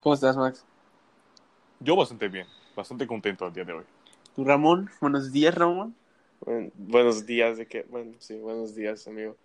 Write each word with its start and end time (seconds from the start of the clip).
¿Cómo 0.00 0.14
estás, 0.14 0.36
Max? 0.36 0.64
Yo 1.80 1.96
bastante 1.96 2.28
bien, 2.28 2.46
bastante 2.76 3.06
contento 3.06 3.46
el 3.46 3.52
día 3.52 3.64
de 3.64 3.72
hoy. 3.72 3.84
¿Tú, 4.34 4.44
Ramón? 4.44 4.90
Buenos 5.00 5.32
días, 5.32 5.54
Ramón. 5.54 5.94
Buen- 6.40 6.72
buenos 6.76 7.26
días, 7.26 7.58
de 7.58 7.66
que, 7.66 7.82
bueno, 7.82 8.12
sí, 8.18 8.36
buenos 8.38 8.74
días, 8.74 9.06
amigo. 9.08 9.36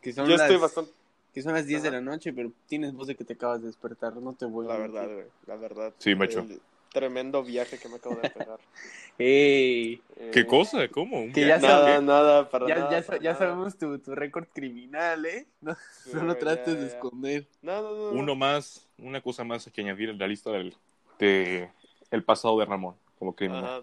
Que 0.00 0.12
son 0.12 0.26
Yo 0.28 0.32
las, 0.36 0.42
estoy 0.42 0.60
bastante, 0.60 0.90
Que 1.32 1.42
son 1.42 1.52
las 1.52 1.66
10 1.66 1.82
de 1.82 1.90
la 1.90 2.00
noche, 2.00 2.32
pero 2.32 2.50
tienes 2.66 2.94
voz 2.94 3.06
de 3.08 3.14
que 3.14 3.24
te 3.24 3.34
acabas 3.34 3.60
de 3.60 3.66
despertar, 3.68 4.16
no 4.16 4.32
te 4.32 4.46
voy 4.46 4.66
a 4.66 4.70
la 4.70 4.78
verdad, 4.78 5.04
güey, 5.12 5.26
la 5.46 5.56
verdad. 5.56 5.92
Sí, 5.98 6.14
macho. 6.14 6.46
Tremendo 6.92 7.42
viaje 7.42 7.78
que 7.78 7.88
me 7.90 7.96
acabo 7.96 8.16
de 8.16 8.30
pegar. 8.30 8.58
¡Ey! 9.18 10.00
Eh, 10.16 10.30
¿Qué 10.32 10.46
cosa? 10.46 10.88
¿Cómo? 10.88 11.20
¿Un 11.20 11.32
Que 11.32 11.42
ya 11.46 11.58
Nada, 11.58 11.84
sabes- 11.98 12.02
nada, 12.02 12.48
para 12.50 12.66
Ya, 12.68 12.76
nada. 12.76 13.00
ya, 13.00 13.06
para 13.06 13.18
ya 13.18 13.32
nada. 13.34 13.38
sabemos 13.44 13.76
tu, 13.76 13.98
tu 13.98 14.14
récord 14.14 14.46
criminal, 14.54 15.26
¿eh? 15.26 15.46
No, 15.60 15.74
Sí, 16.04 16.10
no 16.14 16.24
lo 16.24 16.36
trates 16.38 16.74
ya, 16.74 16.80
de 16.80 16.88
ya. 16.88 16.94
esconder. 16.94 17.46
No, 17.60 17.82
no. 17.82 18.12
no. 18.12 18.18
Uno 18.18 18.34
más, 18.34 18.85
una 18.98 19.20
cosa 19.20 19.44
más 19.44 19.70
que 19.72 19.80
añadir 19.80 20.10
en 20.10 20.18
la 20.18 20.26
lista 20.26 20.50
del 20.50 20.74
de 21.18 21.70
el 22.10 22.22
pasado 22.22 22.58
de 22.58 22.64
Ramón 22.66 22.94
como 23.18 23.34
criminal. 23.34 23.64
Ajá. 23.64 23.82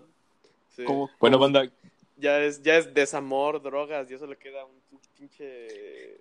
Sí. 0.75 0.83
¿Cómo- 0.85 1.09
Bueno, 1.19 1.37
banda, 1.39 1.69
Ya 2.17 2.39
es, 2.41 2.61
ya 2.61 2.77
es 2.77 2.93
desamor, 2.93 3.61
drogas, 3.61 4.09
y 4.09 4.13
eso 4.13 4.27
le 4.27 4.37
queda 4.37 4.65
un 4.65 4.99
pinche 5.17 6.19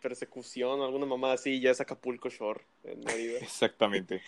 persecución 0.00 0.80
o 0.80 0.84
alguna 0.84 1.06
mamá 1.06 1.32
así, 1.32 1.60
ya 1.60 1.70
es 1.70 1.80
Acapulco 1.80 2.28
Shore 2.28 2.60
en 2.84 3.00
Mérida. 3.00 3.38
exactamente. 3.42 4.22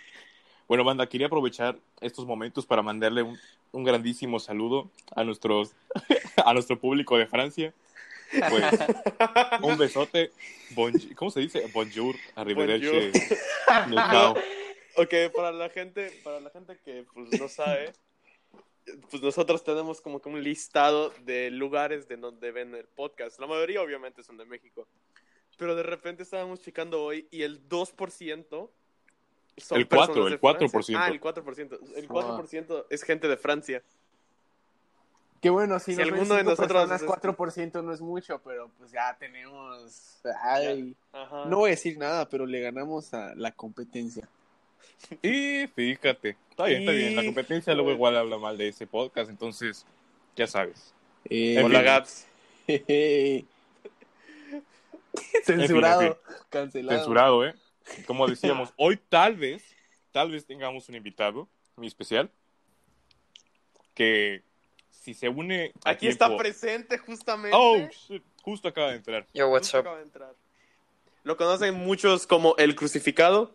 Bueno, 0.69 0.85
banda, 0.85 1.07
quería 1.07 1.27
aprovechar 1.27 1.79
estos 2.01 2.27
momentos 2.27 2.65
para 2.67 2.83
mandarle 2.83 3.23
un, 3.23 3.39
un 3.73 3.85
grandísimo 3.85 4.39
saludo 4.39 4.91
a 5.15 5.25
nuestros 5.25 5.75
a 6.45 6.53
nuestro 6.55 6.79
público 6.79 7.17
de 7.19 7.27
Francia. 7.27 7.75
Pues, 8.51 8.65
un 9.63 9.79
besote. 9.79 10.31
Bonj- 10.75 11.15
¿Cómo 11.15 11.31
se 11.31 11.41
dice? 11.41 11.69
Bonjour, 11.73 12.15
arrivederci. 12.35 13.13
Nucao. 13.89 14.35
Ok, 14.95 15.15
para 15.35 15.53
la 15.53 15.71
gente, 15.71 16.13
para 16.23 16.39
la 16.39 16.51
gente 16.51 16.79
que 16.85 17.07
pues 17.15 17.41
no 17.41 17.49
sabe, 17.49 17.95
pues 19.11 19.23
nosotros 19.23 19.65
tenemos 19.65 20.03
como 20.03 20.21
que 20.21 20.29
un 20.29 20.43
listado 20.43 21.15
de 21.25 21.51
lugares 21.51 22.09
de 22.09 22.19
donde 22.19 22.53
ven 22.53 22.75
el 22.75 22.85
podcast. 22.85 23.41
La 23.41 23.47
mayoría 23.47 23.81
obviamente 23.81 24.23
son 24.23 24.37
de 24.37 24.45
México. 24.45 24.87
Pero 25.57 25.75
de 25.75 25.83
repente 25.83 26.25
estábamos 26.25 26.61
checando 26.61 27.03
hoy 27.03 27.27
y 27.31 27.41
el 27.41 27.67
2% 27.71 28.71
son 29.57 29.79
El 29.79 29.89
cuatro, 29.89 30.25
personas 30.27 30.29
de 30.29 30.35
el 30.35 30.41
4%. 30.43 30.71
Francia. 30.71 30.99
Ah, 31.01 31.09
el 31.09 31.21
4%. 31.23 31.79
El 31.97 32.09
4% 32.09 32.87
es 32.91 33.03
gente 33.03 33.29
de 33.29 33.37
Francia. 33.39 33.83
Qué 35.43 35.51
bueno, 35.51 35.81
si, 35.81 35.87
Si 35.93 35.97
ven 35.97 36.15
alguno 36.15 36.37
de 36.37 36.45
nosotros 36.45 36.69
personas, 36.69 37.03
es- 37.03 37.09
4% 37.09 37.83
no 37.83 37.93
es 37.93 38.01
mucho, 38.01 38.41
pero 38.45 38.71
pues 38.79 38.93
ya 38.93 39.17
tenemos... 39.19 40.21
Ay, 40.41 40.95
no 41.49 41.59
voy 41.59 41.71
a 41.71 41.71
decir 41.73 41.99
nada, 41.99 42.29
pero 42.29 42.47
le 42.47 42.61
ganamos 42.61 43.13
a 43.13 43.35
la 43.35 43.51
competencia. 43.51 44.29
Y 45.21 45.67
fíjate, 45.67 46.37
está 46.49 46.67
bien, 46.67 46.83
está 46.83 46.93
bien. 46.93 47.17
La 47.17 47.25
competencia 47.25 47.75
luego 47.75 47.91
igual 47.91 48.17
habla 48.17 48.39
mal 48.39 48.57
de 48.57 48.69
ese 48.69 48.87
podcast, 48.87 49.29
entonces, 49.29 49.85
ya 50.37 50.47
sabes. 50.47 50.95
Eh, 51.25 51.61
Hola, 51.61 52.05
jeje. 52.69 53.45
Censurado, 55.45 56.03
en 56.03 56.15
cancelado. 56.51 56.99
Censurado, 56.99 57.45
¿eh? 57.47 57.55
Como 58.07 58.29
decíamos, 58.29 58.73
hoy 58.77 58.97
tal 59.09 59.35
vez, 59.35 59.65
tal 60.13 60.31
vez 60.31 60.47
tengamos 60.47 60.89
un 60.89 60.95
invitado 60.95 61.49
muy 61.75 61.89
especial 61.89 62.31
que 63.95 64.43
si 65.03 65.15
se 65.15 65.29
une 65.29 65.73
a 65.85 65.91
Aquí 65.91 66.07
está 66.09 66.37
presente 66.37 66.97
justamente. 66.99 67.57
Oh, 67.59 67.77
shit, 67.91 68.23
justo 68.43 68.69
acaba 68.69 68.91
de 68.91 68.97
entrar. 68.97 69.27
Yo, 69.35 69.49
what's 69.49 69.67
Justo 69.67 69.79
up? 69.79 69.81
acaba 69.83 69.97
de 69.99 70.03
entrar. 70.05 70.35
Lo 71.25 71.37
conocen 71.37 71.75
muchos 71.75 72.27
como 72.27 72.55
el 72.57 72.75
crucificado. 72.77 73.53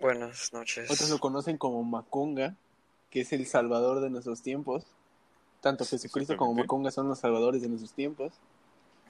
Buenas 0.00 0.52
noches. 0.52 0.90
Otros 0.90 1.10
lo 1.10 1.18
conocen 1.18 1.58
como 1.58 1.82
Maconga, 1.82 2.54
que 3.10 3.22
es 3.22 3.32
el 3.32 3.46
salvador 3.46 4.00
de 4.00 4.10
nuestros 4.10 4.42
tiempos. 4.42 4.84
Tanto 5.60 5.84
Jesucristo 5.84 6.36
como. 6.36 6.54
Maconga 6.54 6.90
son 6.90 7.08
los 7.08 7.18
salvadores 7.18 7.62
de 7.62 7.68
nuestros 7.68 7.92
tiempos. 7.92 8.32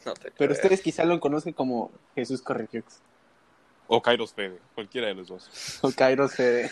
No 0.07 0.15
te 0.15 0.31
Pero 0.31 0.35
creo. 0.37 0.53
ustedes 0.53 0.81
quizá 0.81 1.05
lo 1.05 1.21
conocen 1.21 1.53
como 1.53 1.91
Jesús 2.15 2.41
Corregiux 2.41 3.01
O 3.89 4.01
Kairos 4.01 4.33
Fede, 4.33 4.59
cualquiera 4.75 5.09
de 5.09 5.15
los 5.15 5.29
dos. 5.29 5.79
o 5.83 5.91
Kairos 5.93 6.35
Fede. 6.35 6.71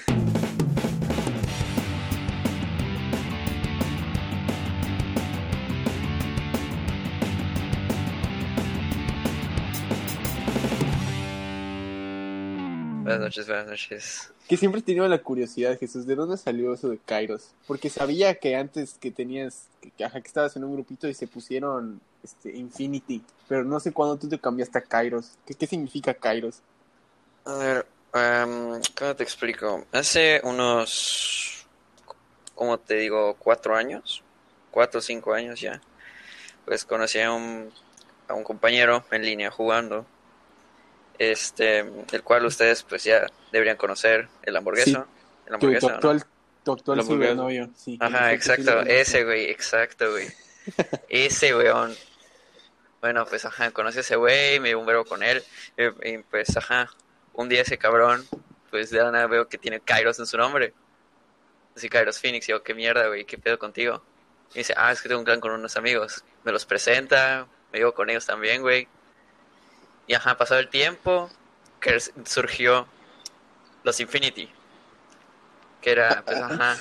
Buenas 13.17 13.35
noches, 13.35 13.47
buenas 13.47 13.67
noches. 13.67 14.33
Que 14.47 14.59
siempre 14.59 14.81
he 14.81 14.85
tenido 14.85 15.09
la 15.09 15.23
curiosidad, 15.23 15.79
Jesús, 15.79 16.07
¿de 16.07 16.15
dónde 16.15 16.37
salió 16.37 16.75
eso 16.75 16.91
de 16.91 16.99
Kairos? 16.99 17.49
Porque 17.67 17.89
sabía 17.89 18.35
que 18.35 18.57
antes 18.57 18.99
que 19.01 19.11
tenías, 19.11 19.69
que, 19.97 20.05
ajá, 20.05 20.21
que 20.21 20.29
estabas 20.29 20.55
en 20.55 20.65
un 20.65 20.75
grupito 20.75 21.09
y 21.09 21.15
se 21.15 21.27
pusieron 21.27 21.99
este, 22.23 22.55
Infinity, 22.55 23.25
pero 23.49 23.65
no 23.65 23.81
sé 23.81 23.93
cuándo 23.93 24.19
tú 24.19 24.29
te 24.29 24.39
cambiaste 24.39 24.77
a 24.77 24.83
Kairos. 24.83 25.31
¿Qué, 25.47 25.55
qué 25.55 25.67
significa 25.67 26.13
Kairos? 26.13 26.61
A 27.47 27.55
ver, 27.55 27.87
em, 28.13 28.83
¿cómo 28.99 29.17
te 29.17 29.23
explico? 29.23 29.87
Hace 29.93 30.43
unos, 30.45 31.67
como 32.55 32.79
te 32.79 32.97
digo, 32.97 33.35
cuatro 33.39 33.75
años, 33.75 34.23
cuatro 34.71 34.99
o 34.99 35.03
cinco 35.03 35.33
años 35.33 35.59
ya, 35.59 35.81
pues 36.67 36.85
conocí 36.85 37.19
a 37.21 37.33
un, 37.33 37.73
a 38.29 38.35
un 38.35 38.45
compañero 38.45 39.07
en 39.11 39.23
línea 39.23 39.51
jugando, 39.51 40.05
este, 41.19 41.79
el 41.81 42.23
cual 42.23 42.45
ustedes 42.47 42.83
pues 42.83 43.05
ya 43.05 43.27
deberían 43.53 43.77
conocer, 43.77 44.29
el 44.43 44.57
hamburgueso. 44.57 45.07
El 45.47 45.51
Tu, 45.51 45.55
hamburguesa, 45.55 45.81
tu 45.81 45.89
¿no? 45.89 45.95
actual, 45.95 46.25
tu 46.65 46.73
actual 46.73 46.99
La 46.99 47.03
hamburguesa. 47.03 47.35
novio, 47.35 47.71
sí. 47.77 47.99
Ajá, 48.01 48.33
exacto, 48.33 48.81
ese 48.83 49.25
güey, 49.25 49.51
exacto, 49.51 50.11
güey. 50.11 50.29
Ese 51.09 51.55
weón. 51.55 51.95
Bueno, 53.01 53.25
pues 53.27 53.45
ajá, 53.45 53.71
conocí 53.71 53.99
a 53.99 54.01
ese 54.01 54.17
güey, 54.17 54.59
me 54.59 54.69
dio 54.69 54.81
un 54.81 54.87
verbo 54.87 55.05
con 55.05 55.23
él, 55.23 55.43
y, 55.77 56.11
y, 56.11 56.19
pues 56.19 56.57
ajá, 56.57 56.91
un 57.35 57.49
día 57.49 57.63
ese 57.63 57.79
cabrón, 57.79 58.27
pues 58.71 58.91
de 58.91 58.99
la 58.99 59.11
nada 59.13 59.27
veo 59.27 59.49
que 59.49 59.59
tiene 59.59 59.81
Kairos 59.81 60.19
en 60.19 60.27
su 60.27 60.37
nombre. 60.37 60.75
Así 61.77 61.89
Kairos 61.89 62.19
Phoenix, 62.19 62.49
y 62.49 62.53
yo, 62.53 62.63
qué 62.63 62.75
mierda, 62.75 63.07
güey, 63.07 63.25
qué 63.25 63.39
pedo 63.39 63.59
contigo. 63.59 64.03
Y 64.55 64.59
dice, 64.59 64.75
ah, 64.77 64.91
es 64.91 65.03
que 65.03 65.09
tengo 65.09 65.19
un 65.21 65.25
clan 65.25 65.41
con 65.41 65.53
unos 65.53 65.77
amigos. 65.77 66.25
Me 66.43 66.53
los 66.53 66.65
presenta, 66.65 67.47
me 67.73 67.79
llevo 67.79 67.93
con 67.93 68.09
ellos 68.09 68.25
también, 68.25 68.63
güey. 68.63 68.89
Y 70.07 70.15
ajá, 70.15 70.37
pasado 70.37 70.61
el 70.61 70.69
tiempo, 70.69 71.31
que 71.81 71.99
surgió 72.25 72.87
los 73.83 73.99
Infinity. 74.01 74.49
Que 75.81 75.91
era, 75.91 76.23
pues 76.25 76.39
ajá, 76.43 76.77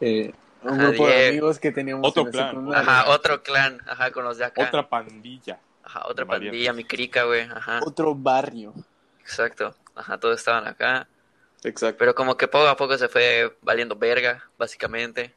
Eh, 0.00 0.32
un 0.62 0.70
Ajá, 0.70 0.88
grupo 0.88 1.06
de 1.08 1.28
amigos 1.28 1.58
que 1.58 1.70
teníamos 1.70 2.08
Otro 2.08 2.24
en 2.24 2.30
clan, 2.32 2.74
ajá, 2.74 3.10
otro 3.10 3.42
clan, 3.42 3.80
ajá, 3.86 4.10
con 4.10 4.24
los 4.24 4.38
de 4.38 4.44
acá. 4.44 4.68
Otra 4.68 4.88
pandilla. 4.88 5.58
Ajá, 5.82 6.02
otra 6.06 6.24
pandilla, 6.24 6.72
mi 6.72 6.84
crica, 6.84 7.24
güey, 7.24 7.42
ajá, 7.42 7.80
Otro 7.84 8.14
barrio. 8.14 8.72
exacto, 9.20 9.74
ajá, 9.94 10.18
todos 10.18 10.38
estaban 10.38 10.66
acá, 10.66 11.06
Exacto. 11.62 11.98
pero 11.98 12.14
como 12.14 12.36
que 12.38 12.48
poco 12.48 12.66
a 12.66 12.76
poco 12.76 12.96
se 12.96 13.08
fue 13.08 13.54
valiendo 13.60 13.94
verga, 13.96 14.42
básicamente, 14.56 15.34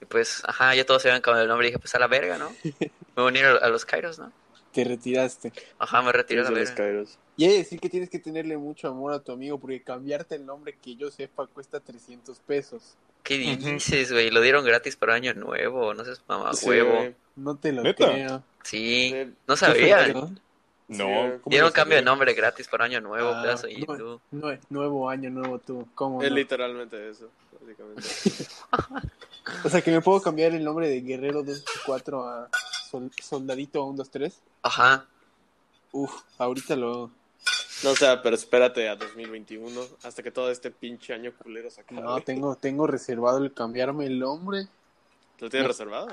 y 0.00 0.04
pues, 0.04 0.42
ajá, 0.46 0.74
ya 0.76 0.86
todos 0.86 1.02
se 1.02 1.08
habían 1.08 1.22
cambiado 1.22 1.42
el 1.42 1.48
nombre 1.48 1.66
y 1.66 1.70
dije, 1.70 1.78
pues 1.80 1.94
a 1.94 1.98
la 1.98 2.06
verga, 2.06 2.38
¿no? 2.38 2.50
Me 2.64 3.22
voy 3.22 3.24
a 3.24 3.28
unir 3.28 3.44
a, 3.44 3.56
a 3.56 3.68
los 3.68 3.84
Kairos, 3.84 4.18
¿no? 4.20 4.32
Te 4.72 4.84
retiraste. 4.84 5.52
Ajá, 5.78 6.00
me 6.02 6.12
retiré 6.12 6.42
la 6.42 6.50
Los. 6.50 6.70
Kairos. 6.70 7.18
Y 7.36 7.44
hay 7.44 7.50
que 7.52 7.58
decir 7.58 7.80
que 7.80 7.88
tienes 7.90 8.08
que 8.10 8.18
tenerle 8.18 8.56
mucho 8.56 8.88
amor 8.88 9.12
a 9.12 9.20
tu 9.20 9.32
amigo 9.32 9.58
porque 9.58 9.82
cambiarte 9.82 10.34
el 10.36 10.46
nombre 10.46 10.76
que 10.82 10.96
yo 10.96 11.10
sepa 11.10 11.46
cuesta 11.46 11.80
300 11.80 12.38
pesos. 12.40 12.94
¿Qué 13.22 13.38
dices, 13.38 14.10
güey? 14.12 14.30
Lo 14.30 14.40
dieron 14.40 14.64
gratis 14.64 14.96
para 14.96 15.14
año 15.14 15.32
nuevo, 15.34 15.94
no 15.94 16.04
sé, 16.04 16.12
mamá, 16.26 16.52
Sí, 16.54 16.68
huevo. 16.68 17.14
No 17.36 17.56
te 17.56 17.72
lo 17.72 17.82
¿Neta? 17.82 18.10
creo. 18.12 18.42
Sí, 18.64 19.14
no 19.46 19.56
sabía. 19.56 20.08
¿no? 20.08 20.34
No, 20.88 21.06
güey. 21.06 21.30
¿cómo 21.38 21.40
Dieron 21.50 21.68
no 21.68 21.72
cambio 21.72 21.96
de 21.96 22.02
nombre 22.02 22.34
gratis 22.34 22.66
para 22.68 22.84
año 22.86 23.00
nuevo, 23.00 23.30
Ah, 23.30 23.42
pedazo 23.42 23.66
de 23.66 23.74
nue- 23.74 23.78
YouTube. 23.86 24.20
nue- 24.32 24.58
nuevo 24.70 25.08
año, 25.08 25.30
nuevo 25.30 25.58
tú. 25.58 25.86
¿Cómo 25.94 26.22
Es 26.22 26.30
no? 26.30 26.36
literalmente 26.36 27.10
eso, 27.10 27.28
básicamente. 27.60 28.02
O 29.64 29.68
sea, 29.68 29.80
que 29.80 29.90
me 29.90 30.00
puedo 30.00 30.20
cambiar 30.22 30.52
el 30.54 30.62
nombre 30.62 30.88
de 30.88 31.00
Guerrero 31.00 31.42
224 31.42 32.22
a 32.28 32.48
Sol- 32.92 33.10
Soldadito 33.20 33.80
123. 33.82 34.40
Ajá, 34.62 35.08
Uf, 35.92 36.22
ahorita 36.38 36.74
lo... 36.74 37.10
No, 37.84 37.90
o 37.90 37.96
sea, 37.96 38.22
pero 38.22 38.36
espérate 38.36 38.88
a 38.88 38.96
2021, 38.96 39.80
hasta 40.04 40.22
que 40.22 40.30
todo 40.30 40.50
este 40.50 40.70
pinche 40.70 41.12
año 41.12 41.32
culero 41.36 41.70
se 41.70 41.80
acabe. 41.80 42.00
No, 42.00 42.20
tengo, 42.20 42.54
tengo 42.56 42.86
reservado 42.86 43.38
el 43.38 43.52
cambiarme 43.52 44.06
el 44.06 44.18
nombre. 44.18 44.68
¿Lo 45.40 45.50
tienes 45.50 45.68
reservado? 45.68 46.08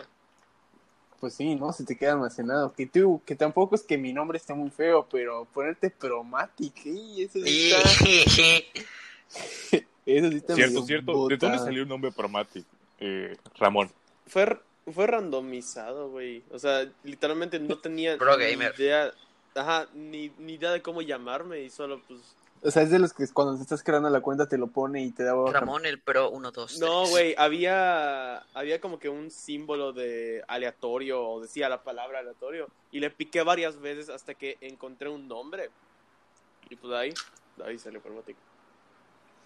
Pues 1.20 1.36
sí, 1.36 1.54
¿no? 1.56 1.72
Se 1.72 1.84
te 1.86 1.96
queda 1.96 2.14
almacenado. 2.14 2.74
Que 2.74 2.88
tú, 2.88 3.22
que 3.26 3.36
tampoco 3.36 3.76
es 3.76 3.84
que 3.84 3.98
mi 3.98 4.12
nombre 4.14 4.38
esté 4.38 4.54
muy 4.56 4.72
feo, 4.72 5.08
pero 5.12 5.46
ponerte 5.46 5.92
Promatic, 5.92 6.86
¿eh? 6.86 7.24
Eso 7.26 7.40
sí 7.40 7.72
está, 7.72 7.90
eso 10.06 10.30
sí 10.32 10.38
está 10.38 10.56
Cierto, 10.56 10.82
cierto. 10.84 11.28
¿De 11.28 11.38
dónde 11.38 11.60
salió 11.60 11.84
el 11.84 11.88
nombre 11.88 12.12
Promatic? 12.12 12.66
Eh, 13.00 13.38
Ramón. 13.58 13.92
Fue, 14.26 14.60
fue 14.94 15.08
randomizado, 15.08 16.10
güey. 16.10 16.44
O 16.52 16.60
sea, 16.60 16.86
literalmente 17.04 17.60
no 17.60 17.78
tenía 17.82 18.18
Pro 18.18 18.38
ni 18.38 18.46
gamer. 18.52 18.74
idea. 18.78 19.12
Ajá, 19.56 19.88
ni, 19.94 20.32
ni 20.38 20.54
idea 20.54 20.72
de 20.72 20.82
cómo 20.82 21.02
llamarme 21.02 21.62
y 21.62 21.70
solo 21.70 22.02
pues 22.08 22.20
O 22.62 22.70
sea, 22.72 22.84
es 22.84 22.92
de 22.92 23.00
los 23.00 23.14
que 23.14 23.28
cuando 23.34 23.56
te 23.58 23.64
estás 23.64 23.84
creando 23.84 24.10
la 24.10 24.22
cuenta 24.22 24.48
te 24.48 24.58
lo 24.60 24.68
pone 24.68 25.04
y 25.04 25.12
te 25.12 25.24
da 25.24 25.34
baja. 25.34 25.60
Ramón 25.60 25.86
el 25.86 26.00
Pro 26.00 26.30
1, 26.30 26.52
2, 26.52 26.80
No, 26.80 27.08
güey, 27.08 27.34
había, 27.38 28.38
había 28.54 28.80
como 28.80 29.00
que 29.00 29.10
un 29.10 29.32
símbolo 29.32 29.92
de 29.92 30.44
aleatorio, 30.48 31.28
o 31.28 31.42
decía 31.42 31.68
la 31.68 31.84
palabra 31.84 32.20
aleatorio, 32.20 32.68
y 32.92 33.00
le 33.00 33.10
piqué 33.10 33.42
varias 33.42 33.80
veces 33.82 34.10
hasta 34.10 34.34
que 34.36 34.58
encontré 34.62 35.10
un 35.10 35.28
nombre. 35.28 35.70
Y 36.70 36.76
pues 36.76 36.94
ahí, 36.94 37.14
ahí 37.66 37.80
salió 37.80 38.00
Promático. 38.02 38.40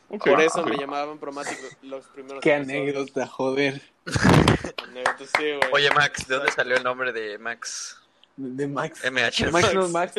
Ok, 0.09 0.25
Por 0.27 0.41
eso 0.41 0.63
me 0.65 0.77
llamaban 0.77 1.17
Promático 1.17 1.61
los 1.83 2.05
primeros 2.07 2.41
Qué 2.41 2.53
episodios. 2.53 2.81
anécdota, 2.81 3.25
joder. 3.27 3.81
Anécdotas, 4.83 5.29
sí, 5.37 5.43
güey. 5.43 5.59
Oye, 5.71 5.91
Max, 5.91 6.27
¿de 6.27 6.35
dónde 6.35 6.51
salió 6.51 6.75
el 6.77 6.83
nombre 6.83 7.11
de 7.13 7.37
Max? 7.37 7.97
De 8.37 8.67
Max. 8.67 9.01
MH. 9.03 9.51
Max 9.51 9.73
no, 9.73 9.87
Max. 9.89 10.13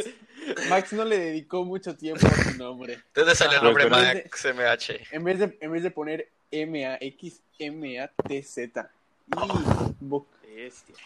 Max 0.68 0.92
no 0.92 1.04
le 1.04 1.18
dedicó 1.18 1.64
mucho 1.64 1.96
tiempo 1.96 2.26
a 2.26 2.30
su 2.30 2.56
nombre. 2.58 2.96
¿De 2.96 3.02
dónde 3.22 3.34
salió 3.34 3.58
el 3.58 3.64
nombre 3.64 3.88
Max 3.88 4.44
MH? 4.44 5.08
En 5.10 5.24
vez 5.24 5.38
de, 5.38 5.58
en 5.60 5.72
vez 5.72 5.82
de 5.82 5.90
poner 5.90 6.28
M-A-X, 6.50 7.40
M-A-T-Z. 7.58 8.90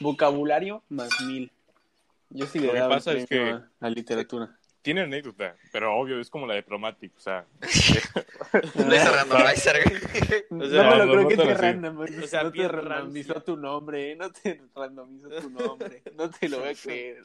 Vocabulario 0.01 0.83
más 0.89 1.09
mil. 1.23 1.51
Yo 2.31 2.47
sí 2.47 2.59
le 2.59 2.67
Lo 2.67 2.73
que 2.73 2.79
daba 2.79 2.95
pasa 2.97 3.13
es 3.13 3.27
premio 3.27 3.59
que- 3.59 3.65
a 3.65 3.69
la 3.81 3.91
literatura. 3.91 4.55
Tiene 4.83 5.03
anécdota, 5.03 5.57
pero 5.73 5.95
obvio, 5.97 6.21
es 6.21 6.31
como 6.31 6.47
la 6.47 6.55
de 6.55 6.63
Promatic, 6.63 7.13
o 7.17 7.21
sea, 7.21 7.45
No 8.75 8.93
es 8.93 9.13
randomizer, 9.13 9.83
güey. 9.85 10.45
No, 10.51 10.65
O 10.65 10.69
sea, 10.69 10.91
me 10.91 10.97
lo 10.97 11.07
no, 11.07 11.13
creo 11.13 11.23
no 11.23 11.29
que 11.29 11.37
te 11.37 11.55
random, 11.55 11.99
O 12.01 12.27
sea, 12.27 12.43
no 12.45 12.53
te 12.53 12.69
randomizó 12.69 13.43
tu 13.43 13.57
nombre, 13.57 14.17
no 14.17 14.31
te 14.31 14.61
randomizó 14.75 15.29
tu 15.29 15.51
nombre, 15.51 16.03
no 16.15 16.31
te 16.31 16.49
lo 16.49 16.61
voy 16.61 16.69
a 16.69 16.75
creer. 16.75 17.25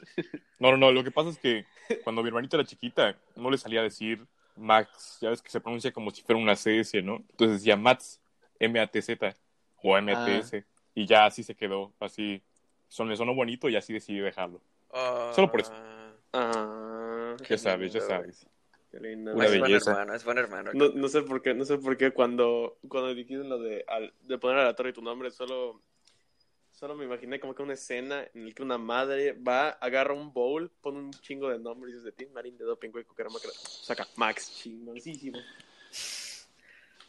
No, 0.58 0.72
no, 0.72 0.76
no, 0.76 0.92
lo 0.92 1.04
que 1.04 1.10
pasa 1.10 1.30
es 1.30 1.38
que 1.38 1.64
cuando 2.02 2.22
mi 2.22 2.28
hermanita 2.28 2.56
era 2.56 2.66
chiquita, 2.66 3.16
no 3.36 3.50
le 3.50 3.58
salía 3.58 3.80
a 3.80 3.84
decir 3.84 4.26
Max, 4.56 5.18
ya 5.20 5.30
ves 5.30 5.40
que 5.40 5.50
se 5.50 5.60
pronuncia 5.60 5.92
como 5.92 6.10
si 6.10 6.22
fuera 6.22 6.40
una 6.40 6.54
CS, 6.56 7.02
¿no? 7.02 7.16
Entonces 7.30 7.60
decía 7.60 7.76
Mats, 7.76 8.20
M-A-T-Z, 8.58 9.34
o 9.82 9.96
M-A-T-S, 9.96 10.64
y 10.94 11.06
ya 11.06 11.26
así 11.26 11.42
se 11.42 11.54
quedó, 11.54 11.92
así, 12.00 12.42
son, 12.88 13.08
me 13.08 13.16
sonó 13.16 13.34
bonito 13.34 13.68
y 13.68 13.76
así 13.76 13.92
decidí 13.92 14.18
dejarlo. 14.18 14.60
Solo 15.32 15.50
por 15.50 15.60
eso. 15.60 15.72
Ah, 16.32 17.03
Ya 17.48 17.58
sabes, 17.58 17.92
ya 17.92 18.00
sabes. 18.00 18.46
qué 18.90 19.00
lindo. 19.00 19.34
Una 19.34 19.44
es 19.44 19.50
buen 19.50 19.62
belleza. 19.62 19.90
hermano, 19.92 20.14
es 20.14 20.24
buen 20.24 20.38
hermano. 20.38 20.70
No, 20.74 20.88
no 20.90 21.08
sé 21.08 21.22
por 21.22 21.42
qué, 21.42 21.54
no 21.54 21.64
sé 21.64 21.78
por 21.78 21.96
qué 21.96 22.12
cuando, 22.12 22.78
cuando 22.88 23.14
dijiste 23.14 23.44
lo 23.44 23.58
de, 23.58 23.84
al- 23.88 24.12
de 24.22 24.38
poner 24.38 24.58
aleatorio 24.58 24.92
tu 24.92 25.02
nombre, 25.02 25.30
solo, 25.30 25.82
solo 26.72 26.94
me 26.94 27.04
imaginé 27.04 27.40
como 27.40 27.54
que 27.54 27.62
una 27.62 27.74
escena 27.74 28.24
en 28.34 28.46
la 28.48 28.52
que 28.54 28.62
una 28.62 28.78
madre 28.78 29.32
va, 29.32 29.70
agarra 29.70 30.14
un 30.14 30.32
bowl, 30.32 30.70
pone 30.80 30.98
un 30.98 31.10
chingo 31.12 31.48
de 31.50 31.58
nombres 31.58 31.94
y 31.94 31.98
dice, 31.98 32.12
Tim 32.12 32.32
Marín 32.32 32.56
de 32.56 32.64
Doping, 32.64 32.90
güey, 32.90 33.04
Cucarama, 33.04 33.38
saca 33.82 34.06
Max, 34.16 34.52
chingoncísimo. 34.62 35.38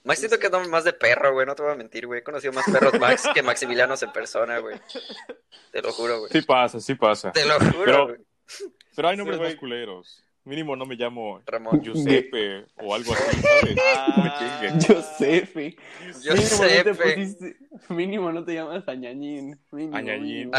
Max 0.03 0.19
siento 0.19 0.37
que 0.37 0.45
es 0.47 0.69
más 0.69 0.83
de 0.83 0.93
perro, 0.93 1.33
güey, 1.33 1.47
no 1.47 1.55
te 1.55 1.63
voy 1.63 1.71
a 1.71 1.75
mentir, 1.75 2.05
güey. 2.05 2.19
He 2.19 2.23
conocido 2.23 2.53
más 2.53 2.65
perros 2.71 2.99
Max 2.99 3.23
que 3.33 3.41
Maximilianos 3.41 4.03
en 4.03 4.11
persona, 4.11 4.59
güey. 4.59 4.79
Te 5.71 5.81
lo 5.81 5.91
juro, 5.91 6.19
güey. 6.19 6.31
Sí 6.31 6.41
pasa, 6.43 6.79
sí 6.79 6.93
pasa. 6.93 7.31
Te 7.31 7.43
lo 7.45 7.55
juro, 7.59 7.83
Pero- 7.85 8.07
güey. 8.07 8.19
Pero 8.95 9.07
hay 9.09 9.17
nombres 9.17 9.37
Sí, 9.39 9.43
más 9.43 9.55
culeros. 9.55 10.23
Mínimo 10.45 10.75
no 10.75 10.85
me 10.85 10.95
llamo 10.95 11.41
Ramón. 11.47 11.81
Giuseppe 11.83 12.65
o 12.77 12.93
algo 12.93 13.13
así, 13.13 13.41
¿sabes? 13.41 13.75
No 14.15 14.23
me 14.23 14.31
chinguen. 14.37 14.81
Josefe. 14.97 15.75
Yo 16.23 16.33
Mínimo 16.33 16.35
no 16.35 16.67
te 16.67 16.83
Giuseppe. 16.83 17.15
pusiste- 17.15 17.55
mínimo 17.89 18.31
no 18.31 18.45
te 18.45 18.53
llamas 18.53 18.87
Añañín. 18.87 19.59
Mínimo, 19.71 19.97
Añañín. 19.97 20.51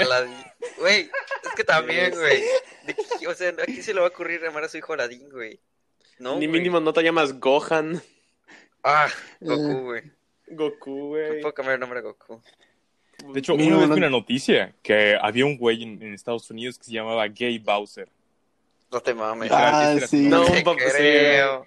Güey, 0.79 1.03
es 1.03 1.53
que 1.57 1.63
también, 1.65 2.11
güey. 2.15 2.43
¿De 2.85 2.95
qué- 3.21 3.29
O 3.29 3.35
sea, 3.35 3.51
¿a 3.51 3.65
quién 3.65 3.83
se 3.83 3.95
le 3.95 4.01
va 4.01 4.07
a 4.07 4.11
ocurrir 4.11 4.41
llamar 4.43 4.65
a 4.65 4.69
su 4.69 4.77
hijo 4.77 4.93
Aladín, 4.93 5.29
güey? 5.31 5.61
No, 6.19 6.39
Ni 6.39 6.49
mínimo 6.49 6.81
no 6.81 6.93
te 6.93 7.03
llamas 7.03 7.39
Gohan, 7.39 8.03
Ah, 8.83 9.09
Goku, 9.41 9.83
güey. 9.85 10.03
Goku, 10.49 10.97
No 10.99 11.07
güey. 11.09 11.41
puedo 11.43 11.55
cambiar 11.55 11.75
el 11.75 11.81
nombre 11.81 11.99
a 12.01 12.03
Goku. 12.03 12.41
De 13.33 13.39
hecho, 13.41 13.55
Mínimo 13.57 13.77
una 13.77 13.81
vez 13.83 13.89
no- 13.89 13.95
vi 13.95 14.01
una 14.01 14.11
noticia 14.11 14.75
que 14.83 15.17
había 15.21 15.45
un 15.47 15.57
güey 15.59 15.83
en, 15.83 16.03
en 16.03 16.13
Estados 16.15 16.49
Unidos 16.51 16.79
que 16.79 16.85
se 16.85 16.93
llamaba 16.93 17.27
Gay 17.29 17.59
Bowser. 17.59 18.09
No 18.91 19.01
te 19.01 19.15
mames. 19.15 19.51
Ah, 19.53 19.97
sí. 20.07 20.29
No, 20.29 20.47
un 20.47 20.63
poco 20.63 20.81
sí, 20.81 20.91
creo. 20.97 21.67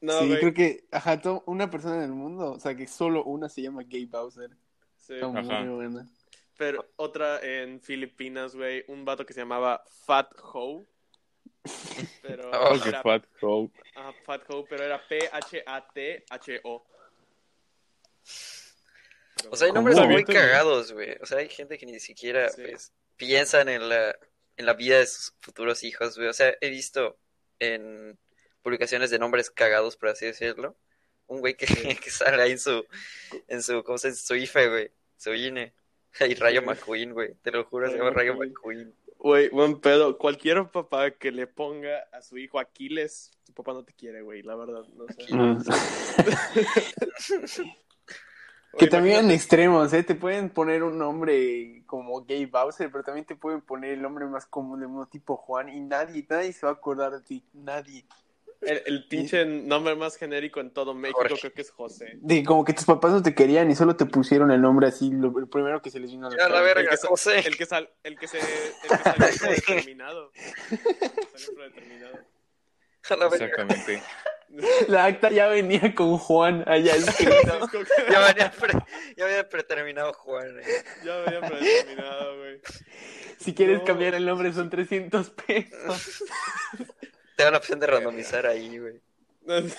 No, 0.00 0.20
sí, 0.20 0.28
güey. 0.28 0.40
creo 0.40 0.54
que, 0.54 0.84
ajá, 0.90 1.20
una 1.46 1.70
persona 1.70 1.96
en 1.96 2.02
el 2.02 2.12
mundo, 2.12 2.52
o 2.52 2.60
sea, 2.60 2.74
que 2.74 2.86
solo 2.86 3.24
una 3.24 3.48
se 3.48 3.62
llama 3.62 3.82
Gay 3.84 4.06
Bowser. 4.06 4.50
Sí. 4.96 5.14
Está 5.14 5.28
muy 5.28 5.74
buena. 5.74 6.08
Pero 6.56 6.86
otra 6.96 7.40
en 7.40 7.80
Filipinas, 7.80 8.54
güey, 8.54 8.84
un 8.88 9.04
vato 9.04 9.26
que 9.26 9.32
se 9.32 9.40
llamaba 9.40 9.82
Fat 10.06 10.30
Ho. 10.52 10.84
Pero 12.22 12.50
Oh, 12.52 12.74
era 12.86 13.02
fat 13.02 13.24
crow. 13.38 13.70
Ajá, 13.94 14.12
Fat 14.24 14.42
Ho, 14.50 14.64
pero 14.64 14.84
era 14.84 15.00
P-H-A-T-H-O. 15.08 16.84
O 19.50 19.56
sea, 19.56 19.66
hay 19.66 19.72
nombres 19.72 19.98
muy 20.06 20.24
cagados, 20.24 20.92
güey. 20.92 21.16
O 21.20 21.26
sea, 21.26 21.38
hay 21.38 21.48
gente 21.48 21.76
que 21.78 21.86
ni 21.86 21.98
siquiera, 22.00 22.48
Sí. 22.50 22.62
pues, 22.62 22.92
piensan 23.16 23.68
en 23.68 23.88
la, 23.88 24.16
en 24.56 24.66
la 24.66 24.74
vida 24.74 24.98
de 24.98 25.06
sus 25.06 25.34
futuros 25.40 25.84
hijos, 25.84 26.16
güey. 26.16 26.28
O 26.28 26.32
sea, 26.32 26.54
he 26.60 26.70
visto 26.70 27.18
en 27.58 28.18
publicaciones 28.62 29.10
de 29.10 29.18
nombres 29.18 29.50
cagados, 29.50 29.96
por 29.96 30.10
así 30.10 30.26
decirlo, 30.26 30.76
un 31.26 31.40
güey 31.40 31.56
que, 31.56 31.66
que 32.02 32.10
sale 32.10 32.42
ahí 32.42 32.52
en 32.52 32.58
su, 32.58 32.84
en 33.48 33.62
su, 33.62 33.82
¿cómo 33.84 33.98
se 33.98 34.10
dice? 34.10 34.22
Su 34.22 34.34
IFE, 34.34 34.68
güey. 34.68 34.90
Su 35.16 35.34
INE. 35.34 35.74
Y 36.28 36.34
Rayo. 36.34 36.62
McQueen, 36.62 37.12
güey. 37.12 37.34
Te 37.42 37.50
lo 37.50 37.64
juro, 37.64 37.90
se 37.90 37.96
llama 37.96 38.10
Rayo 38.10 38.34
McQueen. 38.34 38.52
McQueen. 38.52 38.94
Güey, 39.18 39.48
buen 39.48 39.80
pedo. 39.80 40.16
Cualquier 40.18 40.70
papá 40.70 41.10
que 41.10 41.32
le 41.32 41.46
ponga 41.46 42.00
a 42.12 42.22
su 42.22 42.36
hijo 42.38 42.58
Aquiles, 42.58 43.32
tu 43.44 43.52
papá 43.52 43.72
no 43.72 43.82
te 43.82 43.92
quiere, 43.94 44.22
güey, 44.22 44.42
la 44.42 44.54
verdad. 44.54 44.84
No 44.94 45.06
sé. 45.08 45.24
Que 48.78 48.86
también 48.86 49.26
en 49.26 49.30
extremos, 49.30 49.92
¿eh? 49.92 50.02
Te 50.02 50.14
pueden 50.14 50.50
poner 50.50 50.82
un 50.82 50.98
nombre 50.98 51.82
como 51.86 52.24
Gay 52.24 52.46
Bowser, 52.46 52.90
pero 52.90 53.04
también 53.04 53.24
te 53.26 53.36
pueden 53.36 53.60
poner 53.60 53.92
el 53.92 54.02
nombre 54.02 54.26
más 54.26 54.46
común 54.46 54.80
de 54.80 54.86
uno 54.86 55.06
tipo 55.06 55.36
Juan 55.36 55.68
y 55.68 55.80
nadie, 55.80 56.26
nadie 56.28 56.52
se 56.52 56.66
va 56.66 56.70
a 56.72 56.74
acordar 56.76 57.12
de 57.12 57.20
ti, 57.20 57.44
nadie. 57.52 58.04
El, 58.60 58.82
el 58.86 59.08
pinche 59.08 59.44
nombre 59.44 59.94
más 59.94 60.16
genérico 60.16 60.58
en 60.60 60.70
todo 60.70 60.94
México 60.94 61.18
Jorge. 61.20 61.38
creo 61.38 61.52
que 61.52 61.60
es 61.60 61.70
José. 61.70 62.12
De 62.22 62.42
como 62.44 62.64
que 62.64 62.72
tus 62.72 62.86
papás 62.86 63.12
no 63.12 63.22
te 63.22 63.34
querían 63.34 63.70
y 63.70 63.74
solo 63.74 63.94
te 63.94 64.06
pusieron 64.06 64.50
el 64.50 64.62
nombre 64.62 64.86
así, 64.88 65.10
lo, 65.10 65.38
el 65.38 65.48
primero 65.48 65.82
que 65.82 65.90
se 65.90 66.00
les 66.00 66.10
vino 66.10 66.28
a 66.28 66.30
la 66.30 66.36
la 66.36 66.42
cabeza. 66.48 66.62
verga, 66.64 66.90
El 66.92 66.98
que, 66.98 67.06
José. 67.06 67.38
el 67.40 67.56
que 67.58 67.66
sal, 67.66 67.90
el 68.02 68.18
que 68.18 68.26
se, 68.26 68.38
el 68.38 68.44
que 68.88 68.96
salió 69.04 69.38
predeterminado. 69.38 70.30
Salió 71.34 71.54
predeterminado. 71.56 72.18
Exactamente. 73.34 74.02
La 74.88 75.04
acta 75.06 75.30
ya 75.30 75.46
venía 75.48 75.94
con 75.94 76.16
Juan 76.18 76.64
allá 76.66 76.94
escrito. 76.96 77.68
Ya 78.10 78.20
venía, 78.28 78.50
pre- 78.52 78.78
ya 79.16 79.24
había 79.24 79.48
preterminado 79.48 80.12
Juan, 80.12 80.60
eh. 80.60 80.84
Ya 81.04 81.12
me 81.14 81.36
había 81.36 81.40
predeterminado, 81.48 82.38
güey. 82.38 82.60
si 83.38 83.54
quieres 83.54 83.78
No. 83.80 83.84
cambiar 83.84 84.14
el 84.14 84.24
nombre 84.26 84.52
son 84.52 84.70
300 84.70 85.30
pesos. 85.30 86.24
Te 87.36 87.42
dan 87.42 87.52
la 87.52 87.58
opción 87.58 87.80
de 87.80 87.86
randomizar 87.86 88.46
ahí, 88.46 88.78
güey. 88.78 89.00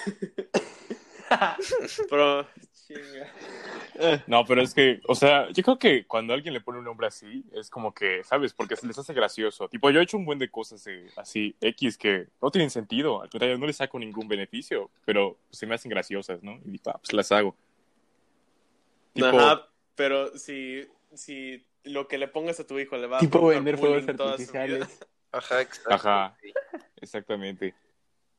Pero, 2.09 2.47
chinga. 2.85 4.23
No, 4.27 4.45
pero 4.45 4.61
es 4.61 4.73
que, 4.73 4.99
o 5.07 5.15
sea, 5.15 5.49
yo 5.51 5.63
creo 5.63 5.79
que 5.79 6.05
cuando 6.05 6.33
alguien 6.33 6.53
le 6.53 6.61
pone 6.61 6.79
un 6.79 6.85
nombre 6.85 7.07
así, 7.07 7.43
es 7.53 7.69
como 7.69 7.93
que, 7.93 8.23
¿sabes? 8.23 8.53
Porque 8.53 8.75
se 8.75 8.87
les 8.87 8.97
hace 8.97 9.13
gracioso. 9.13 9.67
Tipo, 9.69 9.89
yo 9.89 9.99
he 9.99 10.03
hecho 10.03 10.17
un 10.17 10.25
buen 10.25 10.39
de 10.39 10.49
cosas 10.49 10.85
eh, 10.87 11.07
así, 11.15 11.55
X, 11.61 11.97
que 11.97 12.27
no 12.41 12.51
tienen 12.51 12.69
sentido. 12.69 13.21
Al 13.21 13.29
contrario, 13.29 13.57
no 13.57 13.67
les 13.67 13.77
saco 13.77 13.97
ningún 13.97 14.27
beneficio, 14.27 14.89
pero 15.05 15.37
se 15.49 15.65
me 15.65 15.75
hacen 15.75 15.89
graciosas, 15.89 16.43
¿no? 16.43 16.59
Y 16.65 16.71
digo, 16.71 16.91
ah, 16.91 16.99
pues 16.99 17.13
las 17.13 17.31
hago. 17.31 17.55
Tipo, 19.13 19.27
Ajá, 19.27 19.67
pero 19.95 20.37
si, 20.37 20.87
si 21.13 21.65
lo 21.83 22.07
que 22.07 22.17
le 22.17 22.27
pongas 22.27 22.59
a 22.59 22.67
tu 22.67 22.77
hijo 22.79 22.97
le 22.97 23.07
va 23.07 23.17
a 23.17 23.19
tipo 23.21 23.47
vender 23.47 23.77
fuegos 23.77 24.07
artificiales. 24.07 24.99
Ajá, 25.31 25.61
exacto. 25.61 25.93
Ajá. 25.93 26.37
exactamente. 27.01 27.73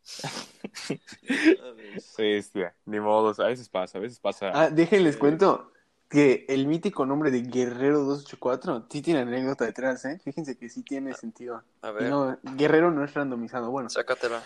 Bestia. 2.19 2.75
Ni 2.85 3.01
modos, 3.01 3.41
a 3.41 3.47
veces 3.47 3.69
pasa, 3.69 3.99
a 3.99 4.01
veces 4.01 4.19
pasa. 4.19 4.51
Ah, 4.55 4.71
déjenles 4.71 5.15
Sí. 5.15 5.21
cuento 5.21 5.71
que 6.09 6.47
el 6.49 6.67
mítico 6.67 7.05
nombre 7.05 7.31
de 7.31 7.43
Guerrero 7.43 8.01
284 8.05 8.87
sí 8.91 9.03
tiene 9.03 9.21
anécdota 9.21 9.65
detrás, 9.65 10.05
¿eh? 10.05 10.21
Fíjense 10.23 10.57
que 10.57 10.69
sí 10.69 10.83
tiene 10.83 11.15
sentido. 11.15 11.63
A 11.83 11.91
ver, 11.91 12.11
no, 12.11 12.39
Guerrero 12.43 12.91
no 12.91 13.05
es 13.05 13.15
randomizado. 13.15 13.71
Bueno, 13.71 13.91
sácatela. 13.91 14.43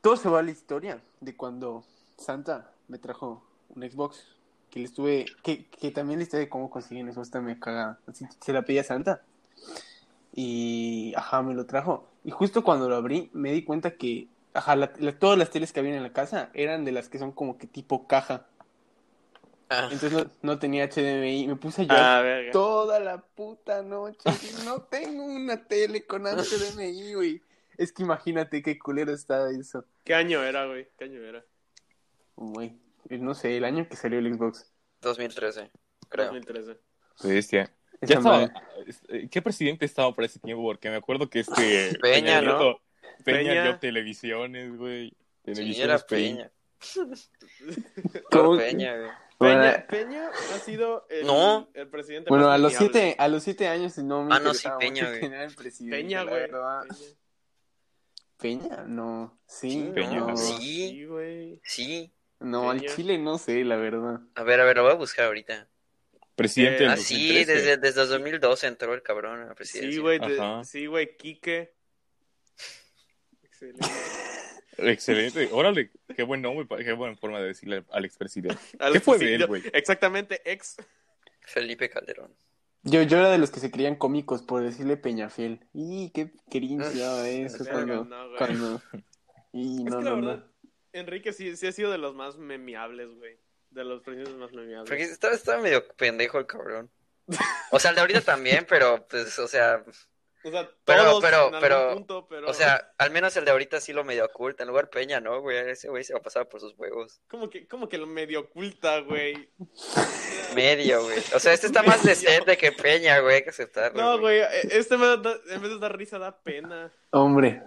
todo 0.00 0.16
se 0.16 0.28
va 0.28 0.40
a 0.40 0.42
la 0.42 0.50
historia 0.50 1.00
de 1.20 1.36
cuando 1.36 1.84
Santa 2.18 2.70
me 2.88 2.98
trajo 2.98 3.44
un 3.74 3.88
Xbox. 3.88 4.24
Que 4.70 4.80
le 4.80 4.86
estuve. 4.86 5.26
Que, 5.42 5.66
que 5.66 5.90
también 5.92 6.18
la 6.18 6.24
historia 6.24 6.44
de 6.46 6.50
cómo 6.50 6.68
conseguí 6.68 7.00
un 7.00 7.12
Xbox 7.12 7.30
también 7.30 7.56
me 7.56 7.60
caga. 7.60 7.98
Así, 8.06 8.26
se 8.40 8.52
la 8.52 8.62
pedí 8.62 8.78
a 8.78 8.84
Santa. 8.84 9.22
Y. 10.34 11.14
Ajá, 11.16 11.40
me 11.42 11.54
lo 11.54 11.66
trajo. 11.66 12.08
Y 12.24 12.30
justo 12.32 12.64
cuando 12.64 12.88
lo 12.88 12.96
abrí, 12.96 13.30
me 13.32 13.52
di 13.52 13.64
cuenta 13.64 13.92
que. 13.92 14.26
Ajá, 14.56 14.76
la- 14.76 14.92
la- 14.98 15.18
todas 15.18 15.38
las 15.38 15.50
teles 15.50 15.72
que 15.72 15.80
había 15.80 15.96
en 15.96 16.02
la 16.02 16.12
casa 16.12 16.50
eran 16.54 16.84
de 16.84 16.92
las 16.92 17.08
que 17.08 17.18
son 17.18 17.32
como 17.32 17.58
que 17.58 17.66
tipo 17.66 18.06
caja. 18.06 18.46
Ah, 19.68 19.88
Entonces 19.90 20.12
no, 20.12 20.30
no 20.42 20.58
tenía 20.58 20.84
HDMI. 20.88 21.48
Me 21.48 21.56
puse 21.56 21.82
a 21.82 21.84
llorar 21.84 22.26
Ah, 22.48 22.50
toda 22.52 23.00
la 23.00 23.18
puta 23.20 23.82
noche. 23.82 24.18
y 24.30 24.64
No 24.64 24.82
tengo 24.82 25.24
una 25.24 25.66
tele 25.66 26.06
con 26.06 26.22
HDMI, 26.26 27.14
güey. 27.14 27.42
Es 27.76 27.92
que 27.92 28.02
imagínate 28.04 28.62
qué 28.62 28.78
culero 28.78 29.12
está 29.12 29.50
eso. 29.50 29.84
¿Qué 30.04 30.14
año 30.14 30.42
era, 30.42 30.66
güey? 30.66 30.88
¿Qué 30.96 31.04
año 31.04 31.20
era? 31.22 31.44
Muy, 32.36 32.78
no 33.10 33.34
sé, 33.34 33.56
el 33.56 33.64
año 33.64 33.88
que 33.88 33.96
salió 33.96 34.18
el 34.18 34.32
Xbox. 34.34 34.72
2013, 35.02 35.70
creo. 36.08 36.26
2013. 36.26 36.78
Bestia. 37.24 37.72
Esa 38.00 38.12
Ya 38.14 38.18
estaba, 38.18 38.42
eh, 39.08 39.28
¿Qué 39.30 39.42
presidente 39.42 39.84
estaba 39.86 40.14
por 40.14 40.24
ese 40.24 40.38
tiempo? 40.38 40.62
Porque 40.62 40.90
me 40.90 40.96
acuerdo 40.96 41.28
que 41.28 41.40
este... 41.40 41.98
Peña, 42.00 42.40
¿no? 42.42 42.78
Peña, 43.24 43.50
Peña. 43.50 43.80
televisiones, 43.80 44.76
güey. 44.76 45.10
Sí, 45.10 45.16
Televisiones 45.52 45.78
era 45.78 45.98
Peña. 46.06 46.50
Peña. 48.30 48.58
Peña, 48.58 48.96
güey. 48.96 49.10
Bueno, 49.38 49.60
Peña, 49.62 49.86
Peña 49.86 50.30
ha 50.54 50.58
sido 50.58 51.06
el, 51.10 51.26
No. 51.26 51.68
el 51.74 51.88
presidente 51.88 52.30
Bueno, 52.30 52.50
a 52.50 52.56
los 52.58 52.72
siete, 52.72 53.16
a 53.18 53.28
los 53.28 53.42
siete 53.42 53.68
años 53.68 53.98
no 53.98 54.24
me 54.24 54.34
Ah, 54.34 54.40
no, 54.40 54.54
sí, 54.54 54.66
Peña, 54.80 55.08
güey. 55.10 55.24
el 55.24 55.54
presidente. 55.54 55.96
Peña, 55.96 56.22
güey. 56.24 56.48
Peña. 58.38 58.84
No. 58.86 59.38
Sí, 59.46 59.90
Peña, 59.94 60.20
no. 60.20 60.36
Sí. 60.36 61.04
Güey. 61.04 61.60
Sí. 61.64 62.12
No, 62.40 62.70
al 62.70 62.80
Peña. 62.80 62.94
Chile 62.94 63.18
no 63.18 63.38
sé, 63.38 63.64
la 63.64 63.76
verdad. 63.76 64.20
A 64.34 64.42
ver, 64.42 64.60
a 64.60 64.64
ver, 64.64 64.76
lo 64.76 64.82
voy 64.84 64.92
a 64.92 64.96
buscar 64.96 65.26
ahorita. 65.26 65.68
Presidente 66.34 66.84
Eh, 66.84 66.88
Ah, 66.88 66.96
sí, 66.98 67.28
2013. 67.28 67.52
desde, 67.54 67.76
desde 67.78 68.06
2012 68.06 68.66
entró 68.66 68.92
el 68.94 69.02
cabrón 69.02 69.40
a 69.40 69.46
la 69.46 69.54
presidencia. 69.54 69.90
Sí, 69.92 69.98
güey. 69.98 70.18
de-. 70.18 70.64
Sí, 70.64 70.86
güey. 70.86 71.16
Quique. 71.16 71.74
Excelente. 73.56 73.86
Excelente. 74.78 75.48
Órale, 75.52 75.90
qué 76.14 76.22
buen 76.22 76.42
nombre, 76.42 76.66
qué 76.84 76.92
buena 76.92 77.16
forma 77.16 77.40
de 77.40 77.48
decirle 77.48 77.84
al 77.90 78.04
expresidente. 78.04 78.58
¿Qué 78.92 79.00
fue 79.00 79.18
de 79.18 79.34
él, 79.34 79.46
güey? 79.46 79.62
Exactamente, 79.72 80.42
ex. 80.44 80.76
Felipe 81.40 81.88
Calderón. 81.88 82.34
Yo, 82.82 83.02
yo 83.02 83.18
era 83.18 83.30
de 83.30 83.38
los 83.38 83.50
que 83.50 83.60
se 83.60 83.70
creían 83.70 83.96
cómicos 83.96 84.42
por 84.42 84.62
decirle 84.62 84.96
Peñafiel. 84.96 85.60
Y 85.72 86.10
qué 86.10 86.32
cringe 86.50 86.94
eso 86.94 87.64
cuando, 87.64 88.04
no, 88.04 88.36
cuando... 88.36 88.82
Y 89.52 89.86
Es 89.86 89.90
no, 89.90 89.98
que 89.98 90.04
la 90.04 90.10
no, 90.10 90.16
verdad, 90.16 90.36
no. 90.36 90.70
Enrique 90.92 91.32
sí, 91.32 91.56
sí 91.56 91.66
ha 91.66 91.72
sido 91.72 91.90
de 91.90 91.98
los 91.98 92.14
más 92.14 92.36
memeables, 92.36 93.08
güey. 93.08 93.38
De 93.70 93.84
los 93.84 94.02
presidentes 94.02 94.34
más 94.34 94.52
memeables. 94.52 94.88
Porque 94.88 95.04
estaba, 95.04 95.34
estaba 95.34 95.62
medio 95.62 95.86
pendejo 95.96 96.38
el 96.38 96.46
cabrón. 96.46 96.90
O 97.70 97.78
sea, 97.78 97.90
el 97.90 97.94
de 97.94 98.00
ahorita 98.02 98.20
también, 98.20 98.66
pero 98.68 99.06
pues, 99.08 99.38
o 99.38 99.48
sea, 99.48 99.82
O 100.46 100.50
sea, 100.50 100.70
Pero- 100.84 101.02
todos 101.04 101.22
pero- 101.24 101.36
en 101.36 101.42
algún 101.54 101.60
pero- 101.60 101.92
punto, 101.94 102.26
pero... 102.28 102.48
o 102.48 102.54
sea, 102.54 102.92
al 102.98 103.10
menos 103.10 103.36
el 103.36 103.44
de 103.44 103.50
ahorita 103.50 103.80
sí 103.80 103.92
lo 103.92 104.04
medio 104.04 104.24
oculta. 104.26 104.62
En 104.62 104.68
lugar 104.68 104.88
Peña, 104.90 105.18
¿no, 105.20 105.40
güey? 105.40 105.56
Ese 105.70 105.88
güey 105.88 106.04
se 106.04 106.12
va 106.12 106.20
a 106.20 106.22
pasar 106.22 106.48
por 106.48 106.60
sus 106.60 106.72
huevos. 106.78 107.20
Como 107.28 107.50
que, 107.50 107.66
como 107.66 107.88
que 107.88 107.98
lo 107.98 108.06
medio 108.06 108.40
oculta, 108.40 109.00
güey. 109.00 109.50
Medio, 110.54 111.02
güey. 111.02 111.18
O 111.34 111.40
sea, 111.40 111.52
este 111.52 111.66
está 111.66 111.82
más 111.82 112.02
decente 112.04 112.56
que 112.56 112.70
Peña, 112.72 113.18
güey, 113.20 113.36
hay 113.36 113.42
que 113.42 113.50
aceptarlo. 113.50 114.00
No, 114.00 114.18
güey, 114.20 114.40
este 114.70 114.96
me 114.96 115.06
da- 115.16 115.36
en 115.50 115.60
vez 115.62 115.70
de 115.70 115.78
dar 115.78 115.96
risa 115.96 116.18
da 116.18 116.40
pena. 116.40 116.92
Hombre, 117.10 117.62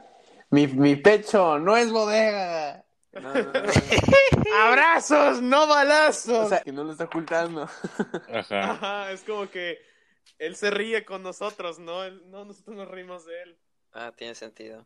mi, 0.49 0.67
mi 0.67 0.95
pecho 0.95 1.59
no 1.59 1.75
es 1.77 1.91
bodega. 1.91 2.83
No, 3.11 3.33
no, 3.33 3.43
no. 3.43 3.51
¡Abrazos, 4.63 5.41
no 5.41 5.67
balazos! 5.67 6.45
O 6.45 6.49
sea, 6.49 6.61
que 6.61 6.71
no 6.71 6.83
lo 6.83 6.91
está 6.91 7.05
ocultando. 7.05 7.63
Ajá. 8.31 8.71
Ajá, 8.71 9.11
es 9.11 9.21
como 9.23 9.49
que 9.49 9.79
él 10.37 10.55
se 10.55 10.69
ríe 10.71 11.05
con 11.05 11.23
nosotros, 11.23 11.79
¿no? 11.79 12.03
Él- 12.03 12.21
no, 12.29 12.45
nosotros 12.45 12.75
nos 12.75 12.87
reímos 12.87 13.25
de 13.25 13.41
él. 13.41 13.57
Ah, 13.93 14.11
tiene 14.15 14.35
sentido. 14.35 14.85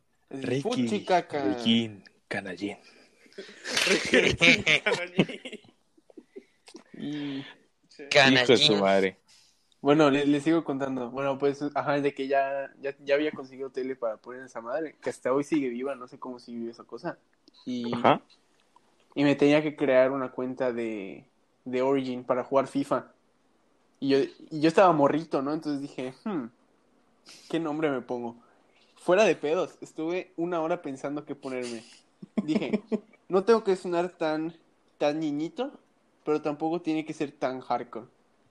Fuchi 0.62 1.04
caca. 1.04 1.44
Riquín, 1.44 2.02
Canallín. 2.28 2.78
Y- 6.96 7.38
Hijo 7.38 7.44
de 7.98 8.06
su 8.56 8.68
Canallín. 8.72 8.80
madre. 8.80 9.16
Bueno, 9.80 10.10
le, 10.10 10.24
le 10.26 10.40
sigo 10.40 10.64
contando. 10.64 11.10
Bueno, 11.10 11.38
pues, 11.38 11.60
ajá, 11.74 12.00
de 12.00 12.14
que 12.14 12.26
ya, 12.26 12.72
ya, 12.80 12.96
ya 13.00 13.14
había 13.14 13.30
conseguido 13.32 13.70
tele 13.70 13.96
para 13.96 14.16
poner 14.16 14.44
esa 14.44 14.60
madre, 14.60 14.96
que 15.00 15.10
hasta 15.10 15.32
hoy 15.32 15.44
sigue 15.44 15.68
viva, 15.68 15.94
no 15.94 16.08
sé 16.08 16.18
cómo 16.18 16.38
sigue 16.38 16.58
viva 16.60 16.72
esa 16.72 16.84
cosa. 16.84 17.18
Y, 17.66 17.94
Ajá. 17.94 18.22
y 19.14 19.24
me 19.24 19.34
tenía 19.36 19.62
que 19.62 19.76
crear 19.76 20.10
una 20.10 20.30
cuenta 20.30 20.72
de, 20.72 21.24
de 21.64 21.82
Origin 21.82 22.24
para 22.24 22.44
jugar 22.44 22.66
FIFA. 22.66 23.12
Y 24.04 24.08
yo, 24.08 24.18
y 24.18 24.60
yo 24.60 24.68
estaba 24.68 24.92
morrito, 24.92 25.40
¿no? 25.40 25.54
Entonces 25.54 25.80
dije, 25.80 26.12
hmm, 26.24 26.44
¿qué 27.48 27.58
nombre 27.58 27.90
me 27.90 28.02
pongo? 28.02 28.36
Fuera 28.96 29.24
de 29.24 29.34
pedos, 29.34 29.78
estuve 29.80 30.34
una 30.36 30.60
hora 30.60 30.82
pensando 30.82 31.24
qué 31.24 31.34
ponerme. 31.34 31.82
Dije, 32.42 32.82
no 33.30 33.44
tengo 33.44 33.64
que 33.64 33.76
sonar 33.76 34.10
tan, 34.10 34.54
tan 34.98 35.20
niñito, 35.20 35.72
pero 36.22 36.42
tampoco 36.42 36.82
tiene 36.82 37.06
que 37.06 37.14
ser 37.14 37.32
tan 37.32 37.60
hardcore. 37.60 38.04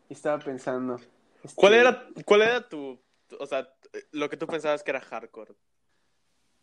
Estaba 0.09 0.39
pensando. 0.39 0.99
este, 1.43 1.55
¿Cuál 1.55 1.75
era, 1.75 2.07
cuál 2.25 2.41
era 2.41 2.67
tu, 2.67 2.99
tu- 3.27 3.37
o 3.39 3.45
sea, 3.45 3.69
lo 4.11 4.31
que 4.31 4.37
tú 4.37 4.47
pensabas 4.47 4.81
que 4.81 4.89
era 4.89 5.01
hardcore? 5.01 5.53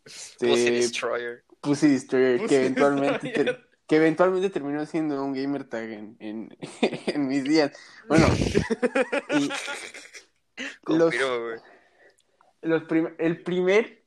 este, 0.04 0.48
Pussy 0.48 0.70
Destroyer. 0.72 1.44
Pussy 1.60 1.88
Destroyer, 1.90 2.38
Pussy 2.38 2.48
que 2.48 2.56
eventualmente, 2.56 3.28
Destroyer. 3.28 3.69
Que 3.90 3.96
eventualmente 3.96 4.50
terminó 4.50 4.86
siendo 4.86 5.20
un 5.24 5.32
gamer 5.34 5.64
tag 5.64 5.90
en, 5.90 6.16
en, 6.20 6.56
en 7.08 7.26
mis 7.26 7.42
días. 7.42 7.72
Bueno, 8.06 8.28
y 9.36 9.50
los, 10.86 11.12
los 12.62 12.84
prim- 12.84 13.14
el 13.18 13.42
primer 13.42 14.04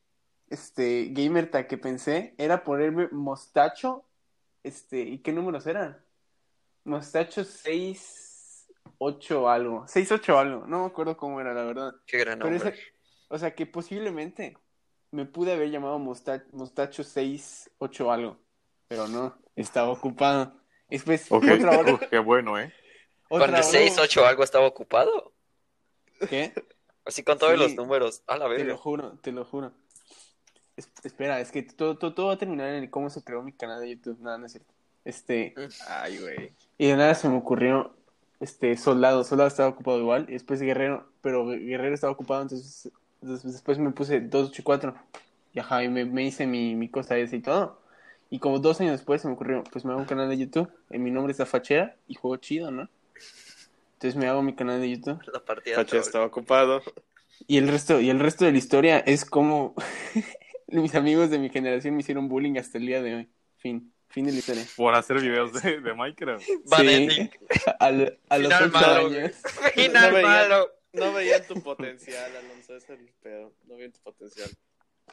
este, 0.48 1.08
gamer 1.10 1.50
tag 1.50 1.66
que 1.66 1.76
pensé 1.76 2.34
era 2.38 2.64
ponerme 2.64 3.08
mostacho. 3.12 4.06
Este, 4.62 5.00
¿y 5.00 5.18
qué 5.18 5.32
números 5.34 5.66
eran? 5.66 6.02
Mostacho 6.84 7.44
6, 7.44 8.72
8 8.96 9.50
algo. 9.50 9.84
6, 9.86 10.12
8 10.12 10.38
algo. 10.38 10.66
No 10.66 10.80
me 10.80 10.86
acuerdo 10.86 11.14
cómo 11.18 11.42
era, 11.42 11.52
la 11.52 11.64
verdad. 11.64 11.94
Qué 12.06 12.16
gran 12.16 12.38
Pero 12.38 12.52
nombre. 12.52 12.70
ese- 12.70 12.82
o 13.28 13.38
sea, 13.38 13.54
que 13.54 13.66
posiblemente 13.66 14.56
me 15.10 15.26
pude 15.26 15.52
haber 15.52 15.70
llamado 15.70 15.98
Mosta- 15.98 16.46
Mostacho 16.52 17.04
6, 17.04 17.70
8 17.76 18.10
algo. 18.10 18.38
Pero 18.88 19.08
no, 19.08 19.36
estaba 19.56 19.88
ocupado. 19.90 20.54
Después, 20.88 21.26
otra 21.30 21.78
hora. 21.78 21.94
Uf, 21.94 22.02
qué 22.10 22.18
bueno, 22.18 22.58
¿eh? 22.58 22.72
otra 23.28 23.46
Cuando 23.46 23.56
el 23.58 23.62
hora- 23.62 23.62
6, 23.62 23.98
8 23.98 24.26
algo 24.26 24.44
estaba 24.44 24.66
ocupado. 24.66 25.32
¿Qué? 26.28 26.52
Así 27.04 27.22
con 27.22 27.38
todos 27.38 27.52
Sí. 27.54 27.58
los 27.58 27.74
números. 27.74 28.22
A 28.26 28.36
la 28.36 28.48
Te 28.54 28.64
lo 28.64 28.76
juro, 28.78 29.18
te 29.22 29.32
lo 29.32 29.44
juro. 29.44 29.72
Es- 30.76 30.90
espera, 31.04 31.40
es 31.40 31.50
que 31.52 31.62
todo, 31.62 31.96
todo, 31.98 32.14
todo 32.14 32.26
va 32.28 32.34
a 32.34 32.38
terminar 32.38 32.68
en 32.70 32.84
el 32.84 32.90
cómo 32.90 33.10
se 33.10 33.22
creó 33.22 33.42
mi 33.42 33.52
canal 33.52 33.80
de 33.80 33.90
YouTube. 33.90 34.18
Nada, 34.20 34.38
no 34.38 34.46
es 34.46 34.52
cierto. 34.52 34.72
Este, 35.04 35.54
Ay, 35.88 36.18
güey. 36.18 36.52
y 36.78 36.86
de 36.88 36.96
nada 36.96 37.14
se 37.14 37.28
me 37.28 37.36
ocurrió, 37.36 37.94
este, 38.40 38.76
Soldado. 38.76 39.22
Soldado 39.24 39.48
estaba 39.48 39.68
ocupado 39.68 39.98
igual. 39.98 40.26
Y 40.28 40.32
después 40.32 40.60
Guerrero, 40.60 41.08
pero 41.20 41.46
Guerrero 41.46 41.94
estaba 41.94 42.12
ocupado, 42.12 42.42
entonces, 42.42 42.90
entonces 43.22 43.52
después 43.52 43.78
me 43.78 43.90
puse 43.90 44.20
284. 44.20 44.94
Y 45.52 45.58
ajá, 45.60 45.84
y 45.84 45.88
me, 45.88 46.04
me 46.04 46.24
hice 46.24 46.46
mi, 46.46 46.74
mi 46.74 46.88
cosa 46.88 47.16
esa 47.18 47.36
y 47.36 47.40
todo. 47.42 47.80
Y 48.34 48.40
como 48.40 48.58
dos 48.58 48.80
años 48.80 48.90
después 48.94 49.22
se 49.22 49.28
me 49.28 49.34
ocurrió, 49.34 49.62
pues 49.70 49.84
me 49.84 49.92
hago 49.92 50.00
un 50.00 50.06
canal 50.08 50.28
de 50.28 50.36
YouTube. 50.36 50.68
En 50.90 51.04
mi 51.04 51.12
nombre 51.12 51.30
está 51.30 51.46
Fachera 51.46 51.94
y 52.08 52.14
juego 52.16 52.36
chido, 52.38 52.72
¿no? 52.72 52.88
Entonces 53.92 54.16
me 54.16 54.26
hago 54.26 54.42
mi 54.42 54.56
canal 54.56 54.80
de 54.80 54.90
YouTube. 54.90 55.20
La 55.32 55.38
partida. 55.44 55.84
Troll. 55.84 56.02
estaba 56.02 56.24
ocupado. 56.26 56.82
Y 57.46 57.58
el 57.58 57.68
resto, 57.68 58.00
y 58.00 58.10
el 58.10 58.18
resto 58.18 58.44
de 58.44 58.50
la 58.50 58.58
historia 58.58 58.98
es 58.98 59.24
como 59.24 59.76
mis 60.66 60.96
amigos 60.96 61.30
de 61.30 61.38
mi 61.38 61.48
generación 61.48 61.94
me 61.94 62.00
hicieron 62.00 62.28
bullying 62.28 62.58
hasta 62.58 62.78
el 62.78 62.86
día 62.86 63.02
de 63.02 63.14
hoy. 63.14 63.28
Fin, 63.58 63.92
fin 64.08 64.26
de 64.26 64.32
la 64.32 64.38
historia. 64.38 64.64
Por 64.76 64.94
hacer 64.96 65.20
videos 65.20 65.52
de, 65.62 65.80
de 65.80 65.94
Minecraft. 65.94 66.42
Sí. 66.44 67.30
Al- 67.78 68.18
a 68.28 68.38
los 68.38 68.52
Final 68.52 68.62
ocho 68.68 68.72
malo, 68.80 69.06
años. 69.06 69.30
Final 69.74 70.10
No 70.10 70.16
veía- 70.16 70.26
malo. 70.26 70.70
No 70.92 71.12
veían 71.12 71.42
tu 71.46 71.54
potencial, 71.62 72.32
Alonso, 72.36 72.76
ese 72.76 72.94
es 72.94 73.00
el 73.00 73.08
pedo. 73.22 73.52
No 73.68 73.76
veían 73.76 73.92
tu 73.92 74.00
potencial. 74.00 74.48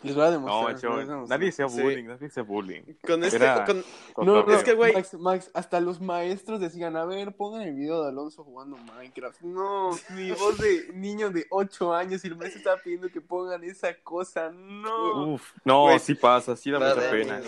Les 0.03 0.15
voy 0.15 0.23
a 0.23 0.27
No, 0.27 0.31
demostrar. 0.31 0.73
macho, 0.73 0.97
demostrar. 0.97 1.39
nadie 1.39 1.49
hacía 1.49 1.69
Sí. 1.69 1.79
bullying, 1.79 2.05
nadie 2.05 2.27
hacía 2.27 2.41
bullying. 2.43 2.81
Con 3.05 3.23
este, 3.23 3.35
Era- 3.35 3.65
con, 3.65 3.83
No, 4.25 4.43
no, 4.43 4.51
Es 4.51 4.63
que, 4.63 4.75
güey- 4.75 4.93
Max, 4.95 5.13
Max, 5.13 5.51
hasta 5.53 5.79
los 5.79 6.01
maestros 6.01 6.59
decían, 6.59 6.95
a 6.97 7.05
ver, 7.05 7.33
pongan 7.35 7.61
el 7.61 7.75
video 7.75 8.01
de 8.01 8.09
Alonso 8.09 8.43
jugando 8.43 8.77
Minecraft. 8.77 9.41
No, 9.41 9.91
mi 10.09 10.31
voz 10.31 10.57
de 10.57 10.89
niño 10.95 11.29
de 11.29 11.45
8 11.51 11.93
años 11.93 12.23
y 12.25 12.29
el 12.29 12.35
maestro 12.35 12.57
estaba 12.59 12.77
pidiendo 12.81 13.09
que 13.09 13.21
pongan 13.21 13.63
esa 13.63 13.93
cosa. 14.01 14.49
No. 14.49 15.33
Uf, 15.33 15.51
no, 15.65 15.83
Güey. 15.83 15.99
sí 15.99 16.15
pasa, 16.15 16.55
sí 16.55 16.71
da 16.71 16.79
mucha 16.79 17.11
pena. 17.11 17.39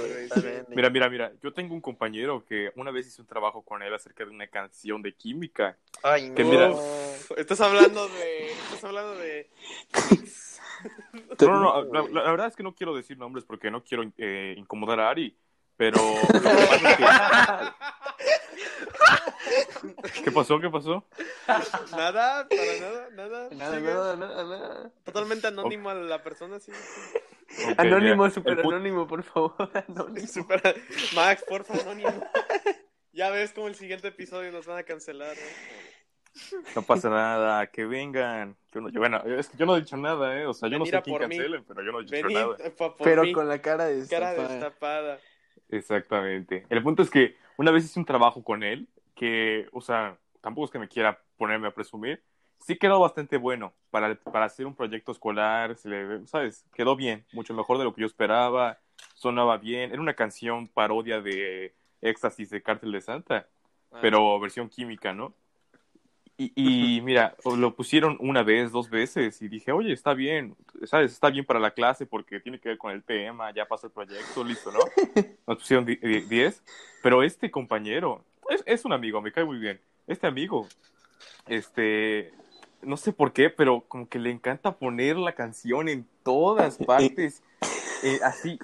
Mira, 0.70 0.92
mira, 0.92 1.10
mira, 1.10 1.32
yo 1.42 1.52
tengo 1.54 1.74
un 1.74 1.82
compañero 1.82 2.46
que 2.46 2.72
una 2.76 2.92
vez 2.92 3.08
hice 3.08 3.22
un 3.22 3.28
trabajo 3.28 3.64
con 3.64 3.82
él 3.82 3.92
acerca 3.96 4.26
de 4.26 4.30
una 4.30 4.46
canción 4.48 5.02
de 5.02 5.16
química. 5.16 5.76
Ay, 6.04 6.32
Que 6.36 6.44
no. 6.44 6.50
mira- 6.52 6.74
estás 7.36 7.60
hablando 7.62 8.08
de. 8.10 8.52
Estás 8.52 8.84
hablando 8.84 9.16
de. 9.16 9.50
No, 11.42 11.48
no, 11.48 11.60
no, 11.60 11.84
la, 11.94 12.02
la- 12.10 12.24
la 12.24 12.32
verdad 12.32 12.48
es 12.48 12.56
que 12.56 12.64
no 12.64 12.74
quiero 12.76 12.96
decir 12.96 13.18
nombres 13.18 13.46
porque 13.46 13.72
no 13.72 13.84
quiero 13.84 14.04
eh, 14.18 14.54
incomodar 14.58 15.00
a 15.00 15.10
Ari, 15.10 15.38
pero 15.78 15.98
lo 15.98 16.42
que 16.42 16.50
pasa 16.50 16.92
es 16.92 16.98
que- 16.98 17.04
¿Qué 20.24 20.32
pasó? 20.32 20.60
¿Qué 20.60 20.70
pasó? 20.70 21.06
Nada, 21.92 22.48
para 22.48 22.80
nada, 22.80 23.10
nada. 23.12 23.50
Nada, 23.52 23.80
nada, 23.80 24.16
nada, 24.16 24.44
nada. 24.46 24.92
Totalmente 25.04 25.48
anónimo 25.48 25.90
a 25.90 25.94
la 25.96 26.24
persona, 26.24 26.60
sí. 26.60 26.72
Anónimo, 27.78 28.24
mira, 28.24 28.34
super 28.34 28.60
anónimo, 28.62 29.08
por 29.08 29.24
favor. 29.24 29.56
Anónimo. 29.90 30.28
Super- 30.28 30.82
Max, 31.16 31.44
porfa, 31.48 31.74
anónimo. 31.82 32.12
Ya 33.12 33.30
ves 33.30 33.52
como 33.54 33.68
el 33.68 33.76
siguiente 33.76 34.08
episodio 34.08 34.52
nos 34.52 34.66
van 34.66 34.80
a 34.80 34.84
cancelar, 34.84 35.36
¿no? 35.36 35.93
No 36.76 36.82
pasa 36.82 37.10
nada, 37.10 37.68
que 37.68 37.86
vengan. 37.86 38.56
Yo 38.74 38.82
no, 38.82 38.90
yo- 38.90 39.00
bueno, 39.00 39.18
es 39.24 39.50
que 39.50 39.58
yo 39.58 39.66
no 39.66 39.76
he 39.78 39.82
dicho 39.82 39.96
nada, 39.98 40.40
¿eh? 40.40 40.46
O 40.48 40.54
sea, 40.54 40.68
yo 40.70 40.78
no 40.80 40.86
Venid 40.86 40.96
sé 40.98 41.02
quién 41.04 41.18
por 41.18 41.28
mí. 41.28 41.36
cancelen, 41.38 41.64
pero 41.68 41.84
yo 41.84 41.92
no 41.92 42.00
he 42.00 42.04
dicho 42.06 42.30
nada. 42.30 42.58
pa- 42.78 42.96
por 42.96 43.04
Pero 43.06 43.24
mí. 43.24 43.32
con 43.34 43.48
la 43.48 43.60
cara 43.62 43.86
de 43.86 44.08
cara 44.08 44.32
destapada. 44.34 44.50
destapada. 44.54 45.20
Exactamente. 45.70 46.66
El 46.70 46.84
punto 46.84 47.02
es 47.04 47.10
que 47.10 47.36
una 47.58 47.72
vez 47.72 47.86
hice 47.86 48.00
un 48.00 48.06
trabajo 48.06 48.44
con 48.44 48.64
él 48.64 48.88
que, 49.16 49.68
o 49.72 49.82
sea, 49.82 50.18
tampoco 50.42 50.66
es 50.66 50.72
que 50.72 50.80
me 50.80 50.88
quiera 50.88 51.20
ponerme 51.38 51.68
a 51.68 51.72
presumir, 51.72 52.22
sí 52.60 52.78
quedó 52.78 53.00
bastante 53.00 53.38
bueno 53.38 53.74
para, 53.90 54.16
para 54.16 54.46
hacer 54.46 54.66
un 54.66 54.76
proyecto 54.76 55.12
escolar, 55.12 55.76
se 55.76 55.90
le, 55.90 56.28
¿sabes? 56.28 56.66
Quedó 56.74 56.96
bien, 56.96 57.26
mucho 57.34 57.54
mejor 57.54 57.78
de 57.78 57.84
lo 57.84 57.94
que 57.94 58.02
yo 58.02 58.08
esperaba, 58.08 58.80
sonaba 59.16 59.58
bien, 59.58 59.92
era 59.92 60.02
una 60.02 60.14
canción 60.16 60.68
parodia 60.68 61.22
de 61.22 61.74
Éxtasis 62.02 62.50
de 62.50 62.62
Cártel 62.62 62.92
de 62.92 63.02
Santa, 63.02 63.48
Ah. 63.92 64.00
pero 64.02 64.40
versión 64.40 64.70
química, 64.70 65.14
¿no? 65.14 65.34
Y, 66.38 66.52
y 66.56 67.02
mira, 67.02 67.36
lo 67.46 67.76
pusieron 67.76 68.18
una 68.20 68.42
vez, 68.42 68.72
dos 68.72 68.90
veces, 68.90 69.40
y 69.42 69.48
dije, 69.48 69.72
oye, 69.72 69.94
está 69.94 70.14
bien, 70.16 70.56
¿sabes? 70.86 71.12
Está 71.12 71.30
bien 71.30 71.46
para 71.46 71.60
la 71.60 71.72
clase 71.72 72.06
porque 72.08 72.40
tiene 72.40 72.60
que 72.60 72.70
ver 72.70 72.78
con 72.80 72.92
el 72.92 73.04
tema, 73.04 73.54
ya 73.54 73.66
pasa 73.68 73.86
el 73.88 73.94
proyecto, 73.94 74.44
listo, 74.44 74.72
¿no? 74.72 74.80
Nos 75.48 75.58
pusieron 75.58 75.86
di- 75.86 75.98
di- 75.98 76.22
10, 76.22 76.64
pero 77.04 77.22
este 77.22 77.52
compañero, 77.52 78.24
es, 78.50 78.64
es 78.66 78.84
un 78.84 78.94
amigo, 78.94 79.22
me 79.22 79.32
cae 79.32 79.46
muy 79.46 79.60
bien. 79.60 79.80
Este 80.08 80.26
amigo, 80.26 80.68
este, 81.48 82.34
no 82.82 82.98
sé 82.98 83.14
por 83.14 83.32
qué, 83.32 83.50
pero 83.50 83.82
como 83.88 84.10
que 84.10 84.20
le 84.20 84.32
encanta 84.32 84.76
poner 84.76 85.18
la 85.18 85.34
canción 85.36 85.88
en 85.88 86.08
todas 86.24 86.78
partes, 86.78 87.44
eh, 88.04 88.20
así, 88.24 88.60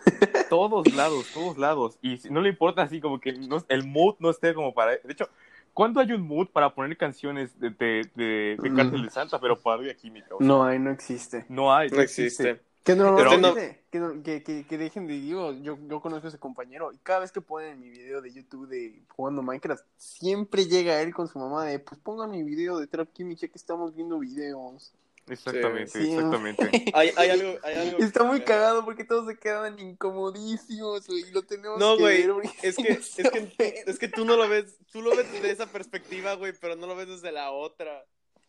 todos 0.50 0.92
lados, 0.94 1.28
todos 1.34 1.58
lados. 1.58 1.98
Y 2.02 2.20
no 2.30 2.42
le 2.42 2.50
importa 2.50 2.82
así 2.82 3.00
como 3.00 3.20
que 3.20 3.34
no- 3.34 3.64
el 3.70 3.84
mood 3.86 4.16
no 4.20 4.30
esté 4.30 4.54
como 4.54 4.74
para... 4.74 4.92
De 4.92 5.02
hecho, 5.14 5.30
¿cuándo 5.74 6.00
hay 6.00 6.12
un 6.12 6.22
mood 6.22 6.48
para 6.48 6.74
poner 6.74 6.96
canciones 6.98 7.60
de, 7.60 7.70
de, 7.72 8.10
de, 8.16 8.58
de 8.62 8.74
Cártel 8.76 9.04
de 9.04 9.10
Santa, 9.10 9.40
pero 9.40 9.60
parodia 9.60 9.96
química? 9.96 10.36
O 10.36 10.38
sea, 10.40 10.48
No 10.48 10.64
hay, 10.64 10.80
no 10.80 10.92
existe. 10.92 11.46
no 11.50 11.74
hay. 11.74 11.90
No 11.90 12.02
existe. 12.02 12.62
Que 12.84 12.96
no, 12.96 13.16
Pero- 13.16 13.38
no, 13.38 13.54
que, 13.54 14.00
no- 14.00 14.24
que, 14.24 14.42
que, 14.42 14.66
que 14.66 14.78
dejen 14.78 15.06
de 15.06 15.14
digo, 15.14 15.52
yo, 15.54 15.78
yo 15.88 16.00
conozco 16.00 16.28
a 16.28 16.30
ese 16.30 16.40
compañero 16.40 16.92
y 16.94 16.98
cada 16.98 17.20
vez 17.20 17.32
que 17.32 17.42
ponen 17.42 17.80
mi 17.80 17.90
video 17.90 18.22
de 18.22 18.32
YouTube 18.32 18.68
de 18.68 19.04
jugando 19.10 19.44
Minecraft, 19.44 19.84
siempre 19.98 20.66
llega 20.66 21.00
él 21.02 21.14
con 21.14 21.28
su 21.28 21.38
mamá 21.38 21.66
de 21.66 21.78
pues 21.80 22.00
pongan 22.02 22.32
mi 22.32 22.42
video 22.44 22.78
de 22.80 22.88
Trap 22.88 23.10
Kimmy 23.14 23.36
ya 23.36 23.48
que 23.48 23.58
estamos 23.58 23.94
viendo 23.96 24.18
videos. 24.18 24.94
Exactamente, 25.30 25.92
Sí. 25.92 26.12
exactamente. 26.12 26.70
Hay, 26.94 27.12
hay 27.16 27.30
algo, 27.30 27.58
hay 27.64 27.76
algo 27.76 27.98
Está 28.00 28.24
muy 28.24 28.42
cagado 28.42 28.84
porque 28.86 29.04
todos 29.04 29.28
se 29.28 29.38
quedan 29.38 29.78
incomodísimos, 29.80 31.08
güey, 31.08 31.22
y 31.28 31.32
lo 31.32 31.44
tenemos 31.44 31.80
No, 31.80 31.96
que 31.96 32.02
güey, 32.02 32.22
ver, 32.24 32.34
porque 32.34 32.50
Es 32.62 32.76
que, 32.76 32.92
es, 32.92 33.16
que, 33.16 33.84
es 33.86 34.00
que 34.00 34.08
tú 34.08 34.26
no 34.26 34.36
lo 34.38 34.48
ves, 34.50 34.78
tú 34.92 35.02
lo 35.02 35.16
ves 35.16 35.32
desde 35.32 35.52
esa 35.52 35.68
perspectiva, 35.72 36.34
güey, 36.34 36.54
pero 36.60 36.76
no 36.76 36.88
lo 36.88 36.96
ves 36.96 37.08
desde 37.08 37.32
la 37.32 37.52
otra. 37.52 38.06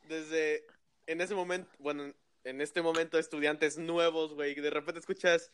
Desde, 0.08 0.64
en 1.06 1.20
ese 1.20 1.34
momento, 1.34 1.70
bueno, 1.78 2.12
en 2.44 2.60
este 2.60 2.82
momento 2.82 3.18
estudiantes 3.18 3.78
nuevos, 3.78 4.34
güey, 4.34 4.54
que 4.54 4.62
de 4.62 4.70
repente 4.70 5.00
escuchas, 5.00 5.50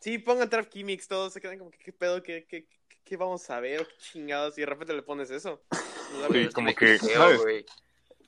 sí, 0.00 0.18
pongan 0.18 0.50
Trap 0.50 0.68
Chemics, 0.68 1.08
todos 1.08 1.32
se 1.32 1.40
quedan 1.40 1.58
como, 1.58 1.70
¿qué, 1.70 1.78
qué 1.78 1.92
pedo? 1.92 2.22
¿Qué, 2.22 2.46
qué, 2.46 2.66
qué, 2.66 2.98
qué 3.04 3.16
vamos 3.16 3.48
a 3.50 3.60
ver? 3.60 3.86
¿Qué 3.86 3.94
chingados? 4.12 4.58
Y 4.58 4.62
de 4.62 4.66
repente 4.66 4.92
le 4.92 5.02
pones 5.02 5.30
eso. 5.30 5.62
Sí, 6.32 6.48
como 6.54 6.74
que, 6.74 6.96
¿sabes? 6.98 7.42
güey. 7.42 7.66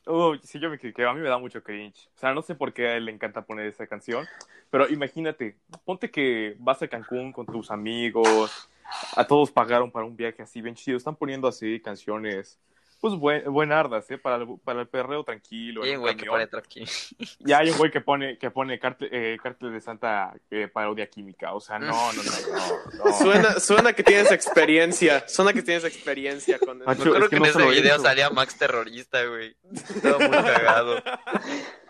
Uy, 0.06 0.40
sí, 0.42 0.58
yo 0.58 0.70
me 0.70 0.78
que 0.78 0.92
a 1.04 1.12
mí 1.12 1.20
me 1.20 1.28
da 1.28 1.38
mucho 1.38 1.62
cringe. 1.62 2.08
O 2.16 2.18
sea, 2.18 2.32
no 2.32 2.42
sé 2.42 2.54
por 2.54 2.72
qué 2.72 2.98
le 3.00 3.12
encanta 3.12 3.42
poner 3.42 3.66
esa 3.66 3.86
canción, 3.86 4.26
pero 4.70 4.88
imagínate, 4.88 5.56
ponte 5.84 6.10
que 6.10 6.56
vas 6.58 6.82
a 6.82 6.88
Cancún 6.88 7.32
con 7.32 7.46
tus 7.46 7.70
amigos, 7.70 8.68
a 9.14 9.26
todos 9.26 9.50
pagaron 9.50 9.90
para 9.90 10.06
un 10.06 10.16
viaje 10.16 10.42
así 10.42 10.62
bien 10.62 10.74
chido, 10.74 10.96
están 10.96 11.16
poniendo 11.16 11.46
así 11.46 11.80
canciones, 11.80 12.58
pues 13.00 13.14
buen, 13.14 13.44
buenardas, 13.50 14.10
¿eh? 14.10 14.18
Para 14.18 14.36
el, 14.36 14.58
para 14.62 14.82
el 14.82 14.88
perreo 14.88 15.24
tranquilo. 15.24 15.82
en 15.82 15.86
Bien, 15.86 15.96
un 15.96 16.02
güey, 16.02 16.16
que 16.16 16.26
pone 16.26 16.48
aquí. 16.58 16.84
Ya 17.40 17.58
hay 17.58 17.70
un 17.70 17.78
güey 17.78 17.90
que 17.90 18.00
pone, 18.00 18.36
que 18.38 18.50
pone 18.50 18.78
cártel, 18.78 19.08
eh, 19.10 19.38
cártel 19.42 19.72
de 19.72 19.80
Santa 19.80 20.34
eh, 20.50 20.68
parodia 20.68 21.08
química, 21.08 21.54
o 21.54 21.60
sea, 21.60 21.78
no, 21.78 21.86
no, 21.86 22.22
no, 22.22 22.22
no. 22.22 23.04
no. 23.04 23.12
Suena, 23.12 23.60
suena 23.60 23.92
que 23.92 24.02
tienes 24.02 24.30
experiencia, 24.30 25.26
suena 25.26 25.52
que 25.52 25.62
tienes 25.62 25.84
experiencia 25.84 26.58
con 26.58 26.82
eso. 26.82 26.86
Macho, 26.86 27.04
Me 27.04 27.08
acuerdo 27.08 27.24
es 27.24 27.30
que 27.30 27.36
que, 27.36 27.40
no 27.40 27.46
en 27.46 27.50
ese 27.50 27.80
video 27.80 27.94
eso. 27.94 28.04
salía 28.04 28.30
Max 28.30 28.58
terrorista, 28.58 29.24
güey. 29.24 29.56
Estaba 29.72 30.18
muy 30.18 30.30
cagado. 30.30 31.02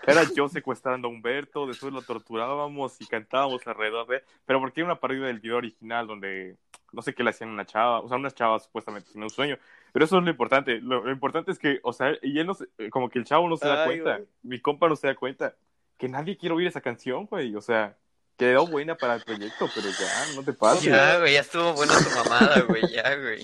Era 0.06 0.24
yo 0.34 0.48
secuestrando 0.48 1.08
a 1.08 1.10
Humberto, 1.10 1.66
después 1.66 1.92
lo 1.92 2.02
torturábamos 2.02 3.00
y 3.00 3.06
cantábamos 3.06 3.66
alrededor 3.66 4.06
de... 4.06 4.24
Pero 4.46 4.60
porque 4.60 4.80
era 4.80 4.86
una 4.86 5.00
parodia 5.00 5.26
del 5.26 5.40
video 5.40 5.58
original 5.58 6.06
donde 6.06 6.56
no 6.92 7.02
sé 7.02 7.14
qué 7.14 7.22
le 7.22 7.30
hacían 7.30 7.50
a 7.50 7.52
una 7.52 7.66
chava, 7.66 8.00
o 8.00 8.08
sea, 8.08 8.16
unas 8.16 8.34
chavas 8.34 8.64
supuestamente 8.64 9.10
sin 9.10 9.22
un 9.22 9.30
sueño. 9.30 9.58
Pero 9.92 10.04
eso 10.04 10.18
es 10.18 10.24
lo 10.24 10.30
importante. 10.30 10.80
Lo, 10.80 11.04
lo 11.04 11.10
importante 11.12 11.50
es 11.52 11.58
que, 11.58 11.80
o 11.82 11.92
sea, 11.92 12.12
y 12.22 12.38
él 12.38 12.46
no 12.46 12.54
se- 12.54 12.66
como 12.90 13.08
que 13.08 13.18
el 13.18 13.24
chavo 13.24 13.48
no 13.48 13.56
se 13.56 13.66
da 13.68 13.82
Ay, 13.84 13.86
cuenta, 13.86 14.16
güey. 14.16 14.28
mi 14.42 14.60
compa 14.60 14.88
no 14.88 14.96
se 14.96 15.06
da 15.08 15.14
cuenta 15.14 15.56
que 15.98 16.08
nadie 16.08 16.36
quiere 16.36 16.54
oír 16.54 16.66
esa 16.68 16.80
canción, 16.80 17.26
güey. 17.26 17.54
O 17.56 17.60
sea, 17.60 17.96
quedó 18.36 18.66
buena 18.66 18.94
para 18.96 19.14
el 19.16 19.22
proyecto, 19.22 19.68
pero 19.74 19.88
ya, 19.90 20.34
no 20.34 20.42
te 20.42 20.52
pases. 20.52 20.84
Ya, 20.84 21.18
güey, 21.18 21.34
ya 21.34 21.40
estuvo 21.40 21.74
buena 21.74 21.92
tu 21.98 22.10
mamada, 22.16 22.60
güey, 22.62 22.82
ya, 22.92 23.14
güey. 23.16 23.42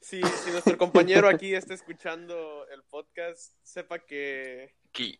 Si, 0.00 0.20
si 0.22 0.50
nuestro 0.50 0.76
compañero 0.76 1.28
aquí 1.28 1.54
está 1.54 1.72
escuchando 1.72 2.66
el 2.68 2.82
podcast, 2.82 3.54
sepa 3.62 3.98
que, 4.00 4.74
que 4.92 5.18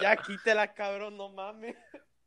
ya 0.00 0.14
quítela, 0.16 0.74
cabrón, 0.74 1.16
no 1.16 1.30
mames. 1.30 1.76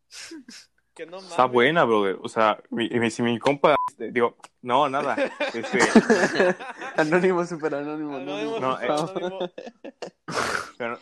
Que 0.99 1.05
no 1.05 1.13
mames. 1.15 1.31
Está 1.31 1.45
buena, 1.45 1.85
brother. 1.85 2.17
O 2.21 2.27
sea, 2.27 2.61
mi, 2.71 2.89
mi- 2.89 3.09
si 3.09 3.21
mi 3.23 3.39
compa, 3.39 3.73
este, 3.89 4.11
digo, 4.11 4.35
no, 4.61 4.89
nada. 4.89 5.15
Este, 5.53 5.79
Anónimo, 6.97 7.45
super 7.45 7.73
anónimo. 7.73 8.17
Anónimo, 8.17 8.59
No, 8.59 8.73
super 8.75 8.89
eh. 8.89 9.25
anónimo. 9.25 9.39
Pero- 10.77 10.99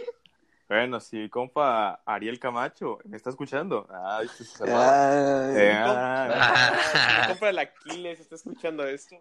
bueno, 0.67 0.99
si 0.99 1.29
compa 1.29 2.01
Ariel 2.05 2.39
Camacho 2.39 2.99
me 3.05 3.15
está 3.17 3.29
escuchando. 3.29 3.87
Ah, 3.89 4.21
este 4.23 4.43
se 4.43 4.57
salvó. 4.57 4.75
Ay, 4.77 5.53
Eh, 5.55 5.71
ah, 5.75 6.27
Ah, 6.29 7.21
si 7.23 7.27
compra 7.29 7.49
el 7.49 7.59
Aquiles, 7.59 8.19
está 8.19 8.35
escuchando 8.35 8.85
esto. 8.85 9.15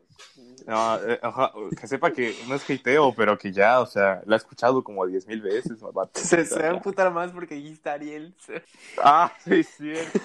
no, 0.67 0.97
eh, 1.09 1.21
ajá, 1.23 1.53
que 1.81 1.87
sepa 1.87 2.11
que 2.13 2.37
no 2.49 2.55
es 2.57 2.69
hateo, 2.69 3.15
pero 3.15 3.39
que 3.39 3.53
ya, 3.53 3.81
o 3.81 3.87
sea, 3.87 4.23
la 4.27 4.37
he 4.37 4.39
escuchado 4.39 4.83
como 4.83 5.07
diez 5.07 5.27
mil 5.27 5.41
veces. 5.41 5.81
vato. 5.81 6.19
se, 6.21 6.45
se 6.45 6.59
va 6.59 6.69
a 6.69 6.71
emputar 6.73 7.13
más 7.13 7.31
porque 7.33 7.55
ahí 7.55 7.73
está 7.73 7.93
Ariel. 7.95 8.35
Ah, 9.03 9.33
sí, 9.45 9.61
es 9.61 9.69
cierto. 9.77 10.21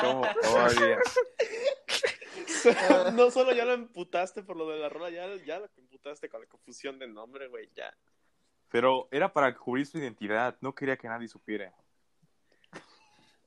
¿Cómo 0.00 0.24
todavía? 0.42 0.98
No 3.14 3.30
solo 3.30 3.52
ya 3.52 3.64
lo 3.64 3.72
emputaste 3.72 4.42
por 4.42 4.56
lo 4.56 4.68
de 4.68 4.78
la 4.78 4.88
rola, 4.88 5.10
ya, 5.10 5.26
ya 5.44 5.58
lo 5.58 5.68
emputaste 5.76 6.28
con 6.28 6.40
la 6.40 6.46
confusión 6.46 6.98
de 6.98 7.08
nombre, 7.08 7.48
güey, 7.48 7.68
ya. 7.74 7.92
Pero 8.70 9.08
era 9.10 9.32
para 9.32 9.54
cubrir 9.54 9.86
su 9.86 9.98
identidad. 9.98 10.56
No 10.60 10.74
quería 10.74 10.96
que 10.96 11.08
nadie 11.08 11.28
supiera. 11.28 11.72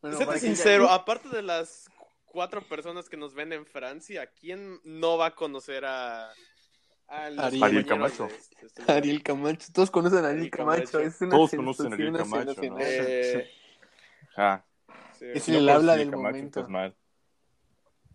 Bueno, 0.01 0.17
Séte 0.17 0.39
sincero, 0.39 0.89
aparte 0.89 1.29
de 1.29 1.41
las 1.41 1.89
cuatro 2.25 2.61
personas 2.61 3.07
que 3.07 3.15
nos 3.15 3.33
ven 3.33 3.53
en 3.53 3.65
Francia, 3.65 4.27
¿quién 4.27 4.79
no 4.83 5.17
va 5.17 5.27
a 5.27 5.35
conocer 5.35 5.85
a... 5.85 6.29
a 7.07 7.25
Ariel 7.37 7.85
Camacho. 7.85 8.27
de 8.27 8.65
este-? 8.65 8.83
Ariel 8.91 9.23
Camacho. 9.23 9.67
Todos 9.73 9.91
conocen 9.91 10.19
a 10.25 10.27
Ariel 10.27 10.37
Ariel 10.39 10.51
Camacho. 10.51 10.91
Camacho. 10.91 10.99
Es 10.99 11.21
una 11.21 11.31
Todos 11.31 11.51
conocen 11.51 11.91
a 11.91 11.95
Ariel 11.95 12.17
Camacho. 12.17 12.61
Eh, 12.79 13.49
Ah, 14.35 14.65
sí, 15.19 15.25
Es 15.31 15.47
el 15.47 15.63
no 15.63 15.71
habla 15.73 15.95
del 15.95 16.09
Camacho, 16.09 16.27
momento. 16.35 16.67
mal. 16.67 16.95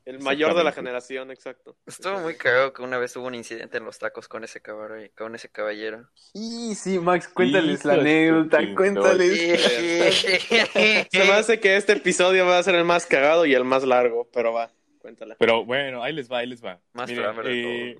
El 0.08 0.20
mayor 0.20 0.54
de 0.54 0.64
la 0.64 0.72
generación, 0.72 1.30
exacto. 1.30 1.76
Estuvo 1.84 2.18
muy 2.20 2.34
cagado 2.34 2.72
que 2.72 2.80
una 2.80 2.96
vez 2.96 3.14
hubo 3.16 3.26
un 3.26 3.34
incidente 3.34 3.76
en 3.76 3.84
los 3.84 3.98
tacos 3.98 4.26
con 4.26 4.42
ese 4.42 4.62
cabrón, 4.62 5.10
con 5.14 5.34
ese 5.34 5.50
caballero. 5.50 6.08
Y 6.32 6.74
sí, 6.76 6.98
Max, 6.98 7.28
cuéntales 7.28 7.80
Hijo 7.80 7.88
la 7.88 7.94
anécdota, 7.94 8.58
cuéntales. 8.74 9.60
Se 11.12 11.24
me 11.24 11.32
hace 11.32 11.60
que 11.60 11.76
este 11.76 11.92
episodio 11.92 12.46
va 12.46 12.56
a 12.56 12.62
ser 12.62 12.74
el 12.76 12.86
más 12.86 13.04
cagado 13.04 13.44
y 13.44 13.52
el 13.52 13.64
más 13.64 13.84
largo, 13.84 14.26
pero 14.32 14.54
va, 14.54 14.70
cuéntala. 14.98 15.36
Pero 15.38 15.66
bueno, 15.66 16.02
ahí 16.02 16.14
les 16.14 16.32
va, 16.32 16.38
ahí 16.38 16.46
les 16.46 16.64
va. 16.64 16.80
Más 16.94 17.10
Miren, 17.10 17.26
eh. 17.44 17.98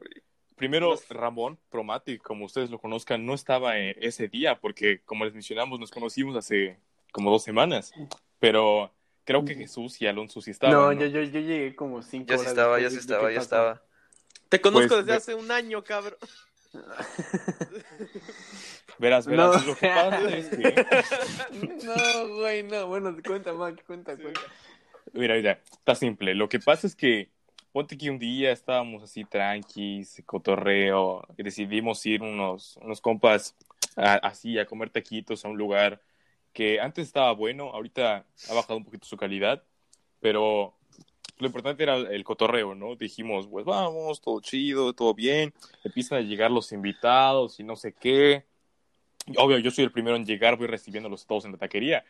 Primero, 0.57 0.99
Ramón 1.11 1.59
Promati, 1.69 2.17
como 2.17 2.47
ustedes 2.47 2.71
lo 2.71 2.79
conozcan, 2.79 3.27
no 3.27 3.35
estaba 3.35 3.79
eh, 3.79 3.95
ese 4.01 4.29
día 4.29 4.59
porque, 4.59 5.03
como 5.05 5.27
les 5.27 5.35
mencionamos, 5.35 5.79
nos 5.79 5.91
conocimos 5.91 6.35
hace 6.37 6.79
como 7.13 7.31
dos 7.31 7.45
semanas. 7.45 7.93
Pero 8.41 8.95
creo 9.29 9.45
que 9.45 9.55
Jesús 9.55 10.01
y 10.01 10.07
Alonso 10.07 10.41
sí 10.41 10.51
estaban. 10.53 10.75
No, 10.75 10.87
¿no? 10.95 10.99
yo, 11.01 11.07
yo, 11.07 11.21
yo 11.23 11.41
llegué 11.41 11.77
como 11.77 12.01
cinco 12.03 12.31
Yo 12.31 12.39
sí 12.39 12.47
estaba, 12.47 12.77
después 12.79 12.95
sí 12.95 12.99
estaba, 13.01 13.23
pasó. 13.29 13.41
estaba. 13.41 13.83
Te 14.49 14.61
conozco 14.63 14.89
Pues, 14.89 15.05
desde 15.05 15.17
hace 15.19 15.35
un 15.35 15.51
año, 15.51 15.85
cabrón. 15.85 16.17
Verás, 18.99 19.27
verás, 19.27 19.61
No. 19.61 19.67
lo 19.73 19.77
que 19.77 19.87
pasa 19.87 20.29
es 20.37 20.49
que... 20.49 20.87
No, 21.85 22.37
güey, 22.37 22.63
no. 22.63 22.87
Bueno, 22.89 23.15
cuenta, 23.25 23.53
Max, 23.53 23.83
cuenta, 23.87 24.17
Sí. 24.17 24.23
cuenta. 24.23 24.41
Mira, 25.13 25.35
mira, 25.37 25.61
está 25.71 25.95
simple. 25.95 26.35
Lo 26.35 26.49
que 26.49 26.59
pasa 26.59 26.87
es 26.87 26.97
que, 26.97 27.29
ponte 27.73 27.97
que 27.97 28.11
un 28.11 28.19
día 28.19 28.51
estábamos 28.51 29.03
así 29.03 29.25
tranquis, 29.25 30.23
cotorreo, 30.27 31.23
y 31.37 31.43
decidimos 31.43 32.05
ir 32.07 32.23
unos, 32.23 32.77
unos 32.79 33.01
compas 33.01 33.55
a- 33.97 34.15
así 34.15 34.59
a 34.59 34.67
comer 34.67 34.91
taquitos 34.91 35.45
a 35.45 35.49
un 35.49 35.59
lugar 35.59 36.01
que 36.59 36.81
antes 36.81 37.07
estaba 37.07 37.31
bueno, 37.31 37.71
ahorita 37.71 38.25
ha 38.51 38.53
bajado 38.53 38.79
un 38.79 38.85
poquito 38.85 39.07
su 39.07 39.17
calidad, 39.17 39.63
pero 40.19 40.75
lo 41.39 41.47
importante 41.47 41.85
era 41.85 41.95
el 41.95 42.25
cotorreo, 42.25 42.75
¿no? 42.75 42.97
Dijimos, 42.97 43.47
pues 43.47 43.65
vamos, 43.65 44.21
todo 44.21 44.41
chido, 44.41 44.93
todo 44.93 45.15
bien, 45.15 45.55
empiezan 45.85 46.19
a 46.19 46.21
llegar 46.21 46.51
los 46.51 46.73
invitados 46.73 47.61
y 47.61 47.63
no 47.63 47.77
sé 47.77 47.93
qué. 47.93 48.45
Obvio, 49.37 49.59
yo 49.59 49.71
soy 49.71 49.85
el 49.85 49.93
primero 49.93 50.17
en 50.17 50.27
llegar, 50.27 50.57
voy 50.57 50.67
recibiéndolos 50.67 51.27
todos 51.27 51.45
en 51.45 51.53
la 51.53 51.59
taquería. 51.59 52.05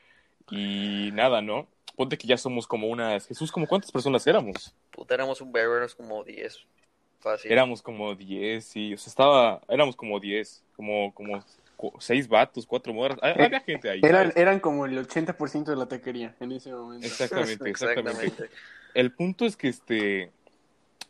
Y 0.50 1.11
nada, 1.12 1.42
¿no? 1.42 1.68
Ponte 1.94 2.16
que 2.16 2.26
ya 2.26 2.38
somos 2.38 2.66
como 2.66 2.87
unas... 2.88 3.26
Jesús, 3.26 3.52
¿como 3.52 3.66
cuántas 3.66 3.92
personas 3.92 4.26
éramos? 4.26 4.74
Puta, 4.92 5.12
éramos 5.12 5.42
un 5.42 5.52
verbo, 5.52 5.74
éramos 5.74 5.94
como 5.94 6.24
10. 6.24 6.64
Fácil. 7.18 7.52
Éramos 7.52 7.82
como 7.82 8.14
10, 8.14 8.64
sí. 8.64 8.94
O 8.94 8.96
sea, 8.96 9.11
estaba. 9.11 9.61
Éramos 9.68 9.94
como 9.94 10.18
10. 10.18 10.62
Como, 10.74 11.12
como 11.12 11.44
seis 12.00 12.28
vatos, 12.28 12.66
cuatro 12.66 12.92
morras. 12.92 13.18
Hay- 13.22 13.34
Había 13.44 13.60
gente 13.60 13.90
ahí. 13.90 14.00
Eran, 14.02 14.32
eran 14.36 14.60
como 14.60 14.86
el 14.86 14.98
80% 14.98 15.64
de 15.64 15.76
la 15.76 15.86
taquería 15.86 16.34
en 16.40 16.52
ese 16.52 16.72
momento. 16.72 17.06
Exactamente, 17.06 17.52
exactamente. 17.70 18.26
Exactamente. 18.26 18.54
El 18.94 19.12
punto 19.12 19.44
es 19.46 19.56
que 19.56 19.68
este. 19.68 20.30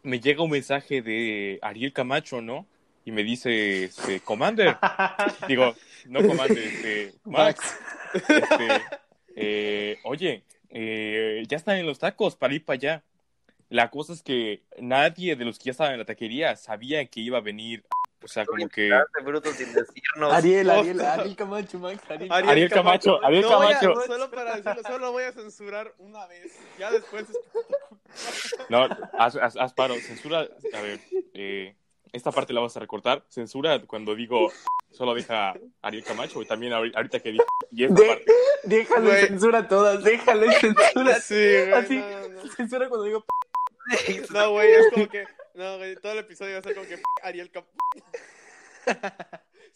Me 0.03 0.21
llega 0.21 0.43
un 0.43 0.51
mensaje 0.51 1.03
de 1.03 1.59
Ariel 1.61 1.93
Camacho, 1.93 2.41
¿no? 2.41 2.67
Y 3.05 3.11
me 3.11 3.25
dice, 3.25 3.85
este, 3.85 4.21
Commander. 4.21 4.77
Digo, 5.49 5.75
no 6.07 6.21
Commander, 6.25 6.59
este, 6.59 7.15
Max. 7.25 7.79
este, 8.15 8.69
eh, 9.35 9.99
oye, 10.05 10.45
eh, 10.71 11.43
ya 11.49 11.57
están 11.57 11.79
en 11.79 11.87
los 11.87 11.99
tacos 11.99 12.37
para 12.37 12.55
ir 12.55 12.65
para 12.65 12.75
allá. 12.77 13.03
La 13.71 13.91
cosa 13.91 14.13
es 14.13 14.23
que 14.23 14.63
nadie 14.81 15.35
de 15.37 15.45
los 15.45 15.59
que 15.59 15.65
ya 15.67 15.71
estaban 15.73 15.93
en 15.95 15.99
la 15.99 16.05
taquería 16.05 16.55
sabía 16.57 17.05
que 17.07 17.21
iba 17.21 17.39
a 17.39 17.43
venir. 17.43 17.85
O 18.23 18.27
sea, 18.29 18.45
como 18.45 18.69
que. 18.69 18.89
Quedaste 18.89 19.23
bruto 19.23 19.53
sin 19.53 19.73
decirnos. 19.73 20.33
Ariel, 20.33 20.69
Ariel. 20.71 21.01
Ariel 21.01 21.37
Camacho, 21.37 21.79
Max, 21.79 22.03
Ariel. 22.11 22.33
Ariel 22.33 22.71
Camacho, 22.71 23.25
Ariel 23.25 23.43
No 23.43 23.57
voy 23.59 23.73
a- 23.73 23.79
Camacho. 23.79 24.01
solo 24.07 24.31
para 24.31 24.57
decirlo, 24.57 24.83
solo 24.83 24.99
lo 24.99 25.13
voy 25.13 25.23
a 25.25 25.33
censurar 25.33 25.95
una 25.99 26.27
vez. 26.27 26.59
Ya 26.79 26.91
después. 26.91 27.27
No, 28.71 28.89
haz, 29.19 29.37
haz, 29.37 29.57
haz 29.57 29.73
paro, 29.75 29.95
censura. 29.97 30.41
A 30.73 30.81
ver, 30.81 30.99
eh, 31.35 31.77
esta 32.13 32.33
parte 32.33 32.53
la 32.53 32.61
vas 32.61 32.77
a 32.77 32.81
recortar. 32.81 33.23
Censura 33.29 33.81
cuando 33.87 34.15
digo 34.15 34.51
solo 34.91 35.15
deja 35.15 35.55
Ariel 35.83 36.05
Camacho 36.05 36.41
y 36.43 36.47
también 36.47 36.73
ahori- 36.73 36.93
ahorita 36.97 37.21
que 37.21 37.33
dije. 37.33 37.45
Y 37.71 37.85
esta 37.85 38.01
De- 38.01 38.09
parte. 38.09 38.33
Déjale 38.65 39.07
Güey. 39.11 39.27
censura 39.29 39.69
todas, 39.69 40.03
déjale 40.03 40.51
censura. 40.53 41.21
Sí, 41.21 41.35
güey. 41.35 41.73
Así, 41.73 41.97
No, 41.99 42.29
no. 42.45 42.49
censura 42.53 42.89
cuando 42.89 43.05
digo 43.05 43.25
No, 44.31 44.51
güey, 44.53 44.73
es 44.73 44.87
como 44.93 45.09
que. 45.09 45.25
No, 45.59 45.77
güey, 45.77 45.97
todo 45.97 46.13
el 46.13 46.19
episodio 46.19 46.53
va 46.53 46.61
a 46.61 46.63
ser 46.63 46.77
como 46.77 46.87
que 46.87 47.03
Ariel 47.25 47.51
Cap. 47.51 47.67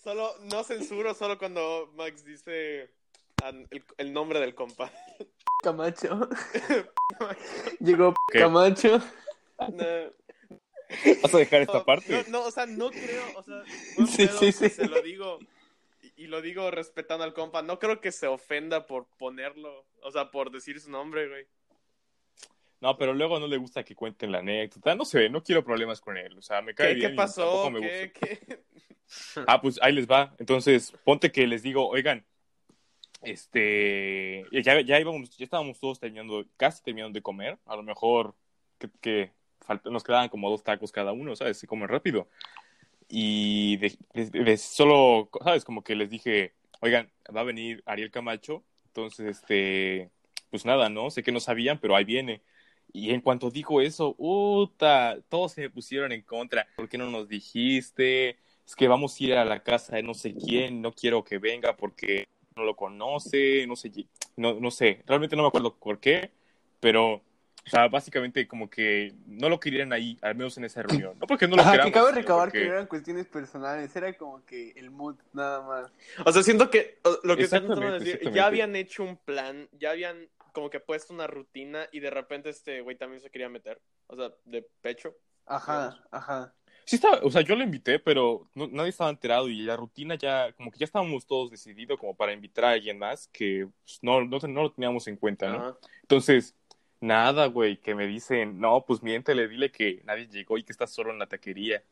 Solo, 0.01 0.33
no 0.43 0.63
censuro, 0.63 1.13
solo 1.13 1.37
cuando 1.39 1.91
Max 1.97 2.25
dice 2.25 2.95
el, 3.45 3.85
el 3.99 4.13
nombre 4.13 4.39
del 4.39 4.55
compa. 4.55 4.93
Camacho. 5.61 6.29
Llegó 7.81 8.15
¿Qué? 8.31 8.39
Camacho. 8.39 8.99
No, 9.59 9.85
Vas 11.21 11.35
a 11.35 11.39
dejar 11.39 11.63
esta 11.63 11.79
no, 11.79 11.85
parte. 11.85 12.25
No, 12.29 12.39
no, 12.41 12.47
o 12.47 12.51
sea, 12.53 12.67
no 12.67 12.91
creo, 12.91 13.25
o 13.37 13.43
sea, 13.43 13.65
buen 13.97 14.07
Sí, 14.07 14.27
pedo, 14.29 14.39
sí, 14.39 14.53
sí. 14.53 14.69
se 14.69 14.87
lo 14.87 15.03
digo. 15.03 15.41
Y, 16.01 16.25
y 16.25 16.27
lo 16.29 16.43
digo 16.43 16.71
respetando 16.71 17.25
al 17.25 17.35
compa. 17.35 17.63
No 17.63 17.81
creo 17.81 18.01
que 18.01 18.13
se 18.13 18.29
ofenda 18.29 18.87
por 18.87 19.09
ponerlo, 19.19 19.85
o 20.03 20.11
sea, 20.13 20.31
por 20.31 20.53
decir 20.53 20.81
su 20.81 20.93
nombre, 20.93 21.29
güey. 21.29 21.49
No, 22.83 22.99
pero 22.99 23.15
luego 23.15 23.39
no 23.39 23.47
le 23.47 23.57
gusta 23.57 23.85
que 23.85 23.95
cuenten 23.95 24.33
la 24.33 24.41
anécdota. 24.41 24.95
No 24.97 25.05
sé, 25.05 25.29
no 25.31 25.43
quiero 25.43 25.65
problemas 25.65 26.01
con 26.01 26.19
él. 26.19 26.37
O 26.37 26.43
sea, 26.43 26.61
me 26.61 26.75
cae 26.75 26.89
¿Qué, 26.89 26.95
bien. 26.97 27.11
qué 27.13 27.17
pasó? 27.17 27.43
tampoco 27.63 27.71
me 27.71 27.81
¿Qué, 27.81 28.13
gusta. 28.13 28.27
qué? 28.27 28.63
Ah, 29.47 29.61
pues 29.61 29.79
ahí 29.83 29.93
les 29.93 30.07
va. 30.11 30.35
Entonces, 30.39 30.93
ponte 31.05 31.31
que 31.31 31.47
les 31.47 31.63
digo, 31.63 31.87
oigan, 31.87 32.25
este, 33.23 34.45
ya, 34.63 34.81
ya 34.81 34.99
íbamos, 35.01 35.37
ya 35.37 35.45
estábamos 35.45 35.79
todos 35.79 36.01
terminando, 36.01 36.45
casi 36.57 36.83
terminando 36.83 37.17
de 37.17 37.23
comer. 37.23 37.59
A 37.67 37.77
lo 37.77 37.83
mejor 37.83 38.35
que, 38.79 38.89
que 39.01 39.31
falta- 39.61 39.91
nos 39.91 40.03
quedaban 40.03 40.29
como 40.29 40.51
dos 40.51 40.63
tacos 40.65 40.91
cada 40.93 41.13
uno, 41.13 41.37
¿sabes? 41.37 41.59
Se 41.59 41.67
comen 41.67 41.89
rápido. 41.89 42.29
Y 43.09 43.77
de- 43.77 43.97
de- 44.15 44.31
de- 44.45 44.57
solo, 44.57 45.29
¿sabes? 45.45 45.65
Como 45.65 45.85
que 45.85 45.95
les 45.95 46.11
dije, 46.11 46.55
oigan, 46.81 47.11
va 47.35 47.43
a 47.43 47.45
venir 47.45 47.83
Ariel 47.87 48.11
Camacho. 48.11 48.65
Entonces, 48.87 49.27
este, 49.39 50.11
pues 50.51 50.65
nada, 50.65 50.89
¿no? 50.89 51.11
Sé 51.11 51.23
que 51.23 51.33
no 51.33 51.41
sabían, 51.41 51.79
pero 51.79 51.95
ahí 51.95 52.05
viene. 52.05 52.41
Y 52.93 53.11
en 53.11 53.21
cuanto 53.23 53.51
dijo 53.51 53.81
eso, 53.81 54.15
¡uta! 54.19 55.17
Todos 55.29 55.53
se 55.53 55.63
me 55.63 55.71
pusieron 55.71 56.13
en 56.13 56.23
contra. 56.23 56.67
¿Por 56.77 56.89
qué 56.89 56.99
no 56.99 57.11
nos 57.11 57.29
dijiste? 57.29 58.37
Es 58.67 58.77
que 58.77 58.87
vamos 58.89 59.19
a 59.19 59.25
ir 59.25 59.35
a 59.35 59.45
la 59.45 59.63
casa 59.63 59.97
de 59.97 60.03
no 60.03 60.15
sé 60.15 60.35
quién, 60.35 60.83
no 60.83 60.93
quiero 60.93 61.25
que 61.25 61.39
venga 61.39 61.77
porque 61.77 62.29
no 62.55 62.65
lo 62.65 62.77
conoce, 62.77 63.67
no 63.67 63.77
sé, 63.77 63.91
no, 64.37 64.55
no 64.61 64.71
sé, 64.71 65.03
realmente 65.07 65.35
no 65.37 65.43
me 65.43 65.49
acuerdo 65.49 65.75
por 65.75 65.99
qué, 65.99 66.31
pero, 66.81 67.15
o 67.15 67.23
sea, 67.67 67.89
básicamente 67.89 68.47
como 68.47 68.69
que 68.69 69.15
no 69.27 69.49
lo 69.49 69.59
querían 69.59 69.93
ahí, 69.93 70.19
al 70.21 70.35
menos 70.35 70.59
en 70.59 70.65
esa 70.65 70.83
reunión. 70.83 71.19
No 71.19 71.27
porque 71.27 71.49
no 71.49 71.57
lo 71.57 71.63
Ajá, 71.63 71.73
queramos, 71.73 71.93
que 71.93 71.99
cabe 71.99 72.13
recabar 72.13 72.49
porque- 72.49 72.59
que 72.61 72.67
eran 72.67 72.87
cuestiones 72.87 73.27
personales, 73.27 73.95
era 73.97 74.13
como 74.19 74.45
que 74.45 74.73
el 74.77 74.91
mood 74.91 75.17
nada 75.33 75.63
más. 75.63 75.91
O 76.27 76.31
sea, 76.31 76.43
siento 76.43 76.69
que 76.71 76.99
o- 77.05 77.19
lo 77.25 77.37
que 77.37 77.45
Exactamente, 77.45 77.75
tratando 77.75 77.93
de 77.93 78.05
decir, 78.13 78.33
ya 78.35 78.47
habían 78.47 78.77
hecho 78.77 79.03
un 79.03 79.17
plan, 79.17 79.69
ya 79.79 79.91
habían 79.93 80.29
como 80.53 80.71
que 80.71 80.81
puesto 80.81 81.13
una 81.13 81.27
rutina 81.27 81.89
y 81.93 82.01
de 82.01 82.11
repente 82.11 82.51
este 82.51 82.81
güey 82.81 82.97
también 82.97 83.21
se 83.21 83.31
quería 83.31 83.49
meter. 83.49 83.81
O 84.07 84.17
sea, 84.17 84.33
de 84.45 84.63
pecho. 84.81 85.17
Ajá, 85.47 86.03
ajá. 86.11 86.55
Sí 86.85 86.97
estaba, 86.97 87.21
o 87.23 87.31
sea, 87.31 87.43
yo 87.43 87.55
lo 87.55 87.63
invité, 87.63 87.99
pero 87.99 88.51
no- 88.55 88.67
nadie 88.69 88.91
estaba 88.91 89.11
enterado 89.11 89.49
y 89.49 89.63
la 89.63 89.77
rutina 89.77 90.15
ya, 90.17 90.53
como 90.53 90.71
que 90.71 90.79
ya 90.79 90.85
estábamos 90.85 91.27
todos 91.27 91.51
decididos 91.51 91.99
como 91.99 92.17
para 92.17 92.33
invitar 92.33 92.65
a 92.65 92.71
alguien 92.73 92.99
más 92.99 93.29
que 93.29 93.69
pues, 93.85 93.99
no, 94.03 94.25
no, 94.25 94.39
no 94.39 94.63
lo 94.63 94.73
teníamos 94.73 95.07
en 95.07 95.17
cuenta, 95.17 95.49
¿no? 95.49 95.57
Ajá. 95.59 95.79
Entonces, 96.03 96.55
nada, 97.01 97.47
güey, 97.47 97.79
que 97.81 97.95
me 97.95 98.07
dicen, 98.07 98.61
no, 98.61 98.85
pues 98.85 99.03
miéntele, 99.03 99.49
dile 99.49 99.71
que 99.71 100.03
nadie 100.05 100.27
llegó 100.29 100.59
y 100.59 100.65
que 100.65 100.73
estás 100.73 100.93
solo 100.93 101.11
en 101.13 101.19
la 101.19 101.27
taquería. 101.29 101.83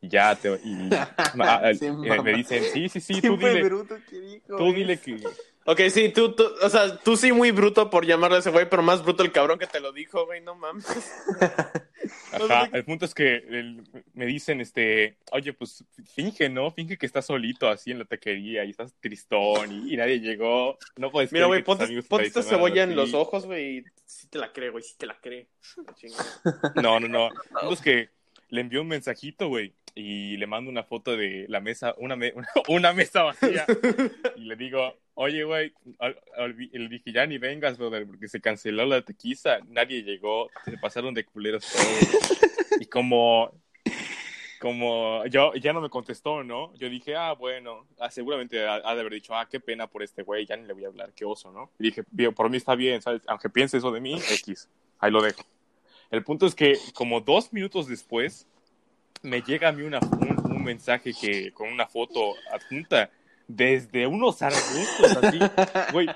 Y 0.00 0.08
ya 0.08 0.34
te. 0.34 0.60
Y, 0.64 0.90
Se 1.78 1.86
eh, 1.86 2.22
me 2.22 2.32
dicen, 2.32 2.62
sí, 2.72 2.88
sí, 2.88 3.00
sí, 3.00 3.14
tú 3.14 3.20
¿Quién 3.20 3.40
fue 3.40 3.50
dile, 3.50 3.62
bruto 3.64 3.96
que 4.08 4.20
dijo 4.20 4.56
tú 4.56 4.72
dile 4.72 4.98
que. 4.98 5.22
Ok, 5.68 5.80
sí, 5.90 6.10
tú, 6.10 6.32
tú, 6.32 6.44
o 6.62 6.70
sea, 6.70 6.96
tú 6.98 7.16
sí 7.16 7.32
muy 7.32 7.50
bruto 7.50 7.90
por 7.90 8.06
llamarle 8.06 8.36
a 8.36 8.40
ese 8.40 8.50
güey, 8.50 8.70
pero 8.70 8.84
más 8.84 9.02
bruto 9.02 9.24
el 9.24 9.32
cabrón 9.32 9.58
que 9.58 9.66
te 9.66 9.80
lo 9.80 9.92
dijo, 9.92 10.24
güey, 10.24 10.40
no 10.40 10.54
mames. 10.54 10.86
Ajá, 12.32 12.68
el 12.72 12.84
punto 12.84 13.04
es 13.04 13.14
que 13.14 13.34
el- 13.34 13.82
me 14.14 14.26
dicen, 14.26 14.60
este, 14.60 15.16
oye, 15.32 15.52
pues 15.54 15.84
finge, 16.14 16.48
¿no? 16.48 16.70
Finge 16.70 16.96
que 16.96 17.06
estás 17.06 17.26
solito 17.26 17.68
así 17.68 17.90
en 17.90 17.98
la 17.98 18.04
taquería 18.04 18.64
y 18.64 18.70
estás 18.70 18.94
tristón 19.00 19.72
y, 19.72 19.94
y 19.94 19.96
nadie 19.96 20.20
llegó. 20.20 20.78
No 20.96 21.10
puedes 21.10 21.32
Mira, 21.32 21.46
güey, 21.46 21.64
ponte, 21.64 22.00
ponte 22.04 22.26
esta 22.26 22.44
cebolla 22.44 22.84
en 22.84 22.94
los 22.94 23.12
ojos, 23.12 23.44
güey, 23.46 23.78
y 23.78 23.84
sí 24.04 24.28
te 24.28 24.38
la 24.38 24.52
cree, 24.52 24.70
güey, 24.70 24.84
sí 24.84 24.94
te 24.96 25.06
la 25.06 25.18
cree. 25.20 25.48
No, 26.76 27.00
no, 27.00 27.08
no. 27.08 27.26
El 27.50 27.58
punto 27.60 27.74
es 27.74 27.80
que 27.80 28.10
le 28.50 28.60
envió 28.60 28.82
un 28.82 28.88
mensajito, 28.88 29.48
güey, 29.48 29.74
y 29.98 30.36
le 30.36 30.46
mando 30.46 30.70
una 30.70 30.84
foto 30.84 31.16
de 31.16 31.46
la 31.48 31.60
mesa, 31.60 31.94
una, 31.96 32.14
me- 32.16 32.34
una 32.68 32.92
mesa 32.92 33.22
vacía. 33.22 33.64
Y 34.36 34.42
le 34.42 34.54
digo, 34.54 34.94
oye, 35.14 35.42
güey, 35.42 35.72
le 36.72 36.88
dije, 36.88 37.12
ya 37.12 37.26
ni 37.26 37.38
vengas, 37.38 37.78
brother, 37.78 38.06
porque 38.06 38.28
se 38.28 38.40
canceló 38.40 38.84
la 38.84 39.00
tequiza, 39.02 39.58
nadie 39.68 40.02
llegó, 40.02 40.50
se 40.66 40.76
pasaron 40.78 41.14
de 41.14 41.24
culeros 41.24 41.66
todos. 41.66 42.38
Y 42.78 42.84
como, 42.84 43.50
como, 44.60 45.24
yo, 45.26 45.54
ya 45.54 45.72
no 45.72 45.80
me 45.80 45.88
contestó, 45.90 46.44
¿no? 46.44 46.74
Yo 46.74 46.88
dije, 46.90 47.14
ah, 47.16 47.32
bueno, 47.32 47.86
ah, 47.98 48.10
seguramente 48.10 48.66
ha, 48.66 48.74
ha 48.84 48.94
de 48.94 49.00
haber 49.00 49.14
dicho, 49.14 49.34
ah, 49.34 49.48
qué 49.50 49.60
pena 49.60 49.86
por 49.86 50.02
este 50.02 50.22
güey, 50.22 50.44
ya 50.44 50.56
ni 50.56 50.66
le 50.66 50.74
voy 50.74 50.84
a 50.84 50.88
hablar, 50.88 51.12
qué 51.14 51.24
oso, 51.24 51.50
¿no? 51.52 51.70
Y 51.78 51.84
dije, 51.84 52.04
por 52.32 52.50
mí 52.50 52.58
está 52.58 52.74
bien, 52.74 53.00
¿sabes? 53.00 53.22
Aunque 53.28 53.48
piense 53.48 53.78
eso 53.78 53.90
de 53.92 54.00
mí, 54.00 54.14
X, 54.14 54.68
ahí 54.98 55.10
lo 55.10 55.22
dejo. 55.22 55.42
El 56.10 56.22
punto 56.22 56.46
es 56.46 56.54
que 56.54 56.76
como 56.94 57.20
dos 57.20 57.52
minutos 57.52 57.88
después 57.88 58.46
me 59.26 59.42
llega 59.42 59.68
a 59.68 59.72
mí 59.72 59.82
una, 59.82 59.98
un, 60.00 60.52
un 60.52 60.64
mensaje 60.64 61.12
que 61.12 61.52
con 61.52 61.68
una 61.70 61.86
foto 61.86 62.34
adjunta 62.52 63.10
desde 63.48 64.06
unos 64.06 64.40
arbustos 64.42 65.16
así. 65.22 65.38
Güey, 65.92 66.08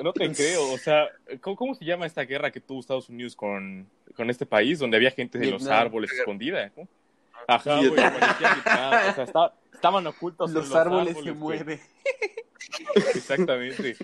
no 0.00 0.12
te 0.12 0.30
creo. 0.32 0.70
O 0.72 0.78
sea, 0.78 1.08
¿cómo, 1.40 1.56
cómo 1.56 1.74
se 1.74 1.84
llama 1.84 2.06
esta 2.06 2.22
guerra 2.22 2.50
que 2.50 2.60
tuvo 2.60 2.80
Estados 2.80 3.08
Unidos 3.08 3.34
con, 3.34 3.88
con 4.14 4.30
este 4.30 4.46
país 4.46 4.78
donde 4.78 4.96
había 4.96 5.10
gente 5.10 5.38
de 5.38 5.50
los 5.50 5.66
árboles 5.66 6.12
escondida? 6.12 6.70
¿no? 6.76 6.86
Ajá, 7.46 7.76
güey. 7.78 7.90
O 7.92 7.94
sea, 9.14 9.24
está- 9.24 9.54
estaban 9.72 10.06
ocultos 10.06 10.50
en 10.50 10.54
Los 10.54 10.74
árboles 10.74 11.14
se 11.16 11.30
güey. 11.30 11.34
mueven. 11.34 11.80
Exactamente. 13.14 13.96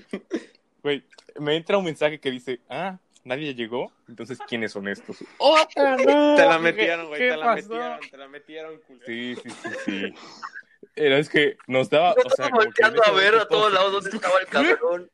Güey, 0.83 1.03
me 1.41 1.57
entra 1.57 1.79
un 1.79 1.85
mensaje 1.85 2.19
que 2.19 2.31
dice, 2.31 2.61
ah, 2.69 2.99
nadie 3.25 3.55
llegó, 3.55 3.93
entonces 4.09 4.39
¿quiénes 4.47 4.73
son 4.73 4.89
estos? 4.89 5.19
Te 5.75 6.45
la 6.47 6.59
metieron, 6.59 7.09
güey, 7.09 7.21
¿Qué 7.21 7.31
te 7.31 7.37
la 7.37 7.45
pasó? 7.47 7.69
metieron, 7.69 8.01
te 8.11 8.17
la 8.17 8.29
metieron, 8.29 8.81
culero. 8.81 9.07
Sí, 9.07 9.37
sí, 9.43 9.51
sí, 9.51 9.69
sí. 9.85 10.15
Era, 10.97 11.19
es 11.19 11.29
que 11.29 11.57
nos 11.67 11.91
daba, 11.91 12.13
o 12.13 12.15
sea, 12.15 12.47
estaba 12.47 12.51
como 12.51 12.73
que 12.73 12.85
a 12.85 13.11
ver 13.13 13.35
a 13.35 13.49
todos 13.49 13.73
lados 13.73 13.93
dónde 13.93 14.11
estaba 14.15 14.39
el 14.39 14.47
cabrón. 14.47 15.11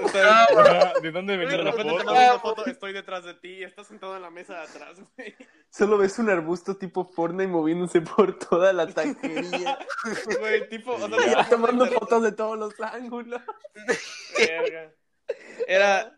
O 0.00 0.08
sea, 0.08 0.44
Ajá, 0.44 0.92
¿De 1.02 1.10
dónde 1.10 1.36
de 1.36 1.44
venía 1.44 1.58
la 1.58 1.72
foto? 1.72 1.94
una 1.96 2.38
foto, 2.38 2.64
estoy 2.66 2.92
detrás 2.92 3.24
de 3.24 3.34
ti, 3.34 3.62
estás 3.64 3.88
sentado 3.88 4.16
en 4.16 4.22
la 4.22 4.30
mesa 4.30 4.54
de 4.54 4.60
atrás, 4.60 4.98
güey. 5.16 5.34
Solo 5.70 5.98
ves 5.98 6.18
un 6.18 6.30
arbusto 6.30 6.76
tipo 6.76 7.04
Fortnite 7.04 7.48
moviéndose 7.48 8.00
por 8.00 8.38
toda 8.38 8.72
la 8.72 8.86
taquería. 8.86 9.78
Güey, 10.40 10.68
tipo, 10.68 10.92
o 10.92 11.08
sea, 11.08 11.48
tomando 11.48 11.84
fotos 11.86 12.22
de 12.22 12.32
todos 12.32 12.56
los 12.56 12.80
ángulos. 12.80 13.42
Verga. 14.38 14.92
Era, 15.66 16.16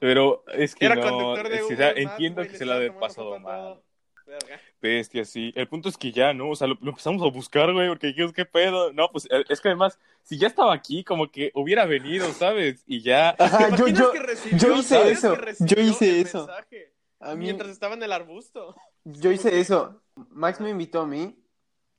Pero 0.00 0.44
es 0.54 0.74
que 0.74 0.86
era 0.86 0.94
no, 0.96 1.02
conductor 1.02 1.48
de 1.48 1.56
es- 1.56 1.62
o 1.62 1.66
Uber 1.66 1.76
sea, 1.76 1.90
entiendo 1.92 2.40
güey, 2.42 2.50
que 2.50 2.56
se 2.58 2.64
la 2.66 2.82
estaba 2.82 3.06
ha 3.06 3.08
tomando 3.14 3.36
pasado 3.36 3.40
mal. 3.40 3.80
Verga. 4.26 4.60
Bestia, 4.82 5.24
sí. 5.24 5.52
El 5.56 5.68
punto 5.68 5.88
es 5.88 5.96
que 5.96 6.12
ya, 6.12 6.34
¿no? 6.34 6.50
O 6.50 6.54
sea, 6.56 6.66
lo, 6.68 6.76
lo 6.82 6.90
empezamos 6.90 7.22
a 7.22 7.30
buscar, 7.34 7.72
güey, 7.72 7.88
porque 7.88 8.08
dijimos, 8.08 8.32
¿qué 8.34 8.44
pedo? 8.44 8.92
No, 8.92 9.08
pues 9.10 9.26
eh, 9.30 9.42
es 9.48 9.60
que 9.60 9.68
además, 9.68 9.98
si 10.22 10.36
ya 10.38 10.46
estaba 10.48 10.74
aquí, 10.74 11.02
como 11.02 11.30
que 11.30 11.50
hubiera 11.54 11.86
venido, 11.86 12.30
¿sabes? 12.32 12.82
Y 12.86 13.00
ya. 13.02 13.34
Ajá, 13.38 13.70
¿Te 13.70 13.76
yo, 13.78 13.88
yo, 13.88 14.12
que 14.12 14.18
recibió- 14.20 14.58
yo 14.58 14.76
hice 14.76 15.10
eso, 15.10 15.34
que 15.34 15.54
yo 15.60 15.80
hice 15.80 16.10
el 16.20 16.26
eso. 16.26 16.38
mensaje 16.46 16.92
a 17.20 17.34
mí, 17.34 17.44
Mientras 17.46 17.70
estaba 17.70 17.94
en 17.94 18.02
el 18.02 18.12
arbusto. 18.12 18.76
Yo 19.04 19.32
hice 19.32 19.58
eso. 19.60 20.02
Max 20.30 20.60
me 20.60 20.68
invitó 20.70 21.00
a 21.00 21.06
mí 21.06 21.34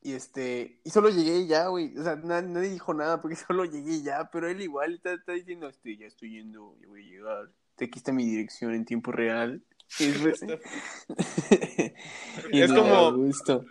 y 0.01 0.13
este 0.13 0.79
y 0.83 0.89
solo 0.89 1.09
llegué 1.09 1.39
y 1.39 1.47
ya, 1.47 1.67
güey. 1.67 1.95
O 1.97 2.03
sea, 2.03 2.15
na- 2.15 2.41
nadie 2.41 2.69
dijo 2.69 2.93
nada 2.93 3.21
porque 3.21 3.35
solo 3.35 3.65
llegué 3.65 3.93
y 3.95 4.03
ya, 4.03 4.29
pero 4.31 4.47
él 4.47 4.61
igual 4.61 4.95
está, 4.95 5.13
está 5.13 5.33
diciendo, 5.33 5.67
este, 5.67 5.97
ya 5.97 6.07
estoy 6.07 6.31
yendo, 6.37 6.75
ya 6.81 6.87
voy 6.87 7.05
a 7.05 7.09
llegar. 7.09 7.49
Aquí 7.81 7.97
está 7.97 8.11
mi 8.11 8.25
dirección 8.25 8.73
en 8.73 8.85
tiempo 8.85 9.11
real. 9.11 9.63
Y 9.99 10.05
después- 10.11 10.43
y 12.51 12.61
Es 12.61 12.71
como- 12.71 13.13
gusto. 13.13 13.65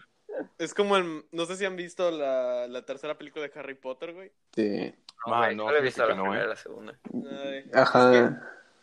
Es 0.56 0.72
como 0.74 0.96
el. 0.96 1.24
No 1.32 1.46
sé 1.46 1.56
si 1.56 1.64
han 1.64 1.74
visto 1.76 2.10
la, 2.12 2.68
la 2.68 2.84
tercera 2.84 3.18
película 3.18 3.46
de 3.48 3.58
Harry 3.58 3.74
Potter, 3.74 4.14
güey. 4.14 4.30
Sí. 4.54 4.94
No, 5.26 5.34
Ah, 5.34 5.46
güey, 5.46 5.56
no, 5.56 5.64
solo 5.64 5.78
he 5.78 5.82
visto 5.82 6.06
la 6.06 6.14
no, 6.14 6.22
primera 6.22 6.44
eh. 6.44 6.48
la 6.48 6.56
segunda. 6.56 6.98
Ay, 7.44 7.70
Ajá. 7.72 8.40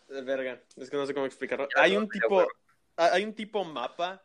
de 0.09 0.21
verga. 0.21 0.61
Es 0.75 0.89
que 0.89 0.97
no 0.97 1.05
sé 1.05 1.13
cómo 1.13 1.25
explicarlo. 1.25 1.67
Hay 1.77 1.93
no, 1.93 1.99
un 2.01 2.09
tipo. 2.09 2.45
Hay 2.97 3.23
un 3.23 3.33
tipo 3.33 3.63
mapa 3.63 4.21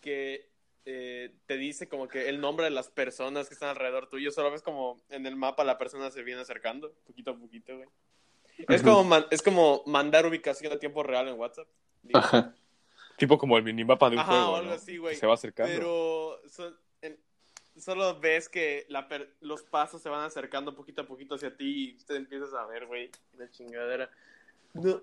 que 0.00 0.50
eh, 0.84 1.32
te 1.46 1.56
dice 1.56 1.88
como 1.88 2.08
que 2.08 2.28
el 2.28 2.40
nombre 2.40 2.64
de 2.64 2.70
las 2.70 2.88
personas 2.90 3.48
que 3.48 3.54
están 3.54 3.68
alrededor 3.70 4.08
tuyo. 4.08 4.30
Solo 4.30 4.50
ves 4.50 4.62
como 4.62 5.00
en 5.10 5.26
el 5.26 5.36
mapa 5.36 5.64
la 5.64 5.78
persona 5.78 6.10
se 6.10 6.22
viene 6.22 6.40
acercando, 6.40 6.92
poquito 7.06 7.30
a 7.32 7.36
poquito, 7.36 7.76
güey. 7.76 7.88
Es 8.68 8.82
como, 8.82 9.04
man- 9.04 9.26
es 9.30 9.42
como 9.42 9.82
mandar 9.86 10.26
ubicación 10.26 10.72
a 10.72 10.78
tiempo 10.78 11.02
real 11.02 11.28
en 11.28 11.38
WhatsApp. 11.38 11.68
digamos. 12.02 12.26
Ajá. 12.34 12.54
Tipo 13.16 13.38
como 13.38 13.56
el 13.56 13.62
minimapa 13.62 14.08
de 14.10 14.16
un 14.16 14.20
Ajá, 14.22 14.32
juego, 14.32 14.50
o 14.52 14.56
algo 14.56 14.70
¿no? 14.70 14.74
así, 14.76 14.96
güey. 14.96 15.14
Se 15.16 15.26
va 15.26 15.34
acercando. 15.34 15.72
Pero 15.72 16.40
so- 16.48 16.76
en- 17.02 17.18
solo 17.76 18.18
ves 18.18 18.48
que 18.48 18.84
la 18.88 19.06
per- 19.08 19.34
los 19.40 19.62
pasos 19.62 20.02
se 20.02 20.08
van 20.08 20.24
acercando 20.24 20.74
poquito 20.74 21.02
a 21.02 21.06
poquito 21.06 21.36
hacia 21.36 21.56
ti 21.56 21.90
y 22.00 22.04
te 22.04 22.16
empiezas 22.16 22.52
a 22.54 22.66
ver, 22.66 22.86
güey, 22.86 23.10
la 23.34 23.48
chingadera. 23.50 24.10
No, 24.74 25.02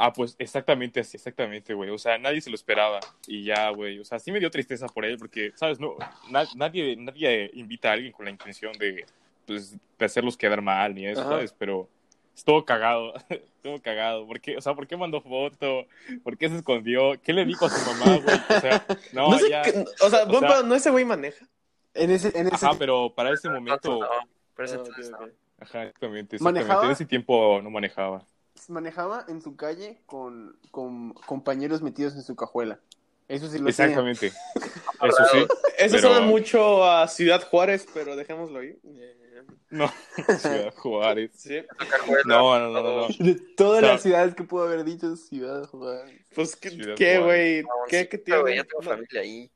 Ah, 0.00 0.12
pues 0.12 0.36
exactamente 0.38 1.00
así, 1.00 1.16
exactamente, 1.16 1.74
güey. 1.74 1.90
O 1.90 1.98
sea, 1.98 2.16
nadie 2.18 2.40
se 2.40 2.50
lo 2.50 2.54
esperaba. 2.54 3.00
Y 3.26 3.42
ya, 3.44 3.68
güey. 3.70 3.98
O 3.98 4.04
sea, 4.04 4.18
sí 4.20 4.30
me 4.30 4.38
dio 4.38 4.50
tristeza 4.50 4.86
por 4.86 5.04
él, 5.04 5.18
porque, 5.18 5.50
¿sabes? 5.56 5.80
No, 5.80 5.96
na- 6.30 6.46
nadie, 6.54 6.94
nadie 6.96 7.50
invita 7.54 7.90
a 7.90 7.94
alguien 7.94 8.12
con 8.12 8.24
la 8.24 8.30
intención 8.30 8.72
de, 8.74 9.04
pues, 9.46 9.76
de 9.98 10.04
hacerlos 10.04 10.36
quedar 10.36 10.62
mal 10.62 10.94
ni 10.94 11.06
eso, 11.06 11.20
Ajá. 11.22 11.30
¿sabes? 11.30 11.52
Pero 11.58 11.88
estuvo 12.36 12.64
cagado, 12.64 13.12
estuvo 13.28 13.80
cagado. 13.82 14.24
¿Por 14.26 14.40
qué? 14.40 14.56
O 14.56 14.60
sea, 14.60 14.74
¿por 14.74 14.86
qué 14.86 14.96
mandó 14.96 15.20
foto? 15.20 15.86
¿Por 16.22 16.38
qué 16.38 16.48
se 16.48 16.56
escondió? 16.56 17.20
¿Qué 17.20 17.32
le 17.32 17.44
dijo 17.44 17.66
a 17.66 17.70
su 17.70 17.84
mamá, 17.90 18.18
güey? 18.18 18.36
O 18.56 18.60
sea, 18.60 18.86
no, 19.12 19.30
no 19.32 19.38
sé 19.38 19.50
ya. 19.50 19.62
o 20.00 20.08
sea, 20.10 20.22
o 20.24 20.38
sea- 20.38 20.62
¿no 20.62 20.74
ese 20.76 20.90
güey 20.90 21.04
maneja? 21.04 21.44
En 21.94 22.10
ese, 22.12 22.28
en 22.38 22.46
ese, 22.46 22.64
Ajá, 22.66 22.76
pero 22.78 23.12
para 23.12 23.32
ese 23.32 23.48
No, 23.48 23.54
momento, 23.54 23.98
no, 23.98 24.08
pero 24.54 24.66
ese 24.66 24.76
Ah, 24.76 24.80
ok, 24.80 24.86
entonces 24.86 25.10
no. 25.10 25.16
ok. 25.18 25.22
ajá, 25.58 25.82
exactamente, 25.82 26.36
exactamente. 26.36 26.44
¿Manejaba? 26.44 26.84
En 26.86 26.92
ese 26.92 27.04
tiempo 27.04 27.60
no 27.60 27.70
manejaba. 27.70 28.24
Manejaba 28.68 29.24
en 29.28 29.40
su 29.42 29.56
calle 29.56 30.00
con, 30.06 30.58
con 30.70 31.12
compañeros 31.14 31.82
metidos 31.82 32.14
en 32.14 32.22
su 32.22 32.34
cajuela. 32.36 32.80
Eso 33.28 33.46
sí 33.48 33.58
lo 33.58 33.66
tenía. 33.66 33.70
Exactamente. 33.70 34.26
Eso 35.02 35.24
sí. 35.32 35.38
Eso 35.78 35.96
Pero- 35.96 36.00
suena 36.00 36.20
mucho 36.22 36.84
a 36.84 37.06
Ciudad 37.08 37.46
Juárez, 37.48 37.86
pero 37.94 38.16
dejémoslo 38.16 38.58
ahí. 38.60 38.78
Eh, 38.84 39.42
No, 39.70 39.86
Ciudad 40.38 40.74
Juárez. 40.74 41.30
sí. 41.34 41.58
No, 42.24 42.58
no, 42.58 42.68
no, 42.70 42.82
no. 42.82 43.08
no. 43.08 43.08
De 43.18 43.34
todas 43.56 43.78
O 43.78 43.80
sea- 43.84 43.92
las 43.92 44.02
ciudades 44.02 44.34
que 44.34 44.44
pudo 44.44 44.64
haber 44.64 44.82
dicho 44.84 45.14
Ciudad 45.16 45.64
Juárez. 45.68 46.26
Pues, 46.34 46.56
¿qué, 46.56 46.94
qué, 46.96 47.18
güey? 47.18 47.64
¿Qué, 47.88 48.08
qué? 48.08 48.22
Ya 48.26 48.64
tengo 48.64 48.82
familia 48.82 49.20
ahí. 49.20 49.50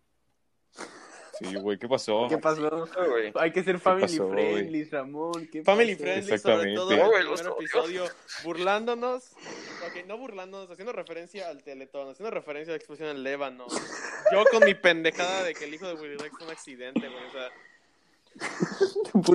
Sí, 1.42 1.55
güey, 1.57 1.78
¿qué 1.78 1.88
pasó? 1.88 2.26
¿Qué 2.28 2.38
pasó? 2.38 2.88
Hay 3.35 3.52
que 3.52 3.64
ser 3.64 3.78
family 3.78 4.02
pasó, 4.02 4.28
friendly, 4.31 4.85
Ramón. 4.85 5.48
¿qué 5.50 5.62
Family 5.62 5.94
pasó? 5.94 6.02
friendly, 6.05 6.22
sobre 6.22 6.35
Exactamente. 6.35 6.74
todo 6.76 6.92
en 6.92 7.00
el 7.00 7.35
primer 7.35 7.52
episodio, 7.59 8.05
burlándonos, 8.44 9.33
ok, 9.33 10.07
no 10.07 10.18
burlándonos, 10.18 10.70
haciendo 10.70 10.92
referencia 10.92 11.48
al 11.48 11.62
Teletón, 11.62 12.11
haciendo 12.11 12.31
referencia 12.31 12.72
a 12.72 12.74
la 12.74 12.76
explosión 12.76 13.09
en 13.09 13.22
Lébano. 13.22 13.66
Yo 14.33 14.44
con 14.50 14.64
mi 14.64 14.74
pendejada 14.74 15.42
de 15.44 15.55
que 15.55 15.64
el 15.64 15.74
hijo 15.74 15.87
de 15.87 15.94
Willy 15.94 16.16
Rex 16.16 16.37
fue 16.37 16.46
un 16.46 16.52
accidente, 16.52 17.09
güey, 17.09 17.26
o 17.26 17.33
sea, 17.33 17.48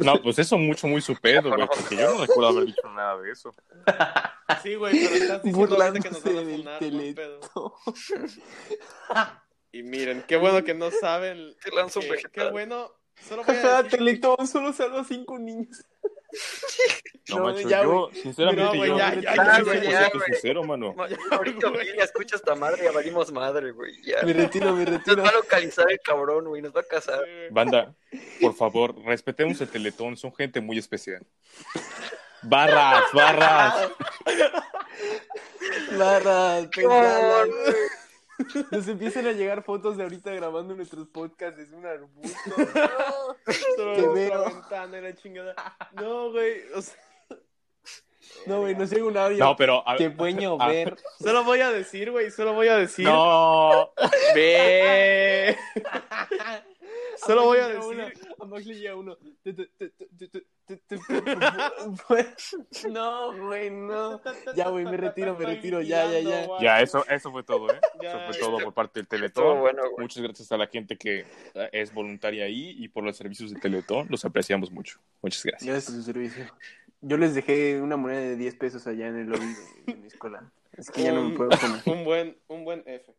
No, 0.03 0.21
pues 0.21 0.39
eso 0.39 0.57
mucho, 0.57 0.87
muy 0.87 1.01
su 1.01 1.15
pedo, 1.15 1.49
güey, 1.53 1.67
porque 1.67 1.97
yo 1.97 2.15
no 2.15 2.21
recuerdo 2.21 2.47
haber 2.47 2.65
dicho 2.65 2.87
nada 2.95 3.17
de 3.21 3.31
eso. 3.31 3.53
sí, 4.63 4.75
güey, 4.75 4.93
pero 4.97 5.15
estás 5.15 5.43
diciendo 5.43 5.67
que 5.67 5.77
nos 5.77 5.77
van 5.79 5.87
a 5.87 5.99
Burlándose 5.99 6.29
del 6.45 6.57
funar, 6.57 6.79
pedo. 7.15 7.39
Y 9.71 9.83
miren, 9.83 10.23
qué 10.27 10.37
bueno 10.37 10.63
que 10.63 10.73
no 10.73 10.89
saben, 10.91 11.55
Te 11.63 11.71
lanzo 11.71 11.99
un 11.99 12.05
qué, 12.05 12.11
vegetal. 12.11 12.45
qué 12.45 12.51
bueno, 12.51 12.91
solo 13.27 13.43
voy 13.43 13.55
a 13.55 13.83
decir, 13.83 14.21
solo 14.51 14.73
salva 14.73 15.01
a 15.01 15.03
cinco 15.03 15.37
niños. 15.37 15.83
No, 17.29 17.37
No, 17.39 17.43
macho, 17.45 17.67
ya, 17.69 17.83
yo, 17.83 18.09
sinceramente, 18.13 18.63
No, 18.77 18.85
yo, 18.85 18.97
ya, 18.97 19.13
yo 19.15 19.21
ya, 19.21 19.35
soy 19.35 19.81
ya, 19.81 19.81
100% 19.81 19.83
ya, 19.91 20.09
güey. 20.09 20.25
sincero, 20.25 20.63
mano. 20.63 20.93
Ma- 20.93 21.07
Ahorita 21.31 21.71
escucha 22.03 22.35
esta 22.35 22.53
madre 22.55 22.81
y 22.81 22.85
ya 22.85 22.91
valimos 22.91 23.31
madre, 23.31 23.71
güey. 23.71 24.01
Ya. 24.03 24.23
Me 24.23 24.33
retiro, 24.33 24.73
me 24.73 24.83
Nos 24.83 24.93
retiro. 24.93 25.23
va 25.23 25.29
a 25.29 25.33
localizar 25.33 25.89
el 25.89 25.99
cabrón, 26.01 26.45
güey. 26.45 26.61
Nos 26.61 26.75
va 26.75 26.81
a 26.81 26.83
casar. 26.83 27.21
Banda, 27.51 27.93
por 28.41 28.53
favor, 28.55 28.95
respetemos 29.05 29.59
el 29.61 29.69
Teletón, 29.69 30.15
son 30.17 30.33
gente 30.35 30.59
muy 30.61 30.77
especial. 30.77 31.25
Barras, 32.43 33.03
barras. 33.13 33.89
Barras, 35.97 36.67
Nos 38.71 38.87
empiezan 38.87 39.25
a 39.27 39.31
llegar 39.31 39.63
fotos 39.63 39.97
de 39.97 40.03
ahorita 40.03 40.31
grabando 40.31 40.75
nuestros 40.75 41.07
podcasts. 41.07 41.59
Es 41.59 41.71
un 41.71 41.85
arbusto. 41.85 42.37
solo 43.75 43.95
Qué 43.95 44.07
vero. 44.13 44.45
ventana 44.45 44.97
y 44.97 45.01
la 45.01 45.15
chingada. 45.15 45.55
No, 45.93 46.31
güey, 46.31 46.61
o 46.75 46.81
sea, 46.81 46.95
No, 48.45 48.59
güey, 48.59 48.75
nos 48.75 48.89
llega 48.89 49.05
un 49.05 49.17
audio. 49.17 49.37
No, 49.43 49.55
pero... 49.55 49.83
a- 49.87 50.67
ver. 50.67 50.95
solo 51.19 51.43
voy 51.43 51.61
a 51.61 51.71
decir, 51.71 52.11
güey, 52.11 52.29
solo 52.29 52.53
voy 52.53 52.67
a 52.67 52.77
decir. 52.77 53.05
No. 53.05 53.91
Ve. 54.35 55.57
Solo 57.25 57.45
voy 57.45 57.59
a 57.59 57.67
decir. 57.69 57.83
uno, 57.83 58.07
A 58.39 58.45
Max 58.45 58.65
le 58.65 58.75
llega 58.75 58.95
uno. 58.95 59.17
No, 62.91 63.33
güey, 63.47 63.69
no. 63.69 64.21
Ya, 64.55 64.69
güey, 64.69 64.85
me 64.85 64.97
retiro, 64.97 65.37
me 65.37 65.45
retiro. 65.45 65.81
Ya, 65.81 66.11
ya, 66.11 66.19
ya. 66.19 66.47
Ya, 66.61 66.81
eso, 66.81 67.05
eso 67.07 67.31
fue 67.31 67.43
todo, 67.43 67.69
¿eh? 67.71 67.79
Ya, 68.01 68.09
Eso 68.09 68.19
fue 68.27 68.39
todo 68.39 68.57
por 68.59 68.73
parte 68.73 68.99
del 68.99 69.07
Teletón. 69.07 69.59
bueno. 69.59 69.83
Muchas 69.97 70.21
gracias 70.23 70.51
a 70.51 70.57
la 70.57 70.67
gente 70.67 70.97
que 70.97 71.25
eh, 71.53 71.69
es 71.71 71.93
voluntaria 71.93 72.45
ahí 72.45 72.75
y 72.77 72.87
por 72.89 73.03
los 73.03 73.15
servicios 73.15 73.53
de 73.53 73.59
Teletón. 73.59 74.07
Los 74.09 74.25
apreciamos 74.25 74.71
mucho. 74.71 74.99
Muchas 75.21 75.43
gracias. 75.43 75.69
Gracias 75.69 75.93
a 75.93 75.97
su 75.97 76.03
servicio. 76.03 76.45
Yo 77.01 77.17
les 77.17 77.35
dejé 77.35 77.79
una 77.81 77.95
moneda 77.95 78.19
de 78.21 78.35
10 78.35 78.55
pesos 78.55 78.87
allá 78.87 79.07
en 79.07 79.17
el 79.17 79.27
lobby 79.27 79.45
de, 79.85 79.93
de 79.93 79.99
mi 79.99 80.07
escuela. 80.07 80.51
Es 80.73 80.91
que 80.91 81.03
ya 81.03 81.11
no 81.11 81.23
me 81.23 81.35
puedo 81.35 81.49
poner. 81.49 81.81
Un 81.85 82.03
buen, 82.03 82.37
un 82.47 82.63
buen 82.65 82.83
F. 82.85 83.13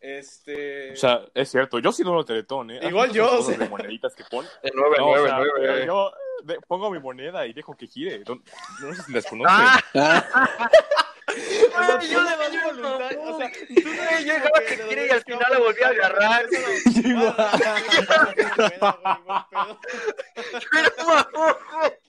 Este. 0.00 0.92
O 0.92 0.96
sea, 0.96 1.22
es 1.34 1.50
cierto, 1.50 1.78
yo 1.78 1.92
sí 1.92 2.02
dono 2.02 2.24
Teletón, 2.24 2.70
¿eh? 2.70 2.80
Igual 2.82 3.12
yo, 3.12 3.38
o 3.38 3.42
sea. 3.42 3.56
de 3.58 3.68
moneditas 3.68 4.14
que 4.14 4.24
pon. 4.24 4.46
El 4.62 4.72
9, 4.74 4.96
No, 4.98 5.06
o 5.06 5.10
9, 5.16 5.28
sea, 5.28 5.36
9. 5.38 5.50
pero 5.56 5.84
yo 5.84 6.12
de- 6.44 6.60
pongo 6.66 6.90
mi 6.90 6.98
moneda 7.00 7.46
y 7.46 7.52
dejo 7.52 7.76
que 7.76 7.86
gire. 7.86 8.22
No, 8.26 8.40
no 8.80 8.94
sé 8.94 9.02
si 9.02 9.12
las 9.12 9.26
conocen. 9.26 9.54
Ah, 9.56 9.78
o 9.92 9.94
sea, 9.98 10.28
Ay, 11.76 11.98
tú 12.00 12.06
yo 12.12 12.22
le 12.22 12.30
le 12.30 12.36
das 12.38 12.50
digo, 12.50 12.64
voluntad. 12.66 13.10
no. 13.12 13.22
O 13.34 13.38
sea, 13.38 13.50
tú 13.52 13.58
no 13.74 13.80
Güey, 13.82 14.24
yo 14.24 14.32
dejaba 14.34 14.60
que 14.68 14.78
quiere 14.88 15.06
y 15.06 15.10
al 15.10 15.22
final 15.22 15.46
la 15.52 15.58
volví 15.58 15.82
a 15.82 15.88
agarrar, 15.88 16.46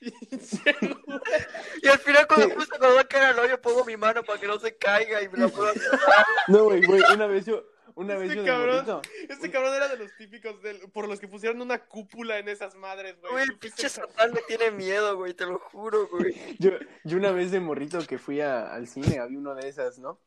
Y 1.82 1.88
al 1.88 1.98
final 1.98 2.26
cuando 2.26 2.54
puse 2.54 2.68
cuando 2.68 2.94
va 2.94 3.00
a 3.00 3.04
caer 3.08 3.24
al 3.24 3.38
hoyo 3.38 3.60
pongo 3.60 3.84
mi 3.84 3.96
mano 3.96 4.22
para 4.22 4.40
que 4.40 4.46
no 4.46 4.58
se 4.58 4.76
caiga 4.76 5.22
y 5.22 5.28
me 5.28 5.38
la 5.38 5.48
puedo. 5.48 5.72
No, 6.48 6.64
güey, 6.64 6.82
güey, 6.84 7.02
una 7.12 7.26
vez 7.26 7.44
yo, 7.46 7.64
una 7.94 8.14
vez 8.16 8.30
Este 8.30 8.36
yo 8.36 8.42
de 8.42 8.48
cabrón. 8.48 9.02
Este 9.28 9.50
cabrón 9.50 9.74
era 9.74 9.88
de 9.88 9.96
los 9.98 10.14
típicos 10.16 10.62
del, 10.62 10.78
por 10.92 11.08
los 11.08 11.18
que 11.20 11.28
pusieron 11.28 11.60
una 11.60 11.78
cúpula 11.86 12.38
en 12.38 12.48
esas 12.48 12.74
madres, 12.76 13.20
güey. 13.20 13.32
Güey, 13.32 13.46
pinche 13.58 13.88
Satán 13.88 14.32
me 14.32 14.40
tiene 14.42 14.70
miedo, 14.70 15.16
güey, 15.16 15.34
te 15.34 15.46
lo 15.46 15.58
juro, 15.58 16.08
güey. 16.08 16.34
Yo, 16.58 16.70
yo 17.04 17.16
una 17.16 17.32
vez 17.32 17.50
de 17.50 17.60
morrito 17.60 17.98
que 18.06 18.18
fui 18.18 18.40
a- 18.40 18.72
al 18.72 18.86
cine, 18.88 19.18
había 19.18 19.38
una 19.38 19.54
de 19.54 19.68
esas, 19.68 19.98
¿no? 19.98 20.20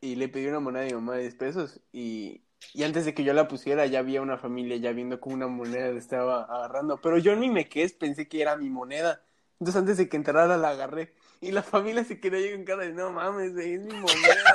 Y 0.00 0.16
le 0.16 0.28
pedí 0.28 0.46
una 0.46 0.60
moneda 0.60 0.82
a 0.82 0.86
mi 0.86 0.92
mamá 0.94 1.14
de 1.14 1.22
10 1.22 1.34
pesos 1.36 1.80
y, 1.92 2.42
y 2.72 2.82
antes 2.84 3.04
de 3.04 3.14
que 3.14 3.24
yo 3.24 3.32
la 3.34 3.48
pusiera 3.48 3.86
ya 3.86 3.98
había 4.00 4.22
una 4.22 4.38
familia 4.38 4.76
ya 4.76 4.92
viendo 4.92 5.20
cómo 5.20 5.34
una 5.36 5.46
moneda 5.48 5.88
le 5.90 5.98
estaba 5.98 6.42
agarrando. 6.44 6.96
Pero 7.00 7.18
yo 7.18 7.36
ni 7.36 7.48
me 7.50 7.68
quedé, 7.68 7.88
pensé 7.90 8.28
que 8.28 8.40
era 8.42 8.56
mi 8.56 8.70
moneda. 8.70 9.22
Entonces 9.60 9.76
antes 9.80 9.96
de 9.98 10.08
que 10.08 10.16
entrara 10.16 10.56
la 10.56 10.70
agarré. 10.70 11.12
Y 11.40 11.50
la 11.52 11.62
familia 11.62 12.04
se 12.04 12.20
quedó 12.20 12.36
ahí 12.36 12.52
con 12.52 12.64
cara 12.64 12.84
de 12.84 12.92
no 12.92 13.12
mames, 13.12 13.52
güey, 13.52 13.74
es 13.74 13.80
mi 13.82 13.92
moneda. 13.92 14.54